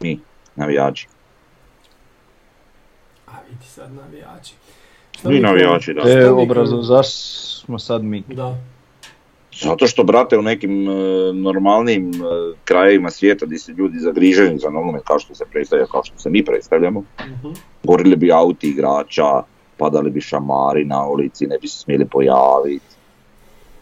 Mi, 0.00 0.20
navijači. 0.56 1.08
A 3.26 3.32
vidi 3.50 3.64
sad 3.64 3.92
navijači. 3.92 4.54
Šta 5.10 5.28
Mi 5.28 5.34
mi 5.34 5.40
navijači, 5.40 5.94
da. 5.94 6.00
E, 6.10 6.22
kao- 6.54 6.82
zašto 6.82 7.12
smo 7.64 7.78
sad 7.78 8.04
mi? 8.04 8.22
Da. 8.26 8.56
Zato 9.60 9.86
što, 9.86 10.04
brate, 10.04 10.38
u 10.38 10.42
nekim 10.42 10.88
e, 10.88 10.92
normalnim 11.34 12.10
e, 12.10 12.14
krajevima 12.64 13.10
svijeta 13.10 13.46
gdje 13.46 13.58
se 13.58 13.72
ljudi 13.72 13.98
zagrižaju 13.98 14.58
za 14.58 14.70
nogomet 14.70 15.02
kao 15.02 15.18
što 15.18 15.34
se 15.34 15.44
predstavlja, 15.52 15.86
kao 15.86 16.04
što 16.04 16.18
se 16.18 16.30
mi 16.30 16.44
predstavljamo, 16.44 17.02
Mhm. 17.20 17.48
gorili 17.84 18.16
bi 18.16 18.32
auti 18.32 18.68
igrača, 18.68 19.42
padali 19.76 20.10
bi 20.10 20.20
šamari 20.20 20.84
na 20.84 21.06
ulici, 21.06 21.46
ne 21.46 21.58
bi 21.58 21.68
se 21.68 21.78
smjeli 21.78 22.04
pojaviti. 22.04 22.84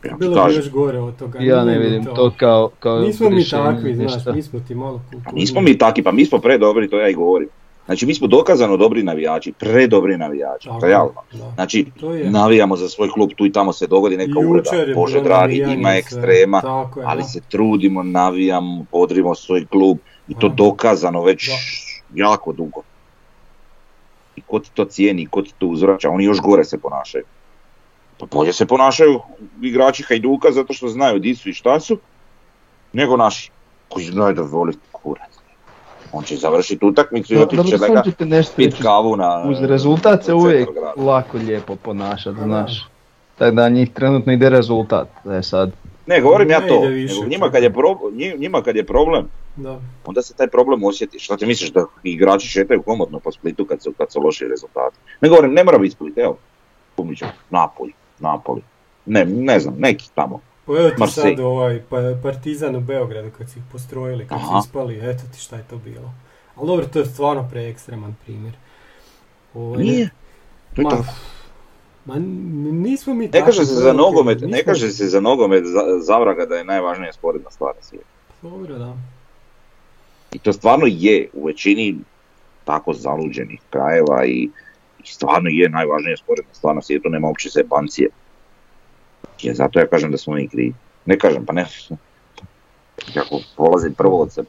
Ja 0.05 0.17
Bilo 0.17 0.45
bi 0.47 0.55
još 0.55 0.71
gore 0.71 0.99
od 0.99 1.17
toga. 1.17 1.39
Ja 1.41 1.65
ne 1.65 1.79
vidim 1.79 2.05
to 2.07 2.33
kao, 2.37 2.71
kao 2.79 2.99
Nismo 2.99 3.31
mi 3.31 3.45
takvi, 3.45 3.95
znaš, 3.95 4.12
mi 4.35 4.43
smo 4.43 4.61
ti 4.61 4.75
malo 4.75 4.99
Pa 5.01 5.11
kulturni. 5.11 5.41
nismo 5.41 5.61
mi 5.61 5.79
taki, 5.79 6.03
pa 6.03 6.12
mi 6.12 6.25
smo 6.25 6.39
predobri, 6.39 6.91
to 6.91 6.99
ja 6.99 7.09
i 7.09 7.15
govorim. 7.15 7.49
Znači 7.87 8.07
mi 8.07 8.14
smo 8.14 8.27
dokazano 8.27 8.77
dobri 8.77 9.03
navijači, 9.03 9.53
predobri 9.53 10.18
navijači, 10.18 10.68
Tako, 10.68 10.87
realno. 10.87 11.22
da. 11.33 11.51
Znači, 11.55 11.87
navijamo 12.25 12.77
za 12.77 12.88
svoj 12.88 13.09
klub, 13.09 13.31
tu 13.37 13.46
i 13.46 13.53
tamo 13.53 13.72
se 13.72 13.87
dogodi 13.87 14.16
neka 14.16 14.40
je 14.72 14.94
Bože 14.94 15.20
dragi, 15.20 15.64
ima 15.68 15.94
ekstrema, 15.94 16.61
Tako 16.61 17.03
ali 17.05 17.22
da. 17.22 17.29
se 17.29 17.40
trudimo, 17.49 18.03
navijamo, 18.03 18.85
bodrimo 18.92 19.35
svoj 19.35 19.66
klub 19.66 19.99
i 20.29 20.35
to 20.35 20.49
Da. 20.49 20.55
dokazano 20.55 21.22
već 21.22 21.49
Da. 21.49 21.55
jako 22.14 22.53
dugo. 22.53 22.83
I 24.37 24.40
ko 24.40 24.59
ti 24.59 24.70
to 24.75 24.85
cijeni, 24.85 25.27
ko 25.27 25.42
ti 25.42 25.55
to 25.59 25.66
uzvraća, 25.66 26.11
oni 26.11 26.25
još 26.25 26.40
gore 26.40 26.64
se 26.64 26.79
ponašaju. 26.79 27.25
Pa 28.18 28.27
bolje 28.27 28.53
se 28.53 28.66
ponašaju 28.66 29.20
igrači 29.62 30.03
Hajduka 30.03 30.53
zato 30.53 30.72
što 30.72 30.88
znaju 30.88 31.18
di 31.18 31.35
su 31.35 31.49
i 31.49 31.55
šta 31.55 31.81
su, 31.81 31.99
nego 32.92 33.16
naši, 33.16 33.51
koji 33.88 34.05
znaju 34.05 34.35
da 34.35 34.42
voli 34.42 34.72
kurac. 34.92 35.36
On 36.17 36.23
će 36.23 36.37
završiti 36.37 36.85
utakmicu 36.85 37.35
i 37.35 37.39
otići 37.39 37.65
će 37.65 37.79
da 37.79 37.89
ga 37.89 38.03
pit 38.57 38.73
reći. 38.73 38.83
kavu 38.83 39.17
na 39.17 39.45
Uz 39.49 39.63
rezultat 39.63 40.25
se 40.25 40.35
uvijek 40.35 40.69
lako 40.97 41.37
lijepo 41.39 41.77
ponašati, 41.77 42.39
znaš. 42.39 42.89
Tako 43.39 43.55
da 43.55 43.69
njih 43.69 43.91
trenutno 43.91 44.33
ide 44.33 44.49
rezultat. 44.51 45.09
E 45.31 45.43
sad, 45.43 45.73
Ne, 46.07 46.21
govorim 46.21 46.51
ja 46.51 46.61
to. 46.61 46.77
ide 46.77 46.89
više, 46.89 47.15
nego 47.15 47.27
njima, 47.27 47.51
kad 47.51 47.63
je 47.63 47.73
pro- 47.73 47.99
njima 48.39 48.63
kad 48.63 48.77
je 48.77 48.85
problem, 48.85 49.29
Da. 49.57 49.81
onda 50.05 50.23
se 50.23 50.35
taj 50.35 50.47
problem 50.47 50.85
osjeti. 50.85 51.19
Šta 51.19 51.37
ti 51.37 51.47
misliš 51.47 51.71
da 51.71 51.85
igrači 52.03 52.49
šetaju 52.49 52.83
komodno 52.83 53.19
po 53.19 53.33
Splitu 53.33 53.65
kad 53.65 53.83
su, 53.83 53.93
kad 53.99 54.13
su 54.13 54.21
loši 54.21 54.45
rezultati? 54.45 54.97
Ne 55.21 55.29
govorim, 55.29 55.53
ne 55.53 55.65
mora 55.65 55.79
biti 55.79 55.93
Split, 55.93 56.19
evo. 56.19 56.37
Pumiću, 56.95 57.25
Napoli, 57.51 57.93
Napoli. 58.19 58.63
Ne, 59.07 59.25
ne 59.25 59.61
znam, 59.61 59.75
neki 59.79 60.11
tamo. 60.15 60.41
Pa 60.67 60.73
evo 60.73 60.91
ti 60.91 60.97
Marseille. 60.99 61.37
sad 61.37 61.45
ovaj 61.45 61.83
pa, 61.91 61.97
Partizan 62.23 62.77
u 62.77 62.81
Beogradu 62.81 63.31
kad 63.39 63.51
su 63.51 63.59
ih 63.59 63.65
postrojili, 63.73 64.27
kad 64.27 64.39
Aha. 64.39 64.47
su 64.53 64.69
ispali, 64.69 64.99
eto 65.01 65.23
ti 65.33 65.41
šta 65.41 65.57
je 65.57 65.65
to 65.65 65.77
bilo. 65.77 66.13
Ali 66.57 66.67
dobro, 66.67 66.87
to 66.87 66.99
je 66.99 67.07
stvarno 67.07 67.49
preekstreman 67.51 68.17
primjer. 68.25 68.53
Ovaj, 69.55 69.85
Nije. 69.85 70.11
To 70.75 70.81
je 70.81 70.85
Ma, 70.85 70.91
tako. 70.91 71.05
Ma 72.05 72.15
nismo 72.73 73.15
mi 73.15 73.29
Ne 73.29 73.41
kaže 73.41 73.65
se 73.65 73.75
za 73.75 73.93
nogomet, 73.93 74.41
ne 74.41 74.47
nismo- 74.49 74.65
kaže 74.65 74.91
se 74.91 75.07
za 75.07 75.21
nogomet 75.21 75.65
za, 75.65 75.81
zavraga 76.01 76.47
da 76.47 76.55
je 76.55 76.64
najvažnija 76.64 77.12
sporedna 77.12 77.51
stvar 77.51 77.75
na 77.77 77.83
svijetu. 77.83 78.07
Dobro, 78.43 78.79
da. 78.79 78.97
I 80.33 80.39
to 80.39 80.53
stvarno 80.53 80.87
je 80.89 81.29
u 81.33 81.47
većini 81.47 81.97
tako 82.64 82.93
zaluđenih 82.93 83.61
krajeva 83.71 84.25
i, 84.25 84.49
i 84.99 85.07
stvarno 85.07 85.49
je 85.51 85.69
najvažnija 85.69 86.17
sporedna 86.17 86.55
stvar 86.55 86.75
na 86.75 86.83
svijetu, 86.83 87.09
nema 87.09 87.29
uopće 87.29 87.49
zebancije. 87.49 88.09
I 89.43 89.55
zato 89.55 89.78
ja 89.78 89.87
kažem 89.87 90.11
da 90.11 90.18
smo 90.18 90.34
mi 90.34 90.49
krivi. 90.49 90.74
Ne 91.07 91.18
kažem, 91.18 91.47
pa 91.47 91.53
ne. 91.53 91.66
Kako 93.14 93.41
polazim 93.57 93.95
prvo 93.95 94.22
od 94.22 94.32
sebe. 94.32 94.49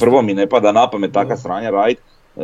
Prvo 0.00 0.22
mi 0.22 0.34
ne 0.34 0.46
pada 0.48 0.72
na 0.72 0.90
pamet 0.90 1.12
taka 1.12 1.36
sranja 1.36 1.70
radit, 1.70 1.98
e, 1.98 2.42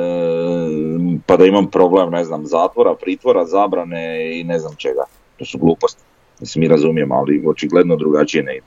pa 1.26 1.36
da 1.36 1.44
imam 1.44 1.70
problem, 1.70 2.10
ne 2.10 2.24
znam, 2.24 2.46
zatvora, 2.46 2.94
pritvora, 2.94 3.44
zabrane 3.44 4.40
i 4.40 4.44
ne 4.44 4.58
znam 4.58 4.74
čega. 4.76 5.04
To 5.36 5.44
su 5.44 5.58
gluposti. 5.58 6.02
Mislim, 6.40 6.60
mi 6.60 6.68
razumijemo, 6.68 7.14
ali 7.14 7.44
očigledno 7.46 7.96
drugačije 7.96 8.42
ne 8.42 8.56
ide. 8.56 8.66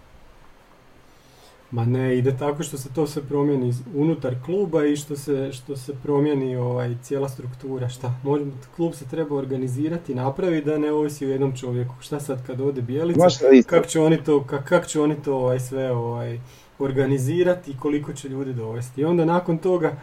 Ma 1.74 1.86
ne, 1.86 2.18
ide 2.18 2.38
tako 2.38 2.64
što 2.64 2.78
se 2.78 2.90
to 2.96 3.08
sve 3.08 3.22
promijeni 3.22 3.74
unutar 3.96 4.36
kluba 4.46 4.86
i 4.86 4.96
što 4.96 5.16
se, 5.16 5.52
što 5.52 5.78
se 5.78 5.94
promijeni 6.04 6.56
ovaj, 6.56 6.96
cijela 7.02 7.30
struktura. 7.30 7.90
Šta? 7.90 8.14
Možda, 8.24 8.52
klub 8.76 8.94
se 8.94 9.06
treba 9.06 9.36
organizirati, 9.36 10.16
napraviti 10.16 10.66
da 10.66 10.78
ne 10.78 10.92
ovisi 10.92 11.26
o 11.26 11.30
jednom 11.30 11.56
čovjeku. 11.56 11.96
Šta 12.00 12.20
sad 12.20 12.48
kad 12.48 12.62
ode 12.62 12.82
Bijelica? 12.82 13.20
Kako 13.68 13.88
će 13.88 14.00
oni 14.00 14.24
to, 14.24 14.44
kak, 14.44 14.70
kak 14.70 14.88
će 14.88 15.02
oni 15.02 15.16
to 15.26 15.36
ovaj, 15.36 15.60
sve 15.60 15.92
ovaj, 15.92 16.40
organizirati 16.80 17.72
i 17.72 17.78
koliko 17.80 18.14
će 18.14 18.30
ljudi 18.30 18.54
dovesti. 18.54 19.02
I 19.02 19.06
onda 19.06 19.26
nakon 19.26 19.58
toga 19.58 19.96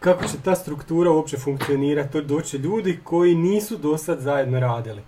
kako 0.00 0.24
će 0.24 0.36
ta 0.44 0.54
struktura 0.54 1.10
uopće 1.10 1.36
funkcionirati, 1.36 2.12
to 2.12 2.20
doće 2.20 2.58
ljudi 2.58 2.98
koji 3.04 3.34
nisu 3.34 3.76
do 3.76 3.98
sad 3.98 4.20
zajedno 4.20 4.60
radili. 4.60 5.02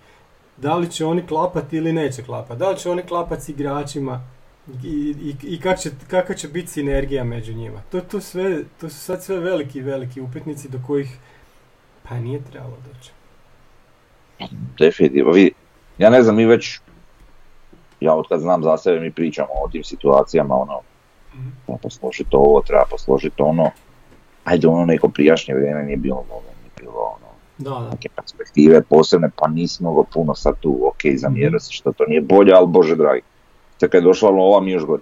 Da 0.57 0.75
li 0.75 0.91
će 0.91 1.05
oni 1.05 1.27
klapati 1.27 1.77
ili 1.77 1.93
neće 1.93 2.23
klapati, 2.23 2.59
da 2.59 2.69
li 2.69 2.77
će 2.77 2.89
oni 2.89 3.01
klapati 3.01 3.43
s 3.43 3.49
igračima 3.49 4.21
i, 4.83 5.15
i, 5.21 5.35
i 5.55 5.59
kak 5.59 5.79
će, 5.79 5.89
kakva 6.07 6.35
će 6.35 6.47
biti 6.47 6.67
sinergija 6.67 7.23
među 7.23 7.53
njima. 7.53 7.81
To, 7.91 8.01
to, 8.01 8.21
sve, 8.21 8.63
to 8.81 8.89
su 8.89 8.95
sad 8.99 9.23
sve 9.23 9.39
veliki, 9.39 9.81
veliki 9.81 10.21
upitnici 10.21 10.69
do 10.69 10.79
kojih 10.87 11.17
pa 12.09 12.15
nije 12.19 12.41
trebalo 12.51 12.77
doći. 12.93 13.11
Definitivno, 14.79 15.31
vi, 15.31 15.51
ja 15.97 16.09
ne 16.09 16.23
znam, 16.23 16.35
mi 16.35 16.45
već, 16.45 16.79
ja 17.99 18.13
od 18.13 18.25
kad 18.29 18.39
znam 18.39 18.63
za 18.63 18.77
sebe, 18.77 18.99
mi 18.99 19.11
pričamo 19.11 19.49
o 19.65 19.69
tim 19.69 19.83
situacijama, 19.83 20.55
ono, 20.55 20.79
Mhm. 21.35 21.49
treba 21.65 21.77
posložiti 21.77 22.29
ovo, 22.31 22.61
treba 22.61 22.83
posložiti 22.89 23.41
ono, 23.41 23.71
ajde 24.43 24.67
ono 24.67 24.85
neko 24.85 25.09
prijašnje 25.09 25.53
vrijeme 25.55 25.83
nije 25.83 25.97
bilo 25.97 26.15
ovo, 26.29 26.41
nije 26.61 26.71
bilo 26.79 26.99
ono, 27.01 27.29
Da, 27.57 27.69
da. 27.85 27.89
neke 27.91 28.09
perspektive 28.15 28.81
posebne, 28.81 29.29
pa 29.35 29.47
nisi 29.47 29.83
mogao 29.83 30.03
puno 30.03 30.35
sad 30.35 30.59
tu, 30.59 30.79
ok, 30.87 31.01
zamjerio 31.15 31.59
se 31.59 31.71
što 31.73 31.91
to 31.91 32.05
nije 32.07 32.21
bolje, 32.21 32.53
ali 32.53 32.67
bože 32.67 32.95
dragi. 32.95 33.21
Tek 33.79 33.91
kad 33.91 34.03
je 34.03 34.07
došla 34.07 34.29
ova 34.29 34.61
mi 34.61 34.71
još 34.71 34.85
gori. 34.85 35.01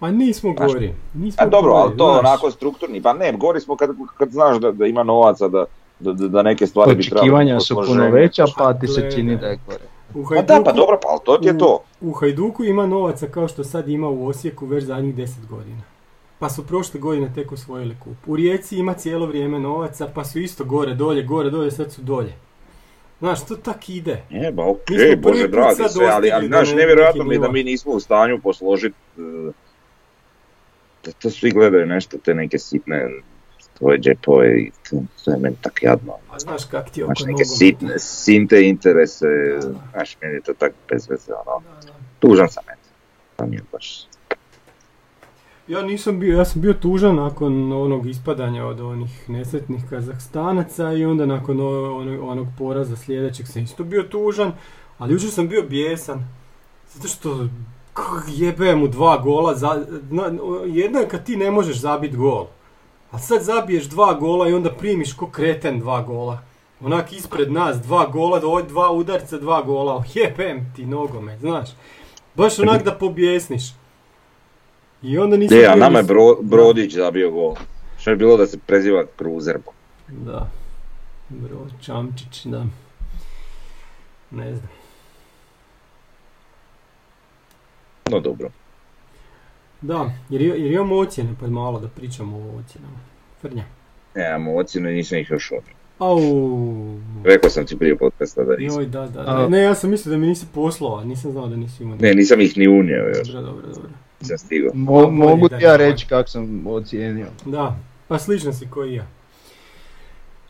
Ma 0.00 0.10
nismo 0.10 0.54
Znaš, 0.56 0.72
gori. 0.72 0.94
Nismo 1.14 1.44
A 1.44 1.46
dobro, 1.46 1.72
ali 1.72 1.88
gori, 1.88 1.98
to 1.98 2.04
znaš. 2.12 2.18
onako 2.18 2.50
strukturni, 2.50 3.02
pa 3.02 3.12
ne, 3.12 3.32
gori 3.32 3.60
smo 3.60 3.76
kad, 3.76 3.90
kad 4.18 4.30
znaš 4.30 4.56
da, 4.56 4.72
da 4.72 4.86
ima 4.86 5.02
novaca, 5.02 5.48
da, 5.48 5.64
da, 6.00 6.12
da- 6.12 6.42
neke 6.42 6.66
stvari 6.66 6.94
bi 6.94 7.02
trebali 7.02 7.20
Očekivanja 7.20 7.60
su 7.60 7.74
puno 7.74 8.10
veća, 8.10 8.44
Pa 8.56 8.64
pa 8.64 8.74
ti 8.74 8.86
se 8.86 9.10
čini 9.14 9.36
da 9.36 9.46
je 9.46 9.58
gore. 9.66 9.84
U 10.14 10.24
Pa 10.28 10.42
da, 10.42 10.62
pa 10.64 10.72
dobro, 10.72 10.98
pa 11.02 11.08
ali 11.08 11.20
to 11.24 11.36
ti 11.38 11.46
je 11.46 11.58
to. 11.58 11.82
U, 12.00 12.08
u 12.10 12.12
Hajduku 12.12 12.64
ima 12.64 12.86
novaca 12.86 13.26
kao 13.26 13.48
što 13.48 13.64
sad 13.64 13.88
ima 13.88 14.08
u 14.08 14.26
Osijeku 14.26 14.66
već 14.66 14.84
zadnjih 14.84 15.14
10 15.14 15.46
godina. 15.48 15.82
Pa 16.38 16.48
su 16.48 16.66
prošle 16.66 17.00
godine 17.00 17.32
tek 17.34 17.52
osvojili 17.52 17.96
kup. 18.04 18.16
U 18.26 18.36
Rijeci 18.36 18.76
ima 18.78 18.94
cijelo 18.94 19.26
vrijeme 19.26 19.58
novaca, 19.58 20.08
pa 20.14 20.24
su 20.24 20.38
isto 20.38 20.64
gore, 20.64 20.94
dolje, 20.94 21.22
gore, 21.22 21.50
dolje, 21.50 21.70
sad 21.70 21.92
su 21.92 22.02
dolje. 22.02 22.32
Znaš, 23.22 23.46
to 23.46 23.56
tak 23.56 23.88
ide. 23.88 24.22
Je, 24.30 24.52
ba 24.52 24.64
okej, 24.66 24.96
prvi 24.96 25.16
bože 25.16 25.48
dragi 25.48 25.82
sve, 25.88 26.06
ali, 26.10 26.30
ali 26.30 26.46
znaš, 26.46 26.72
nevjerojatno 26.74 27.24
mi 27.24 27.34
je 27.34 27.38
da 27.38 27.48
mi 27.52 27.62
nismo 27.64 27.92
u 27.92 28.00
stanju 28.00 28.40
posložiti, 28.42 28.96
e, 29.18 29.52
da 31.04 31.12
to 31.12 31.30
svi 31.30 31.50
gledaju 31.50 31.86
nešto, 31.86 32.18
te 32.18 32.34
neke 32.34 32.58
sitne 32.58 33.08
tvoje 33.78 33.98
džepove 33.98 34.58
i 34.60 34.70
to, 34.90 34.96
to 35.24 35.30
je 35.30 35.36
meni 35.38 35.56
tak 35.60 35.82
jadno. 35.82 36.12
A 36.30 36.38
znaš 36.38 36.64
kak 36.64 36.90
ti 36.90 37.02
oko 37.02 37.12
Znaš, 37.16 37.26
neke 37.26 37.44
sitne, 37.44 37.98
sinte 37.98 38.62
interese, 38.68 39.26
Da. 39.60 39.74
znaš, 39.92 40.16
meni 40.22 40.34
je 40.34 40.40
to 40.40 40.54
tak 40.54 40.72
bez 40.90 41.08
veze, 41.10 41.32
ono, 41.46 41.62
Da, 41.86 41.92
tužan 42.18 42.48
sam 42.48 42.64
eto. 42.72 42.88
To 43.36 43.46
mi 43.46 43.56
je 43.56 43.62
baš, 43.72 44.04
Ja 45.68 45.82
nisam 45.82 46.20
bio, 46.20 46.38
ja 46.38 46.44
sam 46.44 46.62
bio 46.62 46.72
tužan 46.74 47.16
nakon 47.16 47.72
onog 47.72 48.06
ispadanja 48.06 48.66
od 48.66 48.80
onih 48.80 49.30
nesretnih 49.30 49.82
Kazahstanaca 49.90 50.92
i 50.92 51.04
onda 51.04 51.26
nakon 51.26 51.60
onog, 51.60 52.22
onog 52.22 52.46
poraza 52.58 52.96
sljedećeg 52.96 53.46
sam 53.48 53.62
isto 53.62 53.84
bio 53.84 54.02
tužan, 54.02 54.52
ali 54.98 55.12
jučer 55.12 55.30
sam 55.30 55.48
bio 55.48 55.62
bijesan. 55.62 56.24
Zato 56.88 57.08
što 57.08 57.48
k- 57.94 58.00
jebe 58.28 58.76
mu 58.76 58.88
dva 58.88 59.18
gola, 59.18 59.54
za, 59.54 59.84
na- 60.10 60.30
jedno 60.66 60.98
je 60.98 61.08
kad 61.08 61.24
ti 61.26 61.36
ne 61.36 61.50
možeš 61.50 61.76
zabiti 61.76 62.16
gol. 62.16 62.46
A 63.10 63.18
sad 63.18 63.42
zabiješ 63.42 63.84
dva 63.84 64.14
gola 64.14 64.48
i 64.48 64.54
onda 64.54 64.70
primiš 64.70 65.12
ko 65.12 65.26
kreten 65.26 65.80
dva 65.80 66.02
gola. 66.02 66.38
Onak 66.80 67.12
ispred 67.12 67.52
nas 67.52 67.76
dva 67.76 68.06
gola, 68.06 68.40
dva 68.62 68.90
udarca, 68.90 69.38
dva 69.38 69.62
gola. 69.62 70.04
Jebem 70.14 70.72
ti 70.76 70.86
nogomet, 70.86 71.40
znaš. 71.40 71.68
Baš 72.34 72.58
onak 72.58 72.84
da 72.84 72.92
pobjesniš. 72.92 73.62
I 75.02 75.18
onda 75.18 75.36
nisam 75.36 75.58
je, 75.58 75.66
a 75.66 75.74
nama 75.74 75.98
je 75.98 76.04
Bro, 76.04 76.36
Brodić 76.42 76.94
zabio 76.94 77.30
gol. 77.30 77.54
Što 77.98 78.10
je 78.10 78.16
bilo 78.16 78.36
da 78.36 78.46
se 78.46 78.58
preziva 78.66 79.04
Kruzer, 79.16 79.58
Da. 80.08 80.50
Bro, 81.28 81.66
Čamčić, 81.80 82.44
da. 82.44 82.66
Ne 84.30 84.54
znam. 84.54 84.68
no 88.12 88.20
dobro. 88.20 88.50
Da, 89.80 90.12
jer, 90.30 90.42
jer 90.42 90.72
imamo 90.72 90.96
ocjene, 90.96 91.30
pa 91.40 91.46
malo 91.46 91.80
da 91.80 91.88
pričamo 91.88 92.36
o 92.36 92.58
ocjenama. 92.58 92.98
Frnja. 93.40 93.64
Nemamo 94.14 94.56
ocjenu 94.56 94.90
i 94.90 94.94
nisam 94.94 95.18
ih 95.18 95.30
još 95.30 95.52
odmah. 95.52 95.76
Au. 95.98 96.18
Rekao 97.24 97.50
sam 97.50 97.66
ti 97.66 97.78
prije 97.78 97.96
podcasta 97.98 98.44
da 98.44 98.56
nisam. 98.56 98.80
Joj, 98.80 98.86
da, 98.86 99.06
da. 99.06 99.48
Ne, 99.48 99.62
ja 99.62 99.74
sam 99.74 99.90
mislio 99.90 100.10
da 100.10 100.18
mi 100.18 100.26
nisi 100.26 100.46
poslao, 100.54 100.96
a 100.96 101.04
nisam 101.04 101.32
znao 101.32 101.48
da 101.48 101.56
nisi 101.56 101.82
imao. 101.82 101.96
Ne, 102.00 102.14
nisam 102.14 102.40
ih 102.40 102.58
ni 102.58 102.68
unio 102.68 103.08
još, 103.08 103.28
Dobro, 103.28 103.42
dobro, 103.42 103.66
dobro. 103.66 103.90
Nisam 104.22 104.38
stigao. 104.38 104.70
Mo- 104.72 105.10
mogu 105.10 105.48
ti 105.48 105.54
ja 105.60 105.76
reći 105.76 106.06
kako 106.06 106.28
sam 106.28 106.66
ocijenio. 106.66 107.26
Da, 107.44 107.76
pa 108.08 108.18
sličan 108.18 108.54
si 108.54 108.66
koji 108.66 108.94
ja. 108.94 109.06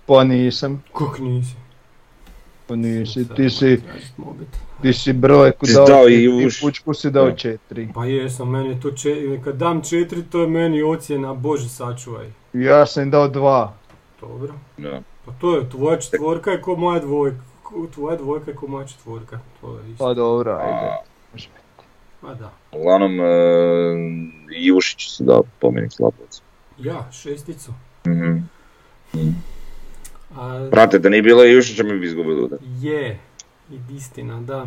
Pa 0.07 0.25
nisam, 0.25 0.83
Kok 0.93 1.19
nisi? 1.19 1.55
pa 2.67 2.77
nisi, 2.77 3.29
ti 3.29 3.51
si, 3.51 3.81
ti 4.83 4.93
si 4.93 5.13
brojku 5.13 5.67
dao, 5.67 5.87
dao 5.87 6.09
i 6.09 6.13
četiri, 6.15 6.47
uš. 6.47 6.61
pučku 6.61 6.95
si 6.95 7.11
dao 7.11 7.25
Da. 7.27 7.37
četiri. 7.37 7.89
Pa 7.95 8.05
jesam, 8.05 8.51
meni 8.51 8.69
je 8.69 8.81
to 8.81 8.91
četiri, 8.91 9.41
kad 9.45 9.57
dam 9.57 9.83
četiri, 9.83 10.23
to 10.23 10.41
je 10.41 10.47
meni 10.47 10.83
ocjena, 10.83 11.35
bože 11.35 11.69
sačuvaj. 11.69 12.27
Ja 12.53 12.87
sam 12.87 13.11
dao 13.11 13.29
dva. 13.29 13.75
Dobro. 14.21 14.55
Da. 14.79 15.03
Pa 15.25 15.33
to 15.33 15.57
je, 15.57 15.71
tvoja 15.71 15.99
četvorka 15.99 16.51
je 16.51 16.61
ko 16.61 16.77
moja 16.77 17.01
dvojka. 17.01 17.37
Tvoja 17.95 18.17
dvojka 18.17 18.51
je 18.51 18.57
ko 18.57 18.67
moja 18.67 18.87
četvorka. 18.87 19.39
To 19.61 19.79
je 19.79 19.91
isto. 19.93 20.05
Pa 20.05 20.15
dobro, 20.15 20.53
ajde. 20.53 20.91
Pa 22.21 22.35
da. 22.35 22.53
Uglavnom, 22.73 23.21
e, 23.21 23.25
Jušić 24.51 25.17
si 25.17 25.25
dao 25.25 25.43
pomenik 25.59 25.93
Slapovac. 25.93 26.43
Ja, 26.79 27.13
šesticu. 27.13 27.73
Mhm. 28.07 28.39
A, 30.37 30.69
Brate, 30.71 30.99
da 30.99 31.09
nije 31.09 31.23
bilo 31.23 31.45
Jušića 31.45 31.83
mi 31.83 31.99
bi 31.99 32.07
izgubili 32.07 32.43
udar. 32.43 32.59
je, 32.81 33.19
i 33.71 33.95
istina, 33.97 34.41
da. 34.41 34.67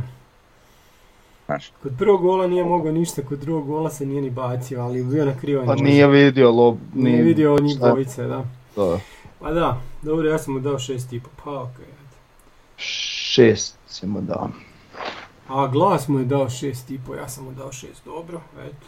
Znaš, 1.45 1.71
Kod 1.83 1.91
prvog 1.97 2.21
gola 2.21 2.47
nije 2.47 2.63
mogao 2.63 2.91
ništa, 2.91 3.21
kod 3.21 3.39
drugog 3.39 3.67
gola 3.67 3.89
se 3.89 4.05
nije 4.05 4.21
ni 4.21 4.29
bacio, 4.29 4.81
ali 4.81 5.03
bio 5.03 5.25
na 5.25 5.37
krivoj 5.39 5.65
Pa 5.65 5.75
nije 5.75 6.07
vidio 6.07 6.51
lob, 6.51 6.77
Nije 6.93 7.23
vidio 7.23 7.57
njih 7.61 7.77
dvojice, 7.77 8.23
da. 8.23 8.45
Da. 8.75 8.99
Pa 9.39 9.51
da, 9.51 9.81
dobro, 10.01 10.29
ja 10.29 10.37
sam 10.39 10.53
mu 10.53 10.59
dao 10.59 10.79
šest 10.79 11.13
i 11.13 11.19
po, 11.19 11.29
pa 11.43 11.61
okej. 11.61 11.85
ajde. 11.85 12.15
Šest 12.77 13.77
si 13.87 14.07
mu 14.07 14.21
dao. 14.21 14.49
A 15.47 15.67
glas 15.67 16.07
mu 16.07 16.19
je 16.19 16.25
dao 16.25 16.49
šest 16.49 16.91
i 16.91 16.99
po, 17.07 17.15
ja 17.15 17.29
sam 17.29 17.45
mu 17.45 17.51
dao 17.51 17.71
šest, 17.71 18.05
dobro, 18.05 18.41
eto. 18.59 18.87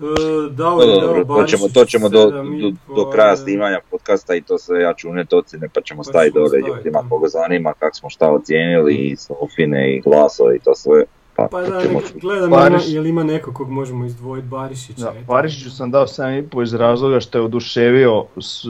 E, 0.00 0.50
dao 0.50 0.80
je 0.80 1.00
dao 1.00 1.00
dobro, 1.00 1.24
to 1.24 1.46
ćemo, 1.46 1.68
to 1.68 1.84
ćemo 1.84 2.08
do, 2.08 2.30
do, 2.30 2.72
do 2.96 3.10
kraja 3.10 3.36
snimanja 3.36 3.80
podcasta 3.90 4.34
i 4.34 4.42
to 4.42 4.58
sve 4.58 4.82
ja 4.82 4.94
ću 4.94 5.10
unijeti 5.10 5.34
ocjene 5.34 5.68
pa 5.74 5.80
ćemo 5.80 5.98
Pa 5.98 6.04
staviti 6.04 6.34
dole 6.34 6.58
ljudima 6.58 7.06
koga 7.08 7.28
zanima 7.28 7.72
kako 7.78 7.96
smo 7.96 8.10
šta 8.10 8.30
ocijenili 8.30 8.94
i 8.94 9.16
Sofine 9.16 9.96
i 9.96 10.00
glasove 10.00 10.56
i 10.56 10.60
to 10.60 10.74
sve. 10.74 11.04
Pa, 11.36 11.48
Pa 11.50 11.62
da, 11.62 11.82
ćemo 11.82 12.00
gledam 12.14 12.48
ima, 12.48 12.56
Bariš- 12.56 12.94
jel 12.94 13.06
ima 13.06 13.24
neko 13.24 13.52
kog 13.54 13.70
možemo 13.70 14.04
izdvojiti, 14.04 14.48
Barišića. 14.48 15.02
Da, 15.04 15.10
eto. 15.10 15.26
Parišiću 15.26 15.70
sam 15.70 15.90
dao 15.90 16.06
7,5 16.06 16.62
iz 16.62 16.74
razloga 16.74 17.20
što 17.20 17.38
je 17.38 17.44
oduševio 17.44 18.24
s 18.40 18.64
e, 18.64 18.68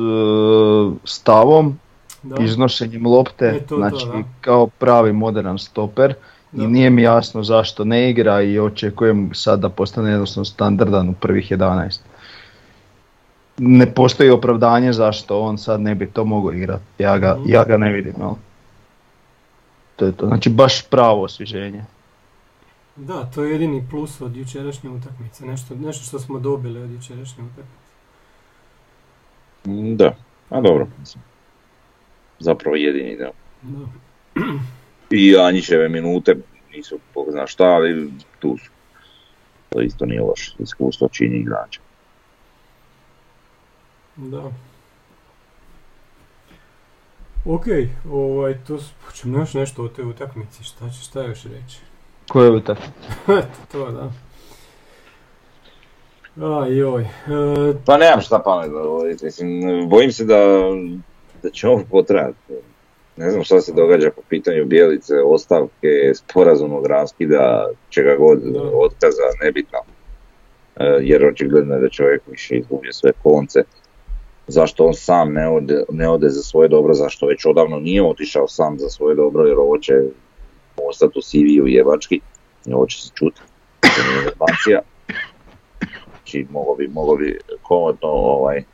stavom, 1.05 1.78
Da, 2.22 2.42
iznošenjem 2.42 3.06
lopte, 3.06 3.46
E, 3.46 3.60
to, 3.60 3.66
to, 3.66 3.76
znači 3.76 4.06
da. 4.06 4.22
kao 4.40 4.66
pravi 4.68 5.12
modern 5.12 5.58
stoper. 5.58 6.14
Da. 6.52 6.64
I 6.64 6.66
nije 6.66 6.90
mi 6.90 7.02
jasno 7.02 7.42
zašto 7.42 7.84
ne 7.84 8.10
igra 8.10 8.42
i 8.42 8.58
očekujem 8.58 9.30
sad 9.34 9.60
da 9.60 9.68
postane 9.68 10.10
jednostavno 10.10 10.44
standardan 10.44 11.08
u 11.08 11.14
prvih 11.14 11.50
11. 11.50 12.00
Ne 13.58 13.86
postoji 13.86 14.30
opravdanje 14.30 14.92
zašto 14.92 15.40
on 15.40 15.58
sad 15.58 15.80
ne 15.80 15.94
bi 15.94 16.06
to 16.06 16.24
mogao 16.24 16.52
igrati. 16.52 16.82
Ja 16.98 17.18
ga, 17.18 17.34
Mhm. 17.34 17.44
ja 17.48 17.64
ga 17.64 17.76
ne 17.76 17.92
vidim. 17.92 18.14
jel? 18.18 18.30
To 19.96 20.06
je 20.06 20.12
to. 20.12 20.26
Znači 20.26 20.50
baš 20.50 20.82
pravo 20.82 21.22
osvježenje. 21.22 21.84
Da, 22.96 23.24
to 23.24 23.44
je 23.44 23.52
jedini 23.52 23.86
plus 23.90 24.20
od 24.20 24.36
jučerašnje 24.36 24.90
utakmice, 24.90 25.46
nešto, 25.46 25.74
nešto 25.74 26.04
što 26.04 26.18
smo 26.18 26.38
dobili 26.38 26.82
od 26.82 26.90
jučerašnje 26.90 27.44
utakmice. 27.44 27.82
Mm, 29.66 29.96
Da, 29.96 30.14
a 30.50 30.60
dobro. 30.60 30.86
Zapravo 32.43 32.76
jedini 32.76 33.16
da. 33.16 33.30
I 35.11 35.36
Anjićeve 35.36 35.88
minute 35.88 36.36
nisu 36.72 36.99
bog 37.14 37.26
zna 37.30 37.47
šta, 37.47 37.64
ali 37.64 38.11
tu 38.38 38.57
su. 38.59 38.70
To 39.68 39.80
isto 39.80 40.07
nije 40.07 40.20
loše, 40.20 40.55
iskustvo 40.59 41.09
čini 41.09 41.36
igrača. 41.36 41.80
Da. 44.16 44.51
Ok, 47.45 47.64
ovaj, 48.11 48.64
to 48.66 48.78
hoćemo 49.07 49.38
još 49.38 49.55
nešto 49.55 49.84
o 49.84 49.88
toj 49.88 50.05
utakmici, 50.05 50.64
šta 50.64 50.90
će, 50.90 51.01
šta 51.01 51.22
još 51.22 51.45
reći? 51.45 51.78
Ko 52.28 52.43
je 52.43 52.51
utak? 52.51 52.78
Eto, 53.28 53.59
to 53.72 53.90
da. 53.90 54.12
Aj 56.61 56.76
joj, 56.76 57.03
e, 57.03 57.09
Pa 57.86 57.97
nemam 57.97 58.20
šta 58.20 58.38
pametno 58.45 58.82
govoriti, 58.82 59.24
mislim, 59.24 59.61
bojim 59.88 60.12
se 60.12 60.24
da, 60.24 60.36
da 61.43 61.51
će 61.51 61.68
ovo 61.68 61.82
potrajati. 61.90 62.38
Ne 63.16 63.30
znam 63.30 63.45
šta 63.45 63.61
se 63.61 63.72
događa 63.72 64.11
po 64.11 64.22
pitanju 64.28 64.64
bijelice, 64.64 65.14
ostavke, 65.24 66.12
sporazumnog 66.14 66.86
raskida, 66.86 67.68
čega 67.88 68.16
god, 68.16 68.38
otkaza, 68.74 69.22
nebitno. 69.43 69.78
E, 70.76 70.84
jer 71.01 71.26
očigledno 71.26 71.74
je 71.74 71.80
da 71.80 71.88
čovjek 71.88 72.22
više 72.26 72.57
izgubio 72.57 72.93
sve 72.93 73.12
konce. 73.22 73.62
Zašto 74.47 74.84
on 74.84 74.95
sam 74.95 75.32
ne 75.32 75.49
ode, 75.49 75.84
ne 75.90 76.09
ode 76.09 76.28
za 76.28 76.43
svoje 76.43 76.68
dobro, 76.68 76.95
zašto 76.95 77.26
već 77.26 77.47
odavno 77.47 77.80
nije 77.80 78.03
otišao 78.03 78.49
sam 78.49 78.78
za 78.78 78.88
svoje 78.88 79.16
dobro, 79.16 79.47
jer 79.47 79.59
ovo 79.59 79.78
će 79.78 79.95
ostati 80.76 81.18
u 81.18 81.22
CV-u 81.22 81.68
jebački, 81.68 82.20
i 82.66 82.72
ovo 82.72 82.86
će 82.86 83.03
se 83.03 83.11
čuti. 83.14 83.40
Znači, 86.22 86.47
mogo 86.51 86.74
bi, 86.74 86.88
mogo 86.88 87.16
bi 87.16 87.38
komodno 87.62 88.09
ovaj, 88.09 88.64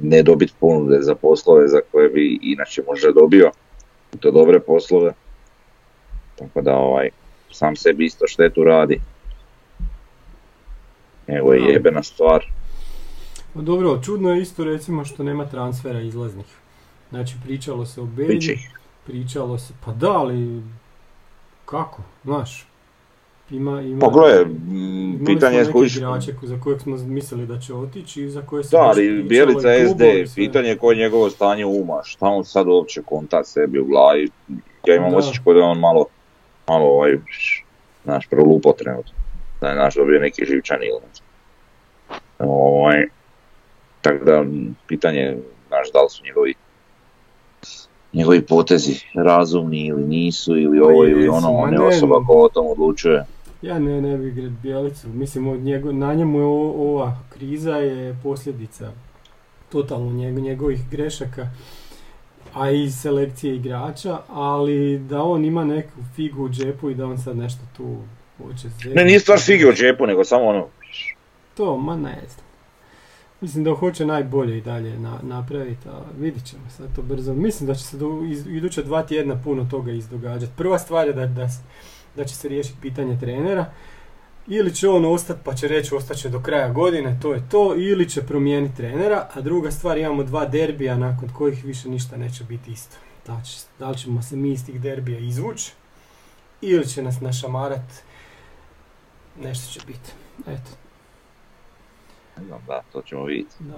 ne 0.00 0.22
dobiti 0.22 0.52
ponude 0.60 0.98
za 1.00 1.14
poslove 1.14 1.68
za 1.68 1.80
koje 1.92 2.08
bi 2.08 2.38
inače 2.42 2.82
možda 2.86 3.12
dobio, 3.12 3.50
to 4.20 4.30
dobre 4.30 4.60
poslove. 4.60 5.12
Tako 6.38 6.62
da 6.62 6.76
ovaj, 6.76 7.10
sam 7.50 7.76
sebi 7.76 8.04
isto 8.04 8.26
štetu 8.26 8.64
radi. 8.64 9.00
Evo 11.26 11.52
je 11.52 11.72
jebena 11.72 12.02
stvar. 12.02 12.44
Pa 13.54 13.60
dobro, 13.60 14.00
čudno 14.04 14.30
je 14.30 14.42
isto 14.42 14.64
recimo 14.64 15.04
što 15.04 15.22
nema 15.22 15.46
transfera 15.46 16.00
izlaznih. 16.00 16.46
Znači 17.10 17.34
pričalo 17.44 17.86
se 17.86 18.00
o 18.00 18.04
Belji, 18.04 18.58
pričalo 19.06 19.58
se, 19.58 19.72
pa 19.84 19.92
da, 19.92 20.12
ali 20.12 20.62
kako, 21.64 22.02
znaš, 22.24 22.66
ima, 23.50 23.82
ima, 23.82 24.00
Pa 24.00 24.08
gle, 24.08 24.46
pitanje 25.26 25.58
je 25.58 25.72
koji 25.72 25.86
igrače 25.86 26.32
za 26.42 26.60
kojeg 26.60 26.80
smo 26.80 26.96
mislili 26.96 27.46
da 27.46 27.58
će 27.58 27.74
otići 27.74 28.22
i 28.22 28.30
za 28.30 28.42
koje 28.42 28.64
se 28.64 28.76
Da, 28.76 28.82
ali 28.82 29.22
Bjelica 29.22 29.74
i 29.74 29.88
SD, 29.88 29.98
sve. 29.98 30.34
pitanje 30.34 30.68
je 30.68 30.78
koje 30.78 30.96
je 30.96 31.02
njegovo 31.02 31.30
stanje 31.30 31.66
uma, 31.66 32.00
šta 32.04 32.26
on 32.26 32.44
sad 32.44 32.66
uopće 32.68 33.02
konta 33.02 33.44
sebi 33.44 33.78
u 33.78 33.84
glavi. 33.84 34.28
Ja 34.86 34.96
imam 34.96 35.14
osjećaj 35.14 35.44
da 35.44 35.60
je 35.60 35.64
on 35.64 35.78
malo, 35.78 36.06
malo 36.68 36.84
ovaj, 36.84 37.18
znaš, 38.04 38.26
prolupo 38.26 38.72
trenutno. 38.72 39.12
Da 39.60 39.68
je 39.68 39.74
naš 39.74 39.94
dobio 39.94 40.20
neki 40.20 40.44
živčan 40.44 40.78
ili. 40.82 41.00
Ovaj, 42.38 43.04
tako 44.00 44.24
da, 44.24 44.44
pitanje 44.86 45.18
je, 45.18 45.42
znaš, 45.68 45.92
da 45.92 46.02
li 46.02 46.10
su 46.10 46.24
njegovi 46.24 46.54
njegovi 48.12 48.42
potezi 48.42 48.94
razumni 49.14 49.86
ili 49.86 50.04
nisu, 50.04 50.56
ili 50.56 50.78
Ma 50.78 50.84
ovo 50.84 51.04
ili 51.04 51.28
ono, 51.28 51.50
on 51.50 51.72
je 51.72 51.80
osoba 51.80 52.24
koja 52.26 52.38
o 52.38 52.48
tom 52.48 52.66
odlučuje. 52.66 53.24
Ja 53.62 53.78
ne, 53.78 54.00
ne 54.00 54.16
bi 54.18 54.28
igrao 54.28 54.50
Bjelicu, 54.62 55.08
mislim 55.08 55.48
od 55.48 55.60
njego, 55.60 55.92
na 55.92 56.14
njemu 56.14 56.38
je 56.38 56.44
o- 56.44 56.72
ova 56.90 57.18
kriza 57.30 57.76
je 57.76 58.16
posljedica 58.22 58.92
totalno 59.68 60.12
njego, 60.12 60.40
njegovih 60.40 60.80
grešaka, 60.90 61.48
a 62.54 62.70
i 62.70 62.90
selekcije 62.90 63.56
igrača, 63.56 64.18
ali 64.28 64.98
da 64.98 65.22
on 65.22 65.44
ima 65.44 65.64
neku 65.64 65.90
figu 66.16 66.44
u 66.44 66.48
džepu 66.48 66.90
i 66.90 66.94
da 66.94 67.06
on 67.06 67.18
sad 67.18 67.36
nešto 67.36 67.60
tu 67.76 67.96
hoće 68.38 68.68
zeznut. 68.68 68.94
Ne, 68.94 69.04
nije 69.04 69.20
stvar 69.20 69.38
fige 69.40 69.68
u 69.68 69.72
džepu, 69.72 70.06
nego 70.06 70.24
samo 70.24 70.44
ono, 70.44 70.66
To, 71.54 71.76
ma 71.76 71.96
ne 71.96 72.18
znam. 72.28 72.46
Mislim 73.40 73.64
da 73.64 73.74
hoće 73.74 74.06
najbolje 74.06 74.58
i 74.58 74.60
dalje 74.60 74.98
na, 74.98 75.18
napraviti, 75.22 75.88
a 75.88 76.00
vidit 76.18 76.44
ćemo 76.44 76.62
sad 76.76 76.96
to 76.96 77.02
brzo. 77.02 77.34
Mislim 77.34 77.66
da 77.66 77.74
će 77.74 77.84
se 77.84 77.96
do, 77.96 78.22
iz, 78.28 78.46
iduća 78.46 78.82
dva 78.82 79.02
tjedna 79.02 79.40
puno 79.44 79.66
toga 79.70 79.92
izdogađati. 79.92 80.52
Prva 80.56 80.78
stvar 80.78 81.06
je 81.06 81.12
da, 81.12 81.26
da, 81.26 81.48
da 82.16 82.24
će 82.24 82.34
se 82.36 82.48
riješiti 82.48 82.78
pitanje 82.82 83.18
trenera. 83.20 83.72
Ili 84.46 84.74
će 84.74 84.88
on 84.88 85.04
ostati 85.04 85.40
pa 85.44 85.54
će 85.54 85.68
reći 85.68 85.94
ostaće 85.94 86.28
do 86.28 86.40
kraja 86.40 86.68
godine, 86.68 87.18
to 87.22 87.34
je 87.34 87.42
to, 87.50 87.74
ili 87.76 88.08
će 88.08 88.26
promijeniti 88.26 88.76
trenera, 88.76 89.28
a 89.34 89.40
druga 89.40 89.70
stvar 89.70 89.98
imamo 89.98 90.24
dva 90.24 90.46
derbija 90.46 90.96
nakon 90.96 91.28
kojih 91.28 91.64
više 91.64 91.88
ništa 91.88 92.16
neće 92.16 92.44
biti 92.44 92.72
isto. 92.72 92.96
Znači, 93.24 93.58
da 93.78 93.90
li 93.90 93.98
ćemo 93.98 94.22
se 94.22 94.36
mi 94.36 94.52
iz 94.52 94.66
tih 94.66 94.80
derbija 94.80 95.18
izvući, 95.18 95.72
ili 96.60 96.86
će 96.86 97.02
nas 97.02 97.20
našamarat, 97.20 97.92
nešto 99.42 99.72
će 99.72 99.86
biti. 99.86 100.10
Eto, 100.46 100.70
da, 102.66 102.82
to 102.92 103.02
ćemo 103.02 103.24
vidjeti. 103.24 103.54
da. 103.60 103.76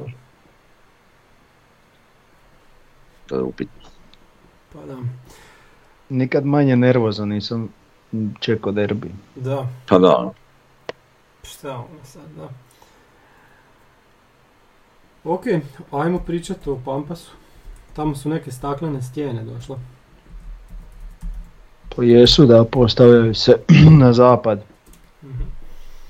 To 3.26 3.37
je 3.37 3.43
upitno. 3.43 3.89
Pa 4.72 4.87
da. 4.87 4.97
Nikad 6.09 6.47
manje 6.47 6.76
nervozan 6.76 7.28
nisam 7.28 7.68
čekao 8.40 8.72
derbi. 8.72 9.11
Da, 9.36 9.66
Pa 9.88 9.98
da, 9.98 10.30
šta 11.42 11.70
ono 11.74 12.04
sad, 12.04 12.22
da. 12.36 12.48
Ok, 15.24 15.42
ajmo 15.90 16.18
pričati 16.18 16.70
o 16.70 16.78
Pampasu. 16.84 17.30
Tamo 17.92 18.14
su 18.14 18.28
neke 18.28 18.50
staklene 18.52 19.02
stijene 19.02 19.42
došle. 19.44 19.76
To 21.88 22.02
jesu 22.02 22.46
da 22.46 22.64
postavljaju 22.64 23.34
se 23.34 23.52
na 24.00 24.12
zapad. 24.12 24.62
Mhm. 25.24 25.42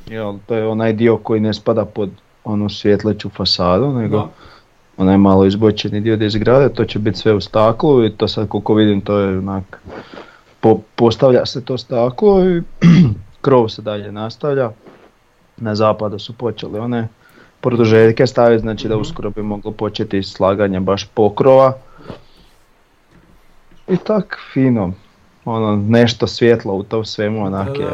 Jel, 0.07 0.39
to 0.47 0.55
je 0.55 0.67
onaj 0.67 0.93
dio 0.93 1.17
koji 1.17 1.41
ne 1.41 1.55
spada 1.55 1.85
pod 1.85 2.11
onu 2.45 2.69
svjetleću 2.71 3.29
fasadu, 3.31 3.93
nego 3.93 4.17
Da. 4.17 4.29
onaj 4.97 5.17
malo 5.17 5.47
izbočeni 5.47 6.01
dio 6.01 6.17
gdje 6.17 6.31
zgrade, 6.31 6.75
to 6.75 6.85
će 6.85 6.99
biti 6.99 7.19
sve 7.19 7.35
u 7.35 7.41
staklu 7.41 8.05
i 8.05 8.17
to 8.17 8.29
sad 8.29 8.49
koliko 8.49 8.75
vidim 8.75 9.01
to 9.01 9.19
je 9.19 9.39
onak, 9.39 9.81
po, 10.61 10.81
postavlja 10.97 11.47
se 11.47 11.65
to 11.65 11.79
staklo 11.79 12.45
i 12.45 12.63
krov 13.43 13.69
se 13.69 13.83
dalje 13.83 14.13
nastavlja. 14.13 14.71
Na 15.57 15.75
zapadu 15.75 16.19
su 16.19 16.33
počeli 16.33 16.79
one 16.79 17.09
produžetke 17.61 18.27
staviti, 18.27 18.61
znači 18.61 18.89
da 18.89 18.95
Mhm. 18.95 19.01
uskoro 19.01 19.31
bi 19.31 19.43
moglo 19.43 19.73
početi 19.73 20.23
slaganje 20.23 20.81
baš 20.81 21.07
pokrova. 21.07 21.73
I 23.89 23.97
tak 23.97 24.39
fino, 24.53 24.93
ono 25.45 25.77
nešto 25.79 26.27
svjetlo 26.27 26.75
u 26.75 26.83
tom 26.83 27.05
svemu 27.05 27.45
onak 27.45 27.69
je 27.79 27.89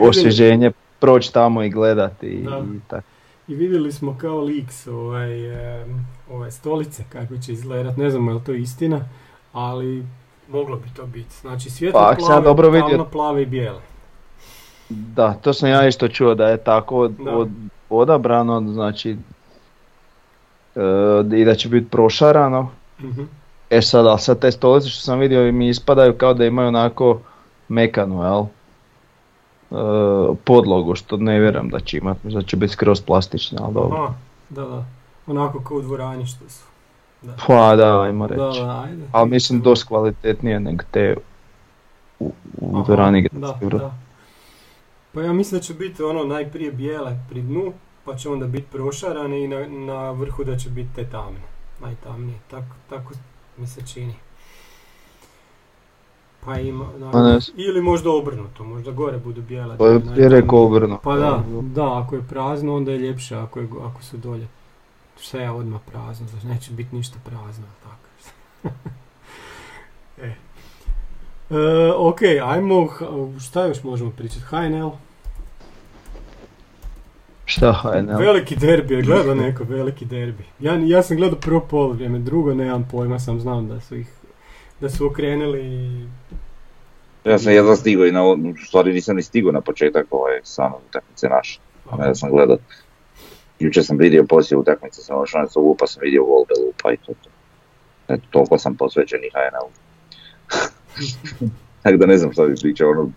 osvježenje, 0.00 0.72
proći 0.98 1.32
tamo 1.32 1.62
i 1.62 1.70
gledati 1.70 2.26
i, 2.26 2.42
Da. 2.42 2.58
i 2.76 2.80
tako. 2.88 3.06
I 3.48 3.54
vidjeli 3.54 3.92
smo 3.92 4.18
kao 4.18 4.40
liks 4.40 4.86
ovaj, 4.86 5.30
ove 6.30 6.50
stolice 6.50 7.04
kako 7.08 7.38
će 7.38 7.52
izgledat, 7.52 7.96
ne 7.96 8.10
znamo 8.10 8.30
je 8.30 8.34
li 8.34 8.44
to 8.44 8.52
istina, 8.52 9.00
ali 9.52 10.04
moglo 10.48 10.76
bi 10.76 10.88
to 10.96 11.06
biti. 11.06 11.34
Znači 11.36 11.70
svjetlo 11.70 12.00
Pa, 12.00 12.16
plave, 12.18 12.42
dobro 12.42 12.70
vidio- 12.70 13.04
plave 13.04 13.42
i 13.42 13.46
bijele. 13.46 13.80
Da, 14.88 15.32
to 15.34 15.52
sam 15.52 15.68
ja 15.68 15.86
isto 15.86 16.08
čuo 16.08 16.34
da 16.34 16.48
je 16.48 16.56
tako 16.56 16.96
od, 16.98 17.10
Da. 17.14 17.30
od- 17.32 17.50
odabrano, 17.90 18.60
znači 18.62 19.16
e, 20.74 20.80
i 21.32 21.44
da 21.44 21.54
će 21.54 21.68
biti 21.68 21.88
prošarano. 21.88 22.68
Mhm. 23.00 23.22
E 23.70 23.82
sad, 23.82 24.06
ali 24.06 24.18
sad 24.18 24.38
te 24.38 24.50
stolice 24.50 24.88
što 24.88 25.00
sam 25.00 25.18
vidio 25.18 25.52
mi 25.52 25.68
ispadaju 25.68 26.14
kao 26.14 26.34
da 26.34 26.44
imaju 26.44 26.68
onako 26.68 27.20
mekanu, 27.68 28.22
jel? 28.22 28.44
E, 29.70 29.74
podlogu, 30.36 30.94
što 30.94 31.16
ne 31.16 31.40
vjerujem 31.40 31.68
da 31.68 31.80
će 31.80 31.96
imat, 31.96 32.24
možda 32.24 32.42
će 32.42 32.56
biti 32.56 32.72
skroz 32.72 33.00
plastične, 33.00 33.58
ali 33.62 33.74
dobro. 33.74 33.96
Aha, 33.98 34.14
da, 34.50 34.62
da. 34.62 34.84
Onako 35.26 35.60
kao 35.60 35.76
u 35.76 35.82
dvorani 35.82 36.26
što 36.26 36.48
su. 36.48 36.64
Da, 37.26 37.36
Pa 37.46 37.76
da, 37.76 38.00
ajmo 38.00 38.26
reći. 38.26 38.60
da, 38.60 38.84
ajde. 38.84 39.02
Ali 39.12 39.30
mislim 39.30 39.60
dosta 39.60 39.88
kvalitetnije 39.88 40.60
nego 40.60 40.84
te 40.90 41.16
u, 42.18 42.32
u 42.58 42.76
Aha, 42.76 42.84
dvorani 42.84 43.22
da, 43.22 43.38
Gradske 43.38 43.66
Vrh. 43.66 43.78
da. 43.80 43.94
Pa 45.12 45.22
ja 45.22 45.32
mislim 45.32 45.58
da 45.58 45.62
će 45.62 45.74
biti 45.74 46.02
ono 46.02 46.24
najprije 46.24 46.72
bijele 46.72 47.18
pri 47.30 47.42
dnu, 47.42 47.72
pa 48.04 48.16
će 48.16 48.28
onda 48.28 48.46
biti 48.46 48.66
prošarane 48.72 49.44
i 49.44 49.48
na, 49.48 49.66
na 49.68 50.10
vrhu 50.10 50.44
da 50.44 50.56
će 50.56 50.70
biti 50.70 50.88
te 50.94 51.04
tamne. 51.10 51.40
Najtamnije. 51.80 52.38
Tako, 52.50 52.74
tako 52.90 53.12
mi 53.56 53.66
se 53.66 53.86
čini. 53.86 54.14
Pa 56.44 56.58
ima, 56.58 56.84
da, 56.98 57.10
Pa 57.10 57.38
ili 57.56 57.82
možda 57.82 58.10
obrnuto, 58.10 58.64
možda 58.64 58.90
gore 58.90 59.18
budu 59.18 59.42
bijele. 59.42 59.78
Pa 59.78 59.86
je 60.20 60.28
rekao 60.28 60.64
obrnuto. 60.66 61.00
Pa 61.04 61.16
da, 61.16 61.42
da, 61.62 61.98
ako 61.98 62.14
je 62.14 62.22
prazno 62.28 62.76
onda 62.76 62.92
je 62.92 62.98
ljepše, 62.98 63.36
ako, 63.36 63.60
je, 63.60 63.68
ako 63.82 64.02
su 64.02 64.16
dolje 64.16 64.48
sve 65.16 65.50
odmah 65.50 65.80
prazno, 65.92 66.26
znači 66.26 66.46
neće 66.46 66.72
biti 66.72 66.96
ništa 66.96 67.18
prazno, 67.24 67.66
tako. 67.82 68.74
e. 70.26 70.34
E, 71.50 71.92
ok, 71.96 72.18
ajmo, 72.44 72.88
šta 73.40 73.66
još 73.66 73.82
možemo 73.82 74.10
pričati? 74.10 74.40
HNL? 74.40 74.90
Šta 77.44 77.72
HNL? 77.72 78.18
Veliki 78.18 78.56
derbi, 78.56 78.94
je 78.94 79.02
gledao 79.02 79.34
neko 79.34 79.64
veliki 79.64 80.04
derbi. 80.04 80.44
Ja, 80.60 80.74
ja 80.74 81.02
sam 81.02 81.16
gledao 81.16 81.38
prvo 81.38 81.60
polovrijeme, 81.60 82.18
drugo 82.18 82.54
nemam 82.54 82.88
pojma, 82.90 83.18
sam 83.18 83.40
znao 83.40 83.62
da 83.62 83.80
su 83.80 83.96
ih, 83.96 84.08
da 84.80 84.90
su 84.90 85.06
okrenuli 85.06 85.60
i... 85.60 86.06
Ja 87.24 87.38
sam 87.38 87.52
jedva 87.52 87.76
stigao 87.76 88.06
i 88.06 88.12
na, 88.12 88.24
u 88.24 88.36
stvari 88.66 88.92
nisam 88.92 89.16
ni 89.16 89.22
stigao 89.22 89.52
na 89.52 89.60
početak 89.60 90.06
ovaj 90.10 90.40
same 90.42 90.74
utakmice 90.88 91.28
naše. 91.28 91.60
Ne 91.98 92.06
da 92.06 92.14
sam 92.14 92.30
gledao. 92.30 92.56
Jučer 93.58 93.84
sam 93.84 93.98
vidio 93.98 94.24
poslije 94.28 94.58
utakmice, 94.58 95.02
sam 95.02 95.20
ošao 95.20 95.40
na 95.40 95.48
pa 95.78 95.86
sam 95.86 96.00
vidio 96.02 96.24
gol 96.24 96.44
Belupa 96.48 96.92
i 96.92 96.96
to. 96.96 97.12
to. 97.22 97.30
Eto, 98.08 98.22
toliko 98.30 98.58
sam 98.58 98.76
posvećen 98.76 99.20
i 99.24 99.30
HNL. 99.30 99.68
Tako 101.82 101.96
da 101.96 102.06
ne 102.06 102.18
znam 102.18 102.32
šta 102.32 102.46
bi 102.46 102.54
pričao, 102.62 102.90
ono, 102.90 103.10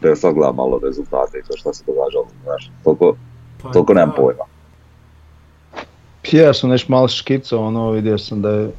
da 0.00 0.16
sad 0.16 0.34
gledam 0.34 0.56
malo 0.56 0.80
rezultate 0.82 1.38
i 1.38 1.42
to 1.42 1.56
šta 1.56 1.72
se 1.72 1.84
događalo, 1.86 2.26
znaš, 2.44 2.70
toliko, 2.84 3.16
Pa 3.62 3.70
toliko 3.70 3.94
nemam 3.94 4.14
pojma. 4.16 4.44
Ja 6.32 6.54
sam 6.54 6.70
nešto 6.70 6.92
malo 6.92 7.08
škicao, 7.08 7.66
ono, 7.66 7.90
vidio 7.90 8.18
sam 8.18 8.42
da 8.42 8.50
je 8.50 8.70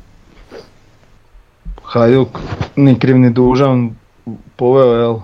Hajduk 1.84 2.28
ni 2.76 3.00
kriv 3.00 3.18
ni 3.18 3.30
dužan 3.30 3.96
poveo, 4.56 4.94
jel? 4.94 5.20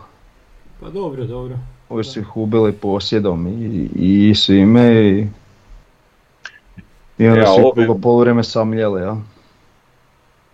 Pa 0.80 0.90
dobro, 0.90 1.26
dobro. 1.26 1.58
Ovi 1.90 2.04
su 2.04 2.20
ih 2.20 2.38
ubili 2.38 2.72
posjedom 2.72 3.48
i, 3.48 3.90
i 3.96 4.36
svime 4.36 5.10
i... 5.10 5.28
I 7.18 7.28
onda 7.28 7.40
Ja, 7.40 7.48
su 7.48 7.54
ih 7.54 7.60
ovo 7.60 7.74
bi- 7.74 7.82
drugo 7.82 8.00
poluvreme 8.00 8.44
samljeli, 8.44 9.02
ja. 9.02 9.18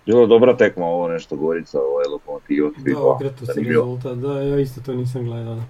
Bilo 0.05 0.21
je 0.21 0.27
dobra 0.27 0.57
tekma 0.57 0.85
ovo 0.85 1.07
nešto 1.07 1.35
Gorica, 1.35 1.79
ovo 1.79 2.01
je 2.01 2.07
Lokomotiva. 2.07 2.69
Da, 2.77 3.03
okreto 3.03 3.45
se 3.45 3.53
rezultat, 3.57 4.17
da, 4.17 4.41
ja 4.41 4.59
isto 4.59 4.81
to 4.81 4.93
nisam 4.93 5.23
gledao. 5.23 5.55
da. 5.55 5.63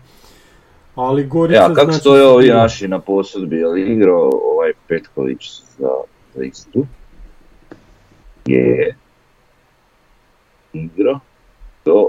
Ali 0.96 1.26
Gorica 1.26 1.60
Ja, 1.60 1.68
kako 1.68 1.84
znači 1.84 2.00
stoje 2.00 2.24
ovi 2.26 2.48
naši 2.50 2.88
na 2.88 3.00
posudbi, 3.00 3.56
je 3.56 3.68
li 3.68 3.94
igrao 3.94 4.30
ovaj 4.46 4.72
Petković 4.88 5.42
za 5.78 5.90
listu? 6.36 6.86
Je 8.46 8.96
igrao 10.74 11.20
do 11.86 12.08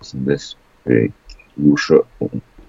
85 0.00 1.10
ušao 1.64 1.98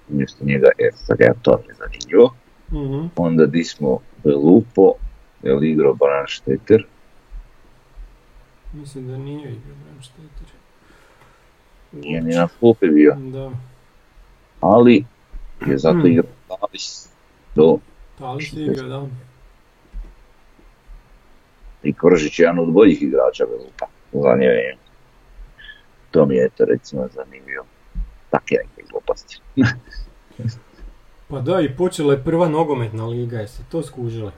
umjesto 0.08 0.44
njega 0.44 0.68
Efraga, 0.80 1.34
to 1.42 1.50
mi 1.52 1.68
je 1.68 1.74
zanimljivo. 1.74 2.34
Mhm. 2.72 3.06
Onda 3.16 3.46
di 3.46 3.64
smo 3.64 3.98
Belupo, 4.24 4.92
je 5.42 5.54
li 5.54 5.70
igrao 5.70 5.94
Baran 5.94 6.26
Šteter? 6.26 6.86
Mislim 8.72 9.08
da 9.08 9.16
nije 9.16 9.52
igrao 9.52 9.76
Bram 9.84 10.02
Šteter. 10.02 10.48
Nije 11.92 12.22
ni 12.22 12.34
na 12.34 12.48
klupi 12.60 12.88
bio, 12.88 13.14
Da, 13.18 13.50
ali 14.60 15.04
je 15.66 15.78
zato 15.78 15.98
Hmm. 15.98 16.06
igrao 16.06 16.30
Talis 16.48 17.08
do 17.54 17.78
ali 18.18 18.42
si 18.42 18.62
igrao, 18.62 18.88
da. 18.88 19.06
i 21.82 21.92
Koržić 21.92 22.38
je 22.38 22.42
jedan 22.42 22.58
od 22.58 22.72
boljih 22.72 23.02
igrača 23.02 23.44
Belupa. 23.46 23.86
Zanimljivo. 24.12 24.78
To 26.10 26.26
mi 26.26 26.34
je 26.34 26.44
eto 26.44 26.64
recimo 26.64 27.08
zanimljivo. 27.14 27.64
Takve 28.30 28.56
neke 28.56 28.88
gluposti. 28.90 29.40
Pa 31.28 31.40
da, 31.40 31.60
i 31.60 31.76
počela 31.76 32.12
je 32.12 32.24
prva 32.24 32.48
nogometna 32.48 33.06
liga, 33.06 33.38
jeste 33.38 33.62
to 33.70 33.82
skužili? 33.82 34.30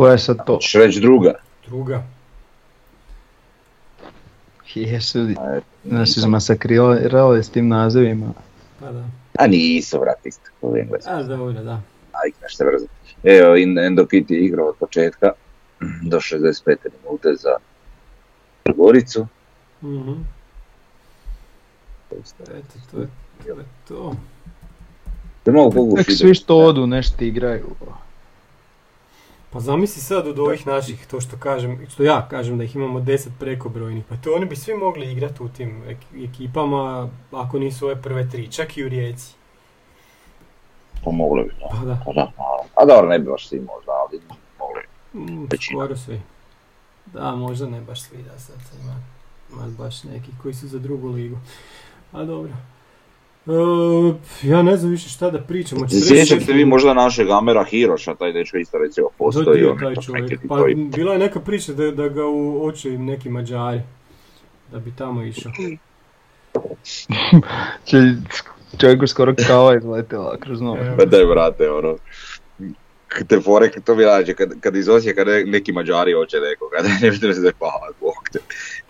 Koja 0.00 0.12
je 0.12 0.18
sad 0.18 0.46
to? 0.46 0.54
Hoćeš 0.54 0.72
reći 0.72 1.00
druga? 1.00 1.34
Druga. 1.66 2.02
Jesu, 4.74 5.18
A, 5.38 5.60
nas 5.84 6.16
izmasakrirali 6.16 7.44
s 7.44 7.50
tim 7.50 7.68
nazivima. 7.68 8.32
Pa 8.80 8.92
da. 8.92 9.04
A 9.38 9.46
nisu, 9.46 10.00
vrat, 10.00 10.26
isto 10.26 10.50
kao 10.60 10.76
engleski. 10.76 11.10
A, 11.10 11.22
dobro, 11.22 11.52
da. 11.52 11.82
Ajde, 12.12 12.36
nešto 12.42 12.64
brzo. 12.64 12.86
Evo, 13.24 13.56
Endokit 13.86 14.30
je 14.30 14.40
igrao 14.40 14.66
od 14.66 14.76
početka 14.76 15.32
do 16.02 16.16
65. 16.16 16.76
minute 17.04 17.34
za 17.34 17.56
Goricu. 18.76 19.26
Mhm. 19.82 20.12
Eto, 22.10 22.22
to 22.90 23.00
je 23.00 23.08
to. 23.44 23.50
je 23.60 23.64
to. 23.88 24.16
Te 25.42 25.50
mogu 25.52 25.72
pogušiti. 25.72 26.10
Nek 26.10 26.18
svi 26.18 26.34
što 26.34 26.58
odu 26.58 26.86
nešto 26.86 27.24
igraju. 27.24 27.66
Pa 29.50 29.60
zamisli 29.60 30.02
sad 30.02 30.26
od 30.26 30.38
ovih 30.38 30.66
naših, 30.66 31.06
to 31.06 31.20
što 31.20 31.36
kažem, 31.36 31.86
što 31.88 32.02
ja 32.02 32.28
kažem 32.28 32.58
da 32.58 32.64
ih 32.64 32.76
imamo 32.76 33.00
10 33.00 33.28
prekobrojnih, 33.38 34.04
pa 34.04 34.16
to 34.16 34.34
oni 34.34 34.46
bi 34.46 34.56
svi 34.56 34.74
mogli 34.74 35.12
igrati 35.12 35.42
u 35.42 35.48
tim 35.48 35.82
ek- 35.84 36.24
ekipama 36.24 37.08
ako 37.32 37.58
nisu 37.58 37.86
ove 37.86 38.02
prve 38.02 38.30
tri, 38.30 38.48
čak 38.48 38.76
i 38.76 38.84
u 38.84 38.88
Rijeci. 38.88 39.34
Pomoglo 41.04 41.42
bi, 41.42 41.50
da. 41.50 41.68
Pa 41.70 41.84
da, 41.84 42.02
Pa 42.06 42.12
da, 42.12 42.32
a- 42.74 42.84
dobro, 42.86 43.08
ne 43.08 43.18
bi 43.18 43.24
baš 43.26 43.48
svi 43.48 43.58
možda, 43.58 43.92
ali 43.92 44.20
mogli. 44.58 44.82
mm, 45.34 45.48
skoro 45.64 45.96
svi. 45.96 46.20
Da, 47.06 47.30
možda 47.32 47.66
ne 47.66 47.80
baš 47.80 48.02
svi 48.02 48.22
da 48.22 48.38
sad 48.38 48.56
ima, 48.82 48.94
ima 49.52 49.66
baš 49.68 50.04
neki 50.04 50.30
koji 50.42 50.54
su 50.54 50.68
za 50.68 50.78
drugu 50.78 51.08
ligu. 51.08 51.38
A 52.12 52.24
dobro. 52.24 52.52
E, 53.50 54.48
ja 54.48 54.62
ne 54.62 54.76
znam 54.76 54.90
više 54.90 55.08
šta 55.08 55.30
da 55.30 55.40
pričam. 55.40 55.82
reći 55.82 56.00
Sjećate 56.00 56.52
vi 56.52 56.64
možda 56.64 56.94
našeg 56.94 57.30
Amera 57.30 57.64
Hiroša, 57.64 58.14
taj 58.14 58.32
dečko 58.32 58.56
isto 58.56 58.78
recimo 58.78 59.08
postoji. 59.18 59.64
On 59.64 59.78
taj 59.78 59.94
čovjek. 59.94 60.40
Pa 60.48 60.56
bila 60.96 61.12
je 61.12 61.18
neka 61.18 61.40
priča 61.40 61.72
da, 61.72 61.90
da 61.90 62.08
ga 62.08 62.26
u 62.26 62.66
oči 62.66 62.90
neki 62.90 63.28
Mađari. 63.28 63.80
Da 64.72 64.78
bi 64.78 64.92
tamo 64.98 65.22
išao. 65.22 65.52
Čovjeku 68.80 69.06
skoro 69.06 69.34
kava 69.46 69.76
izletila 69.76 70.36
kroz 70.40 70.60
nož. 70.60 70.78
Evo. 70.80 70.96
Pa 70.98 71.04
daj 71.04 71.24
brate, 71.24 71.70
ono, 71.70 71.96
te 73.28 73.40
fore, 73.40 73.70
to 73.84 73.94
mi 73.94 74.04
rađe, 74.04 74.34
kad, 74.34 74.60
kad 74.60 74.76
iz 74.76 74.88
Osijeka 74.88 75.24
ne- 75.24 75.44
neki 75.44 75.72
Mađari 75.72 76.12
hoće 76.12 76.36
nekoga, 76.36 76.76
ne 77.02 77.10
vidim 77.10 77.34
se 77.34 77.52
pa, 77.58 77.88
bog 78.00 78.28
te, 78.32 78.38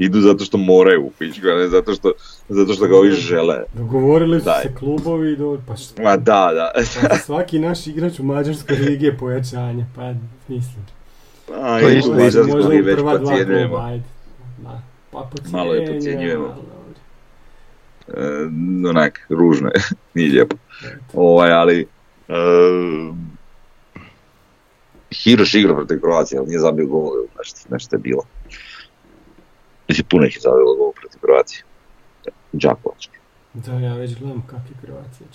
idu 0.01 0.21
zato 0.21 0.45
što 0.45 0.59
moraju 0.59 1.03
u 1.03 1.11
pičku, 1.11 1.47
a 1.47 1.55
ne 1.55 1.69
zato 1.69 1.95
što, 1.95 2.13
zato 2.49 2.73
što 2.73 2.87
ga 2.87 2.97
ovi 2.97 3.11
žele. 3.11 3.63
Dogovorili 3.75 4.39
su 4.41 4.45
Daj. 4.45 4.63
se 4.63 4.75
klubovi 4.75 5.33
i 5.33 5.37
do... 5.37 5.59
Pa 5.67 5.77
šta? 5.77 6.03
Ma 6.03 6.17
da, 6.17 6.51
da. 6.55 6.73
Pa 7.09 7.17
svaki 7.17 7.59
naš 7.59 7.87
igrač 7.87 8.19
u 8.19 8.23
Mađarskoj 8.23 8.77
ligi 8.77 9.07
je 9.07 9.17
pojačanje. 9.17 9.87
Pa 9.97 10.13
mislim. 10.49 10.87
A, 11.53 11.81
To 11.81 11.89
je 11.89 11.95
i 11.95 11.99
isto 11.99 12.11
u 12.11 12.15
Možda- 12.15 12.43
u 12.43 12.69
već 12.69 12.97
prva 12.97 13.19
dva 13.19 13.37
kluba, 13.37 13.87
ajde. 13.87 14.05
Da. 14.59 14.83
Pa 15.11 15.31
Malo 15.51 15.75
je 15.75 15.87
dobro. 15.87 16.55
E, 18.09 18.47
onak, 18.89 19.27
ružno 19.29 19.69
je, 19.69 19.81
nije 20.15 20.33
lijepo. 20.33 20.57
Ovaj, 21.15 21.53
ali, 21.53 21.87
e, 22.29 22.35
Hiroš 25.13 25.55
igra 25.55 25.75
protiv 25.75 26.01
Kroacije, 26.01 26.39
ali 26.39 26.49
nije 26.49 26.59
zabio 26.61 26.87
gol, 26.87 27.11
nešto, 27.39 27.61
nešto 27.71 27.97
je 27.97 28.01
bilo. 28.01 28.23
Mislim, 30.01 30.09
puno 30.09 30.27
ih 30.27 30.37
je 30.37 30.41
zabilo 30.41 30.75
gol 30.77 30.93
protiv 30.93 31.21
Kroacije. 31.21 31.63
Đakovački. 32.53 33.19
Da, 33.55 33.73
ja 33.73 33.95
već 33.95 34.19
gledam 34.19 34.47
kak 34.47 34.61
je 34.69 34.77
Kroacija, 34.87 35.27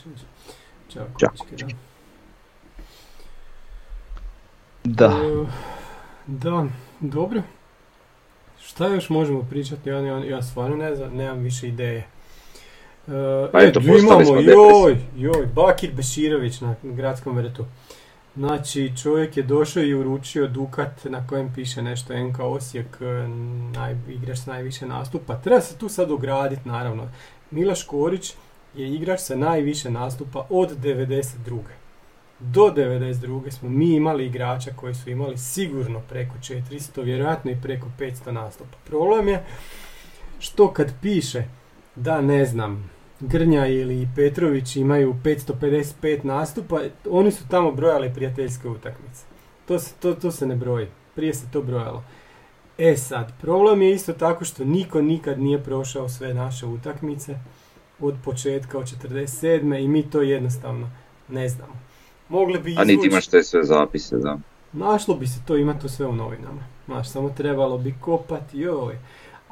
Đakovički. 1.20 1.76
da. 4.84 5.08
Da. 5.08 5.16
E, 5.16 5.46
da, 6.28 6.66
dobro. 7.00 7.42
Šta 8.60 8.88
još 8.88 9.10
možemo 9.10 9.44
pričati? 9.50 9.90
Ja, 9.90 10.00
ja, 10.00 10.26
ja 10.26 10.42
stvarno 10.42 10.76
ne 10.76 10.96
znam, 10.96 11.16
nemam 11.16 11.40
više 11.40 11.68
ideje. 11.68 11.98
E, 13.08 13.48
Pa 13.52 13.62
e, 13.62 13.68
eto, 13.68 13.80
imamo, 13.80 14.02
postali 14.02 14.26
smo 14.26 14.40
joj, 14.40 14.98
joj, 15.16 15.46
Bakir 15.56 15.92
Beširović 15.94 16.62
na 16.62 16.76
gradskom 16.84 17.38
vrtu. 17.38 17.66
Znači, 18.36 18.94
čovjek 19.04 19.38
je 19.38 19.44
došao 19.44 19.84
i 19.84 19.94
uručio 19.94 20.48
Dukat 20.48 21.06
na 21.06 21.28
kojem 21.28 21.54
piše 21.54 21.82
nešto 21.82 22.14
NK 22.18 22.40
Osijek, 22.40 22.98
e, 23.02 23.28
naj, 23.74 23.96
igrač 24.10 24.38
s 24.38 24.46
najviše 24.46 24.86
nastupa. 24.86 25.36
Treba 25.36 25.62
se 25.62 25.78
tu 25.78 25.90
sad 25.90 26.12
ugraditi, 26.12 26.68
naravno. 26.68 27.10
Miloš 27.52 27.84
Korić 27.84 28.34
je 28.76 28.94
igrač 28.94 29.20
sa 29.20 29.36
najviše 29.36 29.90
nastupa 29.92 30.48
od 30.50 30.78
92. 30.78 31.60
Do 32.40 32.62
92. 32.62 33.52
smo 33.52 33.70
mi 33.70 33.96
imali 33.96 34.26
igrača 34.26 34.72
koji 34.76 34.96
su 34.96 35.10
imali 35.10 35.38
sigurno 35.38 36.00
preko 36.10 36.34
400, 36.42 37.04
vjerojatno 37.04 37.52
i 37.52 37.62
preko 37.62 37.88
500 38.00 38.32
nastupa. 38.32 38.78
Problem 38.84 39.28
je 39.28 39.44
što 40.40 40.74
kad 40.74 40.94
piše 41.02 41.44
da 41.96 42.22
ne 42.22 42.46
znam, 42.46 42.90
Grnja 43.20 43.68
ili 43.68 44.08
Petrović 44.16 44.76
imaju 44.76 45.16
555 45.16 46.24
nastupa, 46.24 46.80
oni 47.10 47.32
su 47.32 47.48
tamo 47.48 47.72
brojali 47.72 48.14
prijateljske 48.14 48.68
utakmice. 48.68 49.24
To 49.66 49.80
se, 49.80 49.94
to, 49.96 50.14
to 50.14 50.32
se 50.32 50.46
ne 50.48 50.56
broji. 50.56 50.88
Prije 51.16 51.34
se 51.34 51.46
to 51.52 51.62
brojalo. 51.62 52.04
E 52.78 52.98
sad, 52.98 53.34
problem 53.42 53.82
je 53.82 53.92
isto 53.92 54.14
tako 54.14 54.46
što 54.46 54.66
niko 54.66 55.02
nikad 55.02 55.40
nije 55.40 55.64
prošao 55.64 56.10
sve 56.10 56.34
naše 56.34 56.66
utakmice 56.66 57.36
od 58.00 58.16
početka 58.24 58.78
od 58.78 58.86
47. 59.04 59.80
i 59.80 59.88
mi 59.88 60.04
to 60.04 60.22
jednostavno 60.22 60.90
ne 61.30 61.50
znamo. 61.50 61.74
Mogli 62.30 62.60
bi 62.60 62.76
A 62.78 62.82
niti 62.82 62.94
izvući- 62.94 63.08
imaš 63.08 63.28
te 63.28 63.44
sve 63.44 63.64
zapise, 63.64 64.18
da. 64.18 64.38
Našlo 64.74 65.16
bi 65.16 65.28
se 65.28 65.40
to, 65.48 65.58
ima 65.58 65.74
to 65.74 65.90
sve 65.90 66.06
u 66.06 66.14
novinama. 66.14 66.64
Znaš, 66.86 67.10
samo 67.10 67.30
trebalo 67.30 67.78
bi 67.78 67.96
kopati, 68.02 68.60
joj. 68.60 68.98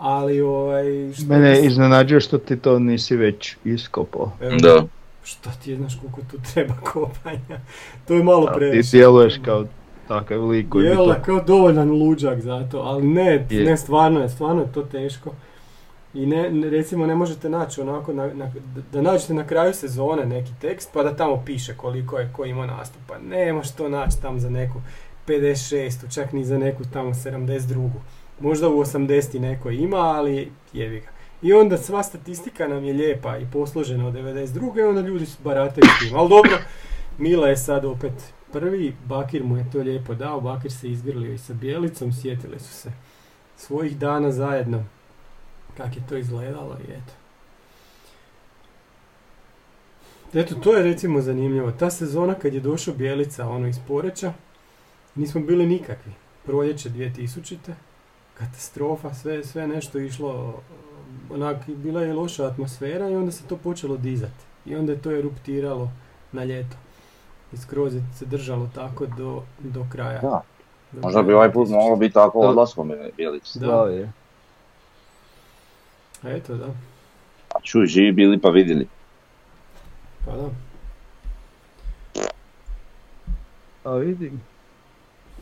Ali 0.06 0.42
ovaj... 0.42 1.14
Što 1.14 1.26
Mene 1.26 1.52
bi- 1.52 1.68
iznenađuje 1.68 2.22
što 2.22 2.38
ti 2.38 2.58
to 2.58 2.80
nisi 2.80 3.16
već 3.16 3.56
iskopao. 3.66 4.32
Evo, 4.42 4.56
Da. 4.58 4.84
Šta 5.24 5.52
ti 5.54 5.72
je, 5.72 5.78
znaš 5.78 5.96
koliko 5.96 6.22
tu 6.22 6.38
treba 6.54 6.74
kopanja? 6.94 7.60
To 8.08 8.14
je 8.14 8.24
malo 8.24 8.44
A 8.44 8.48
Ti 8.48 8.58
previše. 8.58 8.90
djeluješ 8.92 9.34
kao 9.38 9.66
takav 10.08 10.48
lik 10.48 10.70
koji 10.70 10.84
bi 10.84 10.90
Jel, 10.90 10.98
to... 11.06 11.16
kao 11.22 11.42
dovoljan 11.42 11.92
luđak 11.92 12.42
za 12.42 12.68
to, 12.72 12.78
ali 12.80 13.04
ne, 13.04 13.46
Je. 13.50 13.64
ne, 13.64 13.78
stvarno 13.78 14.20
je, 14.20 14.30
stvarno 14.30 14.62
je 14.62 14.72
to 14.72 14.82
teško. 14.84 15.32
I 16.14 16.26
ne, 16.26 16.70
recimo 16.70 17.06
ne 17.06 17.16
možete 17.16 17.50
naći 17.50 17.82
onako, 17.82 18.14
na, 18.14 18.28
na- 18.28 18.52
da 18.92 19.02
nađete 19.02 19.34
na 19.34 19.48
kraju 19.48 19.74
sezone 19.74 20.26
neki 20.26 20.52
tekst 20.62 20.90
pa 20.94 21.04
da 21.04 21.16
tamo 21.16 21.44
piše 21.46 21.74
koliko 21.76 22.20
je 22.20 22.30
ko 22.34 22.46
ima 22.46 22.66
nastupa. 22.68 23.14
Ne 23.22 23.54
možeš 23.54 23.72
to 23.72 23.90
naći 23.90 24.22
tamo 24.22 24.40
za 24.40 24.50
neku 24.50 24.82
56, 25.28 25.92
čak 26.10 26.34
ni 26.34 26.46
za 26.46 26.58
neku 26.58 26.84
tamo 26.84 27.10
72. 27.12 27.90
Možda 28.40 28.70
u 28.70 28.80
80 28.80 29.40
neko 29.40 29.70
ima, 29.70 29.98
ali 29.98 30.52
jevi 30.74 31.00
ga. 31.00 31.08
I 31.42 31.54
onda 31.54 31.78
sva 31.78 32.04
statistika 32.04 32.68
nam 32.68 32.84
je 32.84 32.94
lijepa 32.94 33.38
i 33.38 33.48
posložena 33.54 34.08
od 34.08 34.14
92. 34.14 34.80
i 34.80 34.82
onda 34.82 35.02
ljudi 35.02 35.26
su 35.26 35.38
barataju 35.44 35.86
s 35.86 36.00
tim. 36.00 36.16
Ali 36.16 36.30
dobro, 36.30 36.58
Mila 37.18 37.48
je 37.48 37.58
sad 37.58 37.86
opet 37.86 38.34
prvi, 38.52 38.96
Bakir 39.06 39.44
mu 39.44 39.58
je 39.58 39.66
to 39.72 39.80
lijepo 39.80 40.14
dao, 40.14 40.42
Bakir 40.42 40.72
se 40.72 40.92
izgrlio 40.92 41.34
i 41.34 41.38
sa 41.38 41.54
Bjelicom, 41.54 42.14
sjetili 42.14 42.60
su 42.60 42.74
se 42.74 42.92
svojih 43.58 43.98
dana 43.98 44.32
zajedno, 44.32 44.84
kak 45.78 45.96
je 45.96 46.08
to 46.10 46.18
izgledalo 46.18 46.78
i 46.88 46.92
eto. 46.92 47.14
Eto, 50.34 50.56
to 50.56 50.74
je 50.74 50.84
recimo 50.84 51.22
zanimljivo. 51.22 51.72
Ta 51.72 51.90
sezona 51.90 52.34
kad 52.34 52.54
je 52.54 52.60
došao 52.60 52.94
Bjelica, 52.94 53.50
ono 53.50 53.68
iz 53.68 53.80
Poreća, 53.88 54.34
nismo 55.16 55.42
bili 55.42 55.66
nikakvi. 55.66 56.12
Proljeće 56.46 56.90
2000. 56.90 57.58
Katastrofa, 58.34 59.14
sve, 59.14 59.44
sve 59.44 59.68
nešto 59.68 60.00
išlo, 60.00 60.62
onak, 61.30 61.58
bila 61.68 62.02
je 62.02 62.14
loša 62.14 62.46
atmosfera 62.46 63.10
i 63.10 63.16
onda 63.16 63.32
se 63.32 63.44
to 63.48 63.58
počelo 63.58 63.98
dizati. 63.98 64.44
I 64.66 64.76
onda 64.76 64.92
je 64.92 65.02
to 65.02 65.12
eruptiralo 65.12 65.92
na 66.32 66.44
ljeto. 66.44 66.76
I 67.54 67.58
skroz 67.58 67.96
je 67.96 68.04
se 68.16 68.26
držalo 68.26 68.70
tako 68.76 69.06
do, 69.06 69.44
do 69.60 69.86
kraja. 69.92 70.22
Da. 70.22 70.42
Do 70.92 71.02
Možda 71.02 71.22
bi 71.22 71.34
ovaj 71.34 71.52
put 71.52 71.68
2000. 71.68 71.72
moglo 71.74 71.96
biti 71.96 72.14
tako 72.14 72.42
Da. 72.42 72.50
odlaskom 72.50 72.92
Bjelić. 73.18 73.54
Da. 73.56 73.66
Slavije. 73.66 74.12
Eto, 76.24 76.56
da. 76.56 76.66
A 77.56 77.60
čuj, 77.64 77.86
živi 77.86 78.12
bili 78.12 78.40
pa 78.42 78.50
vidjeli. 78.50 78.88
Pa 80.26 80.32
da. 80.32 80.50
A 83.84 83.94
vidim. 83.96 84.42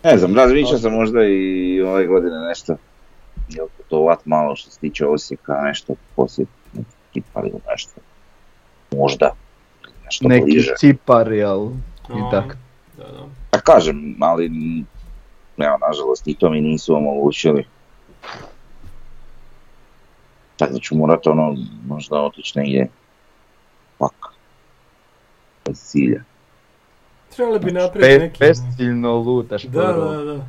Ne 0.03 0.17
znam, 0.17 0.35
razmišljao 0.35 0.79
sam 0.79 0.93
možda 0.93 1.23
i 1.23 1.81
ove 1.81 2.07
godine 2.07 2.39
nešto. 2.39 2.75
Jel 3.49 3.67
putovat 3.77 4.25
malo 4.25 4.55
što 4.55 4.71
se 4.71 4.79
tiče 4.79 5.05
Osijeka, 5.05 5.53
nešto 5.61 5.93
posjetiti, 6.15 6.57
neki 6.73 6.89
Kipar 7.13 7.45
ili 7.45 7.59
nešto. 7.71 8.01
Možda. 8.91 9.31
Nešto 10.03 10.27
Neki 10.27 10.45
bliže. 10.45 10.73
cipar, 10.77 11.31
jel? 11.31 11.67
I 12.09 12.21
A, 12.27 12.29
tak. 12.31 12.57
Da, 12.97 13.03
da. 13.03 13.25
Pa 13.51 13.59
kažem, 13.59 14.15
ali 14.19 14.45
evo, 15.57 15.77
nažalost, 15.87 16.27
i 16.27 16.35
to 16.35 16.49
mi 16.49 16.61
nisu 16.61 16.95
omogućili. 16.95 17.65
Tako 20.57 20.73
da 20.73 20.79
ću 20.79 20.95
morat 20.95 21.27
ono, 21.27 21.55
možda 21.87 22.21
otići 22.21 22.59
negdje 22.59 22.87
pak. 23.97 24.13
Bez 25.65 25.77
cilja. 25.83 26.23
Trebali 27.35 27.59
bi 27.59 27.71
napraviti 27.71 28.13
Pe, 28.13 28.19
neki... 28.19 28.39
Bestiljno 28.39 29.13
lutaš 29.15 29.63
Da, 29.63 29.81
da, 29.83 30.23
da. 30.23 30.45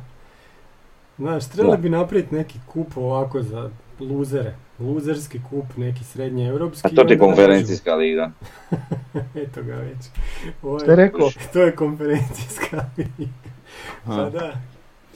Znaš, 1.17 1.45
trebali 1.45 1.77
Da. 1.77 1.81
bi 1.81 1.89
napraviti 1.89 2.35
neki 2.35 2.59
kup 2.67 2.97
ovako 2.97 3.41
za 3.41 3.69
luzere. 3.99 4.55
Luzerski 4.79 5.39
kup, 5.49 5.65
neki 5.77 6.03
srednje 6.03 6.47
europski. 6.47 6.87
A 6.87 6.89
to 6.89 7.03
ti 7.03 7.13
je 7.13 7.19
konferencijska 7.19 7.95
liga. 7.95 8.31
Eto 9.43 9.63
ga 9.63 9.75
već. 9.75 9.97
Ovo 10.63 10.79
je 10.81 10.95
rekao? 10.95 11.29
To 11.53 11.61
je 11.61 11.75
konferencijska 11.75 12.85
liga. 12.97 13.31
Pa 14.05 14.29
da. 14.29 14.51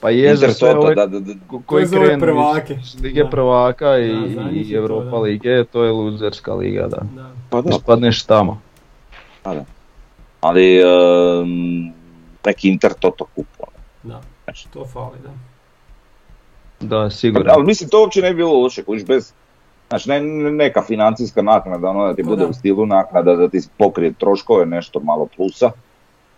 Pa 0.00 0.10
je 0.10 0.36
za 0.36 0.46
ove 0.68 0.94
da, 0.94 1.06
da, 1.06 1.20
da. 1.20 1.32
ko- 1.46 1.62
koji 1.66 1.84
ove 1.86 2.06
krenu 2.06 2.20
prvake. 2.20 2.74
iz 2.74 3.02
Lige 3.02 3.22
Da. 3.22 3.28
prvaka 3.30 3.98
i, 3.98 4.34
Da, 4.34 4.50
i 4.52 4.70
to, 4.70 4.76
Europa 4.76 5.10
da. 5.10 5.18
lige, 5.18 5.64
to 5.64 5.84
je 5.84 5.92
luzerska 5.92 6.54
liga, 6.54 6.82
da. 6.82 6.96
da. 7.16 7.30
Pa 7.50 7.60
da, 7.60 7.70
Ispadneš 7.70 8.22
tamo. 8.22 8.60
Ali 10.40 10.80
um, 10.84 11.92
neki 12.44 12.68
Inter 12.68 12.92
Toto 12.92 13.24
kup. 13.26 13.46
ono. 13.58 13.72
Da, 14.04 14.20
Znači, 14.44 14.68
to 14.68 14.84
fali, 14.86 15.16
da. 15.18 15.30
Da, 16.80 17.10
sigurno. 17.10 17.50
Ali 17.50 17.64
mislim, 17.64 17.90
to 17.90 18.00
uopće 18.00 18.22
ne 18.22 18.30
bi 18.30 18.36
bilo 18.36 18.52
loše, 18.54 18.82
kojiš 18.82 19.04
bez, 19.04 19.32
znači 19.88 20.08
ne, 20.08 20.20
ne- 20.20 20.50
neka 20.52 20.82
financijska 20.82 21.42
naknada, 21.42 21.88
ono 21.88 22.06
da 22.06 22.14
ti 22.14 22.22
Pa 22.22 22.28
bude 22.28 22.42
da. 22.42 22.48
u 22.48 22.52
stilu 22.52 22.86
naknada, 22.86 23.36
da 23.36 23.48
ti 23.48 23.58
pokrije 23.78 24.12
troškove, 24.12 24.66
nešto 24.66 25.00
malo 25.00 25.28
plusa. 25.36 25.70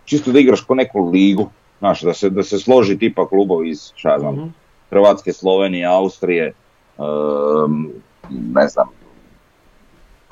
Čisto 0.05 0.33
da 0.33 0.39
igraš 0.39 0.61
ko 0.61 0.75
neku 0.75 1.01
ligu, 1.03 1.51
znaš, 1.79 2.01
da 2.01 2.15
se, 2.15 2.31
da 2.31 2.43
se 2.43 2.59
složi 2.59 2.99
tipa 2.99 3.29
klubovi 3.29 3.71
iz, 3.71 3.93
šta 3.95 4.19
znam, 4.19 4.35
Mhm. 4.35 4.47
Hrvatske, 4.91 5.33
Slovenije, 5.33 5.87
Austrije, 5.87 6.53
um, 6.99 7.89
ne 8.31 8.69
znam, 8.69 8.89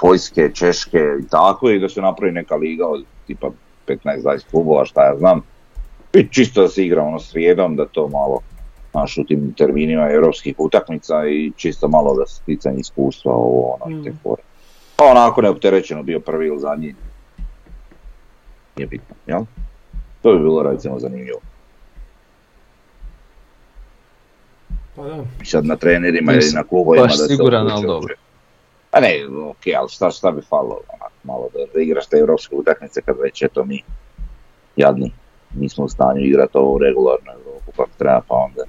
Poljske, 0.01 0.51
Češke 0.55 0.99
i 1.25 1.29
tako, 1.31 1.71
i 1.71 1.79
da 1.79 1.89
se 1.89 2.01
napravi 2.01 2.33
neka 2.33 2.57
liga 2.57 2.87
od 2.87 3.05
tipa 3.27 3.51
15-20 3.87 4.51
klubova, 4.51 4.85
šta 4.85 5.05
ja 5.07 5.17
znam. 5.19 5.41
I 6.15 6.29
čisto 6.29 6.63
da 6.63 6.69
se 6.69 6.85
igra 6.85 7.03
ono 7.03 7.19
srijedom, 7.19 7.77
da 7.77 7.87
to 7.87 8.09
malo, 8.09 8.41
znaš, 8.91 9.19
u 9.19 9.25
tim 9.25 9.55
terminima 9.57 10.11
europskih 10.11 10.55
utakmica 10.59 11.27
i 11.29 11.53
čisto 11.57 11.89
malo 11.89 12.15
da 12.15 12.27
se 12.27 12.35
sticanje 12.35 12.79
iskustva, 12.81 13.33
ovo, 13.33 13.79
ono, 13.81 14.01
i 14.01 14.05
te 14.05 14.11
Mm. 14.11 14.19
fore. 14.23 14.43
Pa 14.97 15.05
onako 15.05 15.43
neopterećeno 15.43 16.03
bio 16.03 16.21
prvi 16.21 16.47
ili 16.47 16.61
zadnji. 16.61 16.95
Nije 18.77 18.87
bitno, 18.87 19.15
jel? 19.27 19.43
To 20.23 20.33
bi 20.33 20.39
bilo 20.39 20.63
recimo 20.63 20.99
zanimljivo. 20.99 21.39
Pa 24.97 25.03
da. 25.03 25.25
Sad 25.45 25.65
na 25.65 25.77
trenerima 25.77 26.33
ili 26.33 26.51
na 26.55 26.65
klubovima 26.65 27.07
da 27.07 27.13
se 27.13 27.27
siguran, 27.27 27.71
ali 27.71 27.87
dobro. 27.87 28.15
A 28.91 29.01
ne, 29.01 29.27
ok, 29.51 29.63
ali 29.79 29.89
šta, 29.89 30.11
šta 30.11 30.31
bi 30.31 30.43
falilo, 30.43 30.81
onak, 30.89 31.13
malo 31.25 31.49
da, 31.53 31.59
da 31.75 31.81
igraš 31.81 32.07
te 32.07 32.17
europske 32.17 32.57
utakmice 32.57 33.03
kad 33.03 33.17
već 33.23 33.43
eto 33.43 33.65
mi 33.65 33.83
jadni 34.77 35.13
nismo 35.55 35.85
u 35.85 35.89
stanju 35.89 36.21
igrati 36.21 36.59
ovo 36.59 36.79
regularno 36.79 37.33
Europu 37.33 37.73
kako 37.77 37.91
treba 37.99 38.21
pa 38.29 38.35
onda. 38.35 38.63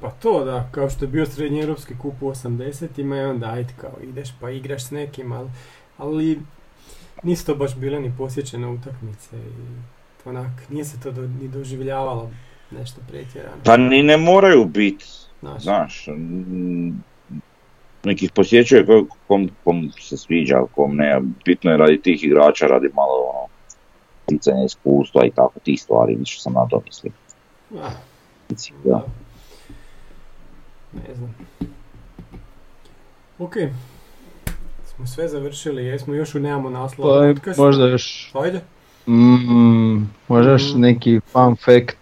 Pa 0.00 0.10
to 0.10 0.44
da, 0.44 0.68
kao 0.70 0.90
što 0.90 1.04
je 1.04 1.08
bio 1.08 1.26
srednji 1.26 1.60
europski 1.60 1.98
kup 1.98 2.14
u 2.20 2.30
80-ima 2.30 3.16
i 3.16 3.24
onda 3.24 3.46
ajde 3.46 3.72
kao 3.80 3.92
ideš 4.02 4.28
pa 4.40 4.50
igraš 4.50 4.84
s 4.86 4.90
nekim, 4.90 5.32
ali, 5.32 5.50
ali 5.98 6.40
nisu 7.22 7.46
to 7.46 7.54
baš 7.54 7.76
bile 7.76 8.00
ni 8.00 8.12
posjećene 8.18 8.68
utakmice 8.68 9.36
i 9.36 10.28
onak, 10.28 10.50
nije 10.68 10.84
se 10.84 11.00
to 11.00 11.10
do, 11.10 11.22
ni 11.22 11.48
doživljavalo 11.48 12.30
nešto 12.70 13.00
pretjerano. 13.08 13.56
Pa 13.64 13.76
ni 13.76 14.02
ne 14.02 14.16
moraju 14.16 14.64
biti, 14.64 15.06
Znaš, 15.40 15.62
znaš, 15.62 16.08
nekih 18.04 18.32
posjećuje 18.32 18.86
ko- 18.86 19.06
kom, 19.26 19.50
kom 19.64 19.90
se 20.00 20.16
sviđa, 20.16 20.62
kom 20.74 20.96
ne, 20.96 21.20
bitno 21.44 21.70
je 21.70 21.76
radi 21.76 22.02
tih 22.02 22.24
igrača, 22.24 22.66
radi 22.66 22.88
malo 22.94 23.12
ono, 23.24 23.48
sticanja 24.24 24.64
iskustva 24.64 25.24
i 25.24 25.30
tako 25.30 25.60
tih 25.60 25.82
stvari, 25.82 26.14
više 26.14 26.40
sam 26.40 26.52
na 26.52 26.66
to 26.70 26.82
mislio. 26.86 27.12
da. 28.84 29.04
Ne 30.92 31.14
znam. 31.14 31.34
Ok. 33.38 33.52
Smo 34.86 35.06
sve 35.06 35.28
završili, 35.28 35.84
jesmo 35.84 36.14
još 36.14 36.34
u 36.34 36.38
nemamo 36.38 36.70
naslova 36.70 37.34
Pa 37.56 37.62
možda 37.62 37.86
još, 37.86 38.30
Ajde. 38.34 38.60
mm, 39.06 39.96
možda 40.28 40.50
još 40.50 40.74
Mm. 40.74 40.80
neki 40.80 41.20
fun 41.22 41.56
fact. 41.56 41.96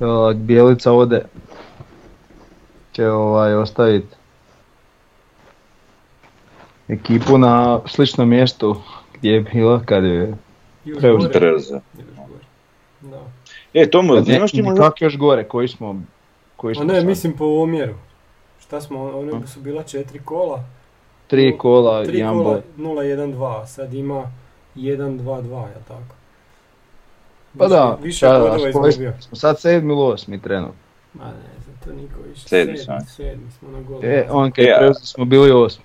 Uh, 0.00 0.06
Bijelica 0.34 0.92
ode 0.92 1.24
će 2.92 3.06
ovaj 3.06 3.54
ostaviti 3.54 4.16
ekipu 6.88 7.38
na 7.38 7.80
sličnom 7.86 8.28
mjestu 8.28 8.76
gdje 9.14 9.30
je 9.30 9.40
bila 9.42 9.80
kad 9.80 10.04
je. 10.04 10.34
Da. 13.00 13.20
E, 13.74 13.90
Tomo, 13.90 14.14
ne, 14.16 14.36
imaš 14.36 14.50
ti 14.52 14.62
možda 14.62 14.90
još 15.00 15.16
gore, 15.16 15.44
koji 15.44 15.68
smo 15.68 16.02
koji 16.56 16.72
A 16.72 16.74
smo 16.74 16.84
ne, 16.84 16.94
sad? 16.94 17.06
mislim 17.06 17.32
po 17.32 17.44
omjeru. 17.44 17.94
Šta 18.60 18.80
smo, 18.80 19.04
one 19.10 19.46
su 19.46 19.60
bila 19.60 19.82
četiri 19.82 20.18
kola. 20.18 20.64
tri 21.26 21.58
kola, 21.58 22.04
Tri 22.04 22.18
jedan 22.18 22.34
kola 22.34 22.44
bod. 22.44 22.62
0-1-2, 22.78 23.66
sad 23.66 23.94
ima 23.94 24.30
1-2-2, 24.76 25.32
jel 25.60 25.82
tako? 25.88 26.14
Pa 27.58 27.64
Više- 27.64 27.68
da, 27.70 27.98
više 28.02 28.26
da, 28.26 28.38
da, 28.38 28.68
izgubio. 28.68 29.12
smo 29.20 29.36
sad 29.36 29.60
sedmi 29.60 29.92
ili 29.92 30.02
osmi 30.02 30.42
trenutno. 30.42 30.74
Ma 31.14 31.24
ne 31.24 31.32
znam, 31.64 31.76
to 31.84 31.92
niko 31.92 32.14
više. 32.28 32.48
Sedmi 32.48 32.78
a? 32.88 33.00
sedmi 33.00 33.50
smo 33.50 33.68
na 33.70 33.80
golu. 33.80 34.00
E, 34.04 34.26
on 34.30 34.50
kad 34.50 34.64
E, 34.64 34.68
je 34.68 34.74
a- 34.74 34.78
preuzeo 34.78 35.04
smo 35.04 35.24
bili 35.24 35.50
osmi. 35.52 35.84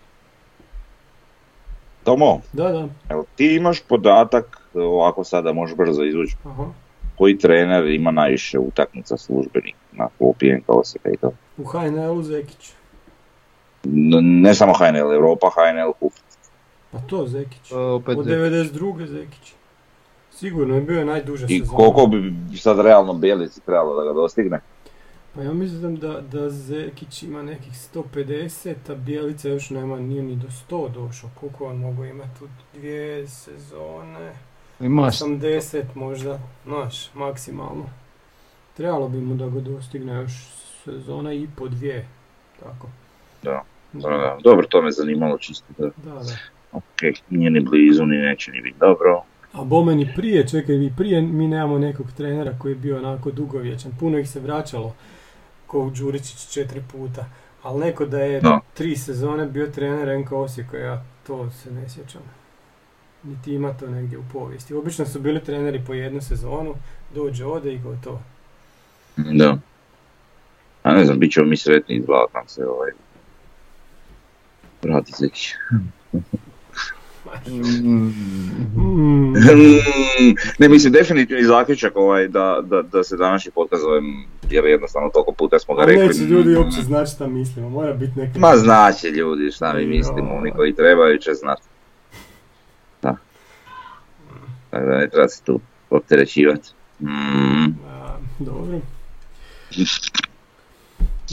Tomo, 2.04 2.42
Da, 2.54 2.70
da, 2.70 2.88
evo 3.10 3.26
ti 3.36 3.56
imaš 3.56 3.82
podatak, 3.82 4.58
ovako 4.76 5.24
sada 5.24 5.54
možeš 5.54 5.76
brzo 5.78 6.04
izvući, 6.04 6.36
aha. 6.46 6.66
koji 7.18 7.38
trener 7.38 7.86
ima 7.86 8.12
najviše 8.12 8.60
utakmica 8.60 9.18
službenih 9.18 9.76
na 9.92 10.08
klopi 10.18 10.52
NK 10.52 10.64
Osijeka 10.70 11.10
i 11.10 11.18
to? 11.18 11.32
U 11.58 11.64
HNL-u 11.64 12.24
Zekić. 12.24 12.72
N- 13.86 14.42
Ne 14.42 14.56
samo 14.56 14.74
HNL 14.74 15.14
Europa, 15.14 15.48
HNL 15.50 15.92
Kup. 15.94 16.14
Pa 16.92 16.98
to 17.00 17.28
Zekić. 17.28 17.70
To 17.70 17.80
je 17.80 17.88
opet 17.88 18.18
Od 18.18 18.26
Zekić. 18.26 18.40
92. 18.72 19.06
Zekić. 19.08 19.54
Sigurno 20.32 20.76
je 20.76 20.82
bio 20.82 21.06
najduža 21.06 21.46
I 21.50 21.60
sezona. 21.60 21.78
koliko 21.78 22.08
bi 22.08 22.18
sad 22.58 22.80
realno 22.80 23.14
Bjelici 23.14 23.62
trebalo 23.62 23.96
da 23.96 24.04
ga 24.04 24.14
dostigne? 24.14 24.60
Pa 25.36 25.42
ja 25.42 25.54
mislim 25.54 25.96
da, 25.96 26.22
da 26.22 26.50
Zekić 26.50 27.24
ima 27.24 27.42
nekih 27.42 27.74
150, 27.74 28.76
a 28.90 28.96
Bijelica 28.96 29.50
još 29.50 29.70
nema, 29.70 30.00
nije 30.00 30.24
ni 30.24 30.36
do 30.36 30.48
100 30.70 30.92
došao. 30.94 31.30
Koliko 31.40 31.66
on 31.66 31.78
mogu 31.78 32.06
imati 32.06 32.44
u 32.44 32.48
dvije 32.74 33.28
sezone? 33.28 34.34
Imaš 34.80 35.20
80 35.20 35.84
možda, 35.96 36.40
znaš, 36.66 37.14
maksimalno. 37.14 37.86
Trebalo 38.78 39.10
bi 39.10 39.18
mu 39.18 39.36
da 39.36 39.50
ga 39.50 39.60
dostigne 39.60 40.14
još 40.14 40.32
sezona 40.84 41.34
i 41.34 41.48
po 41.58 41.68
dvije. 41.68 42.08
Tako. 42.60 42.88
Da, 43.44 43.64
Da, 43.94 44.10
da. 44.10 44.38
Dobro, 44.44 44.68
to 44.68 44.82
me 44.82 44.92
zanimalo 44.92 45.38
čisto 45.38 45.66
da, 45.78 45.86
Da, 45.86 46.14
da. 46.14 46.38
ok, 46.72 47.02
nije 47.30 47.50
ni 47.50 47.60
blizu, 47.60 48.06
ni 48.06 48.18
neće 48.18 48.52
ni 48.52 48.62
biti 48.62 48.80
dobro. 48.80 49.24
A 49.54 49.64
bome 49.64 49.96
ni 49.96 50.14
prije, 50.16 50.48
čekaj, 50.48 50.76
i 50.76 50.92
prije 50.98 51.22
mi 51.22 51.48
nemamo 51.48 51.80
nekog 51.80 52.12
trenera 52.18 52.56
koji 52.60 52.72
je 52.72 52.76
bio 52.76 52.98
onako 52.98 53.32
dugovječan. 53.32 53.92
Puno 54.00 54.18
ih 54.18 54.30
se 54.30 54.40
vraćalo, 54.40 54.96
ko 55.74 55.80
u 55.80 55.90
Đuričić 55.90 56.48
četiri 56.54 56.84
puta. 56.92 57.26
Ali 57.64 57.80
neko 57.80 58.06
da 58.06 58.20
je 58.20 58.42
tri 58.74 58.96
sezone 58.96 59.46
bio 59.46 59.68
trener 59.68 60.20
NK 60.20 60.32
Osijeka, 60.32 60.78
ja 60.78 61.04
to 61.28 61.50
se 61.50 61.72
ne 61.72 61.90
sjećam. 61.90 62.22
niti 63.24 63.54
ima 63.54 63.74
to 63.74 63.88
negdje 63.88 64.18
u 64.18 64.24
povijesti. 64.34 64.74
Obično 64.74 65.06
su 65.06 65.20
bili 65.20 65.44
treneri 65.44 65.84
po 65.88 65.94
jednu 65.94 66.22
sezonu, 66.22 66.76
dođe, 67.16 67.46
ode 67.46 67.74
i 67.74 67.80
gotovo. 67.80 68.22
Da. 69.18 69.58
A 70.84 70.94
ne 70.94 71.06
znam, 71.06 71.20
bit 71.20 71.34
ćemo 71.34 71.46
mi 71.48 71.58
sretni 71.58 72.04
nam 72.34 72.48
se 72.48 72.66
ovaj... 72.68 72.92
Vrati 74.82 75.12
se. 75.12 75.30
Mm, 77.48 78.14
Mm, 78.76 79.34
ne 80.60 80.70
mislim 80.70 80.94
definitivni 80.94 81.44
zaključak 81.44 81.96
ovaj 81.96 82.28
da, 82.28 82.60
da, 82.64 82.82
da 82.82 83.04
se 83.04 83.18
današnji 83.18 83.52
podcast 83.52 83.82
zovem 83.82 84.26
jer 84.50 84.66
jednostavno 84.66 85.10
toliko 85.10 85.32
puta 85.32 85.60
smo 85.60 85.76
ga 85.76 85.86
rekli. 85.86 86.08
neće 86.08 86.20
ljudi 86.20 86.56
uopće 86.56 86.82
znati 86.82 87.12
šta 87.12 87.28
mislimo, 87.28 87.70
mora 87.70 87.94
biti 87.94 88.20
neki... 88.20 88.40
Ma 88.40 88.58
znači 88.58 89.08
ljudi 89.08 89.52
šta 89.52 89.74
mi 89.74 89.86
mislimo, 89.86 90.36
oni 90.36 90.52
koji 90.52 90.76
trebaju 90.76 91.18
će 91.18 91.34
znati. 91.34 91.62
Da. 93.02 93.16
Tako 94.70 94.86
da 94.86 94.98
ne 94.98 95.10
treba 95.10 95.28
se 95.28 95.44
tu 95.44 95.60
opterećivati. 95.90 96.70
Mm. 97.00 97.74
Dobro. 98.40 98.80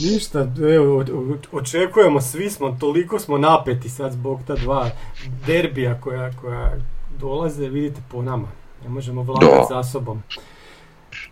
Ništa, 0.03 0.47
evo, 0.75 1.05
očekujemo, 1.51 2.21
svi 2.21 2.49
smo, 2.49 2.77
toliko 2.79 3.19
smo 3.19 3.37
napeti 3.37 3.89
sad 3.89 4.11
zbog 4.11 4.39
ta 4.47 4.55
dva 4.55 4.89
derbija 5.47 6.01
koja, 6.01 6.31
koja 6.41 6.71
dolaze, 7.19 7.69
vidite 7.69 8.01
po 8.11 8.21
nama. 8.21 8.47
Ne 8.83 8.89
možemo 8.89 9.23
Da. 9.23 9.31
vladati 9.31 9.73
za 9.73 9.83
sobom. 9.83 10.23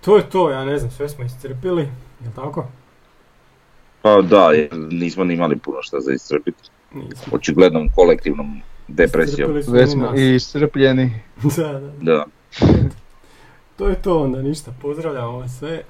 To 0.01 0.17
je 0.17 0.29
to, 0.29 0.49
ja 0.49 0.65
ne 0.65 0.77
znam, 0.79 0.91
sve 0.91 1.09
smo 1.09 1.25
iscrpili, 1.25 1.89
jel 2.23 2.31
tako? 2.35 2.65
Pa 4.01 4.21
da, 4.21 4.51
jer 4.51 4.69
nismo 4.91 5.23
ni 5.23 5.33
imali 5.33 5.57
puno 5.57 5.77
šta 5.81 5.99
za 5.99 6.13
iscrpiti. 6.13 6.69
Nismo. 6.93 7.33
Očiglednom 7.35 7.89
kolektivnom 7.95 8.61
depresijom. 8.87 9.57
Iscrpili 9.57 9.87
smo 9.87 10.11
Već 10.11 10.19
i 10.21 10.35
iscrpljeni. 10.35 11.19
Da, 11.57 11.79
da. 11.79 11.91
Da, 12.01 12.25
To 13.77 13.87
je 13.87 14.01
to 14.01 14.23
onda, 14.23 14.41
ništa, 14.41 14.71
pozdravljamo 14.81 15.37
vas 15.39 15.57
sve. 15.59 15.83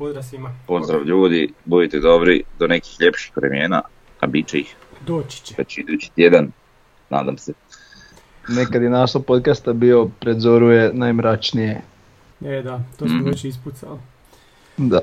Pozdrav 0.00 0.22
svima. 0.22 0.50
pozdrav 0.66 1.04
ljudi, 1.04 1.52
budite 1.64 2.00
dobri 2.00 2.42
do 2.58 2.66
nekih 2.66 2.96
ljepših 3.00 3.32
vremena, 3.36 3.82
a 4.20 4.26
bit 4.26 4.46
će 4.46 4.58
ih 4.58 4.76
Doći 5.06 5.44
će. 5.44 5.54
već 5.58 5.78
idući 5.78 6.10
tjedan, 6.10 6.52
nadam 7.10 7.38
se. 7.38 7.52
Nekad 8.48 8.82
je 8.82 8.90
naslov 8.90 9.22
podcasta 9.22 9.72
bio 9.72 10.08
pred 10.20 10.38
zoru 10.38 10.70
je 10.70 10.90
najmračnije. 10.94 11.82
E 12.42 12.62
da, 12.62 12.80
to 12.98 13.06
smo 13.06 13.16
Mhm. 13.16 13.26
već 13.26 13.44
ispucali. 13.44 13.98
Da. 14.76 15.00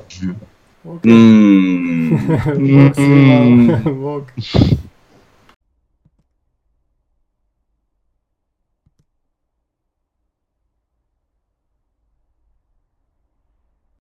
Ok. 0.83 1.03
Mm. 1.05 2.09
Bog 2.73 2.95
svima. 2.95 3.79
Bog. 3.85 4.23